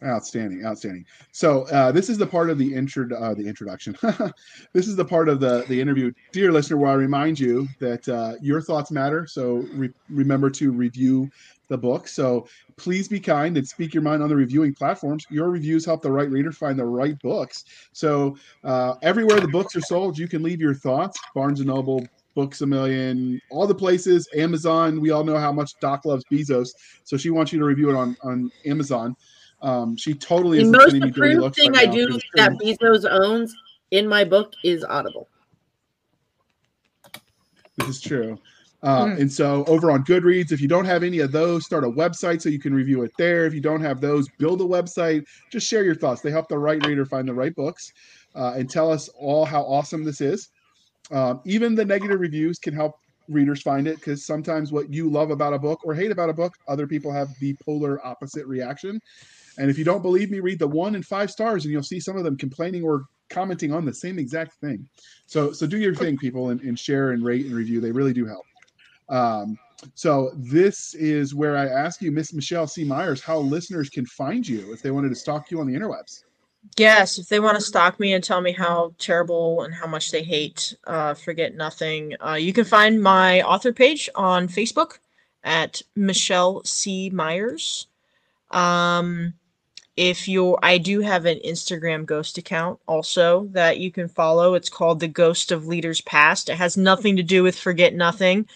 Outstanding, 0.01 0.65
outstanding. 0.65 1.05
So 1.33 1.63
uh, 1.63 1.91
this 1.91 2.09
is 2.09 2.17
the 2.17 2.25
part 2.25 2.49
of 2.49 2.57
the 2.57 2.73
intro, 2.73 3.09
uh, 3.17 3.33
the 3.33 3.45
introduction. 3.45 3.97
this 4.73 4.87
is 4.87 4.95
the 4.95 5.03
part 5.03 5.27
of 5.27 5.41
the 5.41 5.65
the 5.67 5.79
interview, 5.79 6.13
dear 6.31 6.53
listener, 6.53 6.77
where 6.77 6.91
I 6.91 6.93
remind 6.93 7.37
you 7.37 7.67
that 7.79 8.07
uh, 8.07 8.35
your 8.41 8.61
thoughts 8.61 8.91
matter. 8.91 9.27
So 9.27 9.65
re- 9.73 9.91
remember 10.09 10.49
to 10.51 10.71
review 10.71 11.29
the 11.69 11.77
book. 11.77 12.07
So 12.07 12.47
please 12.77 13.07
be 13.07 13.19
kind 13.19 13.57
and 13.57 13.67
speak 13.67 13.93
your 13.93 14.03
mind 14.03 14.21
on 14.21 14.29
the 14.29 14.35
reviewing 14.35 14.73
platforms. 14.73 15.25
Your 15.29 15.49
reviews 15.49 15.85
help 15.85 16.01
the 16.01 16.11
right 16.11 16.29
reader 16.29 16.51
find 16.51 16.77
the 16.77 16.85
right 16.85 17.19
books. 17.21 17.65
So 17.93 18.37
uh, 18.63 18.95
everywhere 19.01 19.39
the 19.39 19.47
books 19.47 19.75
are 19.75 19.81
sold, 19.81 20.17
you 20.17 20.27
can 20.27 20.43
leave 20.43 20.59
your 20.59 20.73
thoughts. 20.73 21.19
Barnes 21.33 21.59
and 21.59 21.67
Noble. 21.67 22.05
Books 22.35 22.61
a 22.61 22.65
million, 22.65 23.41
all 23.49 23.65
the 23.65 23.75
places, 23.75 24.29
Amazon. 24.35 25.01
We 25.01 25.09
all 25.09 25.25
know 25.25 25.37
how 25.37 25.51
much 25.51 25.77
Doc 25.81 26.05
loves 26.05 26.23
Bezos, 26.31 26.69
so 27.03 27.17
she 27.17 27.31
wants 27.31 27.51
you 27.51 27.59
to 27.59 27.65
review 27.65 27.89
it 27.89 27.95
on 27.95 28.15
on 28.23 28.51
Amazon. 28.65 29.15
Um, 29.61 29.97
she 29.97 30.13
totally 30.13 30.57
The 30.59 30.63
is 30.63 30.71
most 30.71 30.83
sending 30.91 31.01
me 31.03 31.11
dirty 31.11 31.31
approved 31.31 31.41
looks 31.41 31.57
thing 31.57 31.71
right 31.73 31.81
I 31.81 31.85
now, 31.85 31.91
do 31.91 32.07
'cause 32.07 32.15
it's 32.17 32.25
that 32.35 32.59
true. 32.59 32.75
Bezos 33.03 33.09
owns 33.09 33.53
in 33.91 34.07
my 34.07 34.23
book 34.23 34.53
is 34.63 34.83
Audible. 34.85 35.27
This 37.77 37.89
is 37.89 38.01
true. 38.01 38.37
Uh, 38.81 39.07
Hmm. 39.07 39.21
And 39.21 39.31
so 39.31 39.65
over 39.65 39.91
on 39.91 40.05
Goodreads, 40.05 40.53
if 40.53 40.61
you 40.61 40.69
don't 40.69 40.85
have 40.85 41.03
any 41.03 41.19
of 41.19 41.33
those, 41.33 41.65
start 41.65 41.83
a 41.83 41.89
website 41.89 42.41
so 42.41 42.47
you 42.47 42.59
can 42.59 42.73
review 42.73 43.03
it 43.03 43.11
there. 43.17 43.45
If 43.45 43.53
you 43.53 43.59
don't 43.59 43.81
have 43.81 43.99
those, 43.99 44.29
build 44.37 44.61
a 44.61 44.65
website. 44.65 45.25
Just 45.51 45.67
share 45.67 45.83
your 45.83 45.95
thoughts. 45.95 46.21
They 46.21 46.31
help 46.31 46.47
the 46.47 46.57
right 46.57 46.83
reader 46.85 47.05
find 47.05 47.27
the 47.27 47.33
right 47.33 47.53
books 47.55 47.91
uh, 48.35 48.53
and 48.55 48.69
tell 48.69 48.89
us 48.89 49.09
all 49.09 49.43
how 49.43 49.63
awesome 49.63 50.05
this 50.05 50.21
is. 50.21 50.49
Um, 51.11 51.41
even 51.45 51.75
the 51.75 51.83
negative 51.83 52.21
reviews 52.21 52.59
can 52.59 52.73
help 52.73 52.95
readers 53.27 53.61
find 53.61 53.87
it 53.87 53.95
because 53.95 54.25
sometimes 54.25 54.71
what 54.71 54.91
you 54.93 55.09
love 55.09 55.29
about 55.29 55.53
a 55.53 55.59
book 55.59 55.81
or 55.83 55.93
hate 55.93 56.11
about 56.11 56.29
a 56.29 56.33
book, 56.33 56.53
other 56.67 56.87
people 56.87 57.11
have 57.11 57.27
the 57.39 57.55
polar 57.65 58.05
opposite 58.05 58.45
reaction. 58.47 59.01
And 59.59 59.69
if 59.69 59.77
you 59.77 59.83
don't 59.83 60.01
believe 60.01 60.31
me, 60.31 60.39
read 60.39 60.57
the 60.57 60.67
one 60.67 60.95
and 60.95 61.05
five 61.05 61.29
stars, 61.29 61.65
and 61.65 61.71
you'll 61.71 61.83
see 61.83 61.99
some 61.99 62.17
of 62.17 62.23
them 62.23 62.37
complaining 62.37 62.83
or 62.83 63.05
commenting 63.29 63.71
on 63.71 63.85
the 63.85 63.93
same 63.93 64.17
exact 64.17 64.53
thing. 64.61 64.87
So, 65.27 65.51
so 65.51 65.67
do 65.67 65.77
your 65.77 65.93
thing, 65.93 66.17
people, 66.17 66.49
and, 66.49 66.61
and 66.61 66.79
share 66.79 67.11
and 67.11 67.23
rate 67.23 67.45
and 67.45 67.53
review. 67.53 67.81
They 67.81 67.91
really 67.91 68.13
do 68.13 68.25
help. 68.25 68.45
Um, 69.09 69.57
so 69.95 70.31
this 70.35 70.93
is 70.95 71.35
where 71.35 71.57
I 71.57 71.67
ask 71.67 72.01
you, 72.01 72.11
Miss 72.11 72.33
Michelle 72.33 72.67
C. 72.67 72.83
Myers, 72.83 73.21
how 73.21 73.37
listeners 73.37 73.89
can 73.89 74.05
find 74.05 74.47
you 74.47 74.73
if 74.73 74.81
they 74.81 74.91
wanted 74.91 75.09
to 75.09 75.15
stalk 75.15 75.51
you 75.51 75.59
on 75.59 75.67
the 75.67 75.73
interwebs. 75.73 76.23
Yes, 76.77 77.17
if 77.17 77.27
they 77.27 77.39
want 77.39 77.57
to 77.57 77.63
stalk 77.63 77.99
me 77.99 78.13
and 78.13 78.23
tell 78.23 78.41
me 78.41 78.51
how 78.51 78.93
terrible 78.97 79.63
and 79.63 79.73
how 79.73 79.87
much 79.87 80.11
they 80.11 80.23
hate 80.23 80.75
uh, 80.87 81.13
Forget 81.13 81.55
Nothing, 81.55 82.15
uh, 82.25 82.33
you 82.33 82.51
can 82.51 82.65
find 82.65 83.01
my 83.01 83.41
author 83.41 83.71
page 83.71 84.09
on 84.15 84.47
Facebook 84.47 84.99
at 85.43 85.81
Michelle 85.95 86.63
C. 86.65 87.09
Myers. 87.09 87.87
Um, 88.51 89.33
if 89.99 90.29
you're, 90.29 90.57
I 90.63 90.77
do 90.77 91.01
have 91.01 91.25
an 91.25 91.41
Instagram 91.45 92.05
ghost 92.05 92.37
account 92.37 92.79
also 92.87 93.47
that 93.51 93.79
you 93.79 93.91
can 93.91 94.07
follow. 94.07 94.53
It's 94.53 94.69
called 94.69 95.01
The 95.01 95.09
Ghost 95.09 95.51
of 95.51 95.67
Leaders 95.67 95.99
Past. 95.99 96.47
It 96.47 96.55
has 96.55 96.77
nothing 96.77 97.17
to 97.17 97.23
do 97.23 97.43
with 97.43 97.59
Forget 97.59 97.93
Nothing, 97.93 98.47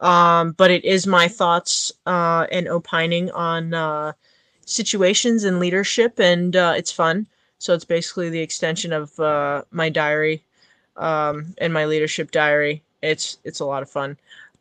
um, 0.00 0.52
but 0.52 0.70
it 0.70 0.84
is 0.84 1.04
my 1.04 1.26
thoughts 1.26 1.90
uh, 2.06 2.46
and 2.52 2.68
opining 2.68 3.28
on 3.32 3.74
uh, 3.74 4.12
situations 4.66 5.42
and 5.42 5.58
leadership, 5.58 6.20
and 6.20 6.54
uh, 6.54 6.74
it's 6.76 6.92
fun. 6.92 7.26
So 7.58 7.74
it's 7.74 7.84
basically 7.84 8.30
the 8.30 8.40
extension 8.40 8.92
of 8.92 9.18
uh, 9.18 9.64
my 9.72 9.88
diary 9.88 10.44
um, 10.96 11.56
and 11.58 11.74
my 11.74 11.86
leadership 11.86 12.30
diary. 12.30 12.84
It's 13.02 13.38
it's 13.42 13.58
a 13.58 13.64
lot 13.66 13.82
of 13.82 13.90
fun. 13.90 14.16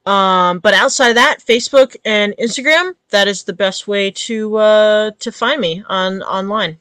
Um, 0.06 0.60
but 0.60 0.74
outside 0.74 1.10
of 1.10 1.16
that, 1.16 1.40
Facebook 1.40 1.96
and 2.04 2.34
Instagram, 2.38 2.94
that 3.10 3.28
is 3.28 3.44
the 3.44 3.54
best 3.54 3.88
way 3.88 4.12
to 4.12 4.58
uh, 4.58 5.12
to 5.20 5.32
find 5.32 5.62
me 5.62 5.84
on 5.88 6.22
online. 6.24 6.78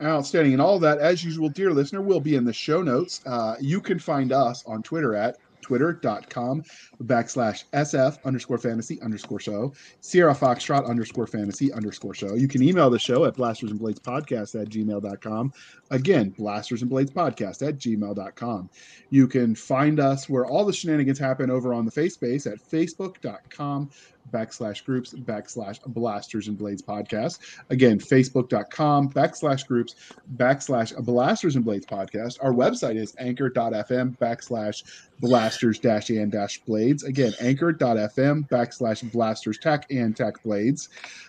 Outstanding. 0.00 0.52
And 0.52 0.62
all 0.62 0.80
that, 0.80 0.98
as 0.98 1.24
usual, 1.24 1.48
dear 1.48 1.72
listener, 1.72 2.02
will 2.02 2.20
be 2.20 2.34
in 2.34 2.44
the 2.44 2.52
show 2.52 2.82
notes. 2.82 3.20
Uh, 3.24 3.54
you 3.60 3.80
can 3.80 4.00
find 4.00 4.32
us 4.32 4.64
on 4.66 4.82
Twitter 4.82 5.14
at 5.14 5.36
twitter.com 5.62 6.62
backslash 7.04 7.64
SF 7.72 8.18
underscore 8.24 8.58
fantasy 8.58 9.00
underscore 9.00 9.40
show, 9.40 9.72
Sierra 10.00 10.34
Foxtrot 10.34 10.86
underscore 10.86 11.26
fantasy 11.26 11.72
underscore 11.72 12.14
show. 12.14 12.34
You 12.34 12.48
can 12.48 12.62
email 12.62 12.90
the 12.90 12.98
show 12.98 13.24
at 13.24 13.34
blasters 13.34 13.70
and 13.70 13.80
blades 13.80 14.00
podcast 14.00 14.60
at 14.60 14.68
gmail.com. 14.68 15.52
Again, 15.90 16.30
blasters 16.30 16.82
and 16.82 16.90
blades 16.90 17.10
podcast 17.10 17.66
at 17.66 17.78
gmail.com. 17.78 18.70
You 19.10 19.28
can 19.28 19.54
find 19.54 20.00
us 20.00 20.28
where 20.28 20.46
all 20.46 20.64
the 20.64 20.72
shenanigans 20.72 21.18
happen 21.18 21.50
over 21.50 21.72
on 21.72 21.84
the 21.84 21.90
face 21.90 22.14
space 22.14 22.46
at 22.46 22.58
facebook.com 22.58 23.90
backslash 24.30 24.84
groups 24.84 25.14
backslash 25.14 25.80
blasters 25.86 26.48
and 26.48 26.56
blades 26.56 26.82
podcast. 26.82 27.38
Again, 27.70 27.98
facebook.com 27.98 29.10
backslash 29.10 29.66
groups 29.66 29.94
backslash 30.36 30.96
blasters 31.04 31.56
and 31.56 31.64
blades 31.64 31.86
podcast. 31.86 32.38
Our 32.42 32.52
website 32.52 32.96
is 32.96 33.14
anchor.fm 33.18 34.18
backslash 34.18 34.82
blasters 35.20 35.78
dash 35.78 36.10
and 36.10 36.32
dash 36.32 36.60
blades. 36.60 37.04
Again, 37.04 37.32
anchor.fm 37.40 38.48
backslash 38.48 39.10
blasters 39.12 39.58
tech 39.58 39.86
and 39.90 40.16
tech 40.16 40.42
blades. 40.42 40.88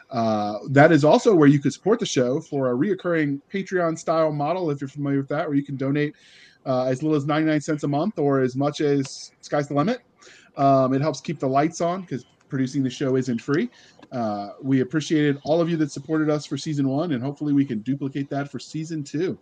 Uh, 0.10 0.60
that 0.70 0.92
is 0.92 1.04
also 1.04 1.34
where 1.34 1.48
you 1.48 1.60
could 1.60 1.74
support 1.74 2.00
the 2.00 2.06
show 2.06 2.40
for 2.40 2.72
a 2.72 2.76
reoccurring 2.76 3.42
Patreon 3.52 3.98
style 3.98 4.32
model 4.32 4.70
if 4.70 4.80
you're 4.80 4.88
familiar 4.88 5.20
with 5.20 5.30
that, 5.30 5.48
where 5.48 5.56
you 5.56 5.64
can 5.64 5.76
donate 5.76 6.16
uh, 6.66 6.86
as 6.86 7.02
little 7.02 7.18
as 7.18 7.26
99 7.26 7.62
cents 7.62 7.84
a 7.84 7.88
month 7.88 8.20
or 8.20 8.40
as 8.40 8.56
much 8.56 8.82
as 8.82 9.32
sky's 9.42 9.68
the 9.68 9.74
limit. 9.74 10.02
Um, 10.56 10.94
it 10.94 11.02
helps 11.02 11.20
keep 11.20 11.40
the 11.40 11.48
lights 11.48 11.82
on 11.82 12.02
because 12.02 12.26
producing 12.54 12.84
the 12.84 12.90
show 12.90 13.16
isn't 13.16 13.42
free. 13.42 13.68
Uh, 14.12 14.52
we 14.62 14.82
appreciated 14.82 15.40
all 15.44 15.60
of 15.60 15.72
you 15.72 15.76
that 15.76 15.92
supported 15.92 16.30
us 16.30 16.46
for 16.46 16.56
season 16.56 16.88
one, 16.88 17.14
and 17.14 17.24
hopefully 17.24 17.52
we 17.52 17.66
can 17.66 17.80
duplicate 17.80 18.30
that 18.30 18.48
for 18.48 18.60
season 18.60 19.04
two. 19.04 19.36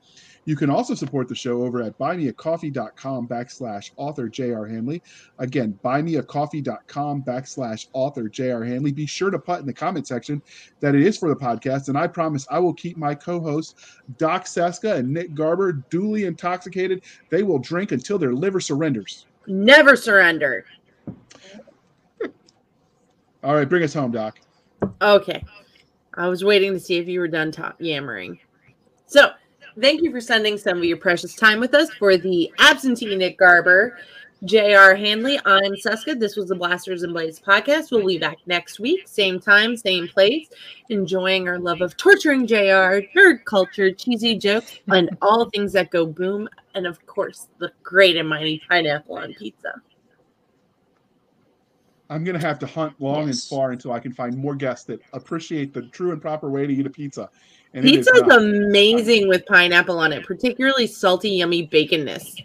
You 0.45 0.55
can 0.55 0.69
also 0.69 0.95
support 0.95 1.27
the 1.27 1.35
show 1.35 1.61
over 1.63 1.83
at 1.83 1.99
buymeacoffee.com 1.99 3.27
backslash 3.27 3.91
author 3.97 4.29
J.R. 4.29 4.65
Handley. 4.65 5.03
Again, 5.39 5.77
buymeacoffee.com 5.83 7.23
backslash 7.23 7.87
author 7.91 8.29
J.R. 8.29 8.63
Handley. 8.63 8.93
Be 8.93 9.05
sure 9.05 9.29
to 9.29 9.37
put 9.37 9.59
in 9.59 9.65
the 9.65 9.73
comment 9.73 10.07
section 10.07 10.41
that 10.79 10.95
it 10.95 11.01
is 11.01 11.17
for 11.17 11.27
the 11.27 11.35
podcast, 11.35 11.89
and 11.89 11.97
I 11.97 12.07
promise 12.07 12.47
I 12.49 12.59
will 12.59 12.73
keep 12.73 12.95
my 12.95 13.13
co-hosts 13.13 13.99
Doc 14.17 14.45
Seska 14.45 14.95
and 14.95 15.13
Nick 15.13 15.35
Garber 15.35 15.73
duly 15.89 16.23
intoxicated. 16.23 17.01
They 17.29 17.43
will 17.43 17.59
drink 17.59 17.91
until 17.91 18.17
their 18.17 18.33
liver 18.33 18.61
surrenders. 18.61 19.25
Never 19.47 19.97
surrender. 19.97 20.63
All 23.43 23.55
right, 23.55 23.67
bring 23.67 23.83
us 23.83 23.93
home, 23.93 24.11
Doc. 24.11 24.39
Okay. 25.01 25.43
I 26.13 26.27
was 26.27 26.43
waiting 26.43 26.73
to 26.73 26.79
see 26.79 26.97
if 26.97 27.07
you 27.07 27.19
were 27.19 27.27
done 27.27 27.53
yammering. 27.79 28.39
So, 29.07 29.31
thank 29.79 30.01
you 30.01 30.11
for 30.11 30.21
spending 30.21 30.57
some 30.57 30.77
of 30.77 30.83
your 30.83 30.97
precious 30.97 31.35
time 31.35 31.59
with 31.59 31.73
us 31.73 31.91
for 31.93 32.17
the 32.17 32.51
absentee 32.59 33.15
Nick 33.15 33.39
Garber, 33.39 33.97
J.R. 34.43 34.95
Handley. 34.95 35.39
I'm 35.45 35.73
Seska. 35.73 36.19
This 36.19 36.35
was 36.35 36.49
the 36.49 36.55
Blasters 36.55 37.03
and 37.03 37.13
Blades 37.13 37.39
podcast. 37.39 37.91
We'll 37.91 38.05
be 38.05 38.17
back 38.17 38.37
next 38.45 38.79
week, 38.79 39.07
same 39.07 39.39
time, 39.39 39.77
same 39.77 40.07
place, 40.07 40.49
enjoying 40.89 41.47
our 41.47 41.57
love 41.57 41.81
of 41.81 41.95
torturing 41.97 42.45
J.R., 42.45 43.01
nerd 43.15 43.45
culture, 43.45 43.91
cheesy 43.91 44.35
jokes, 44.35 44.79
and 44.87 45.15
all 45.21 45.49
things 45.49 45.73
that 45.73 45.91
go 45.91 46.05
boom. 46.05 46.49
And 46.75 46.85
of 46.85 47.05
course, 47.05 47.47
the 47.59 47.71
great 47.81 48.17
and 48.17 48.29
mighty 48.29 48.61
pineapple 48.67 49.17
on 49.17 49.33
pizza. 49.33 49.81
I'm 52.11 52.25
gonna 52.25 52.39
have 52.39 52.59
to 52.59 52.65
hunt 52.67 52.93
long 52.99 53.27
Yes. 53.27 53.49
and 53.49 53.57
far 53.57 53.71
until 53.71 53.93
I 53.93 53.99
can 53.99 54.11
find 54.11 54.37
more 54.37 54.53
guests 54.53 54.85
that 54.87 55.01
appreciate 55.13 55.73
the 55.73 55.83
true 55.83 56.11
and 56.11 56.21
proper 56.21 56.49
way 56.49 56.67
to 56.67 56.73
eat 56.73 56.85
a 56.85 56.89
pizza. 56.89 57.29
And 57.73 57.85
Pizza 57.85 58.11
is 58.13 58.21
amazing 58.35 59.29
with 59.29 59.45
pineapple 59.45 59.97
on 59.97 60.11
it, 60.11 60.25
particularly 60.25 60.87
salty, 60.87 61.29
yummy 61.29 61.65
baconness. 61.65 62.35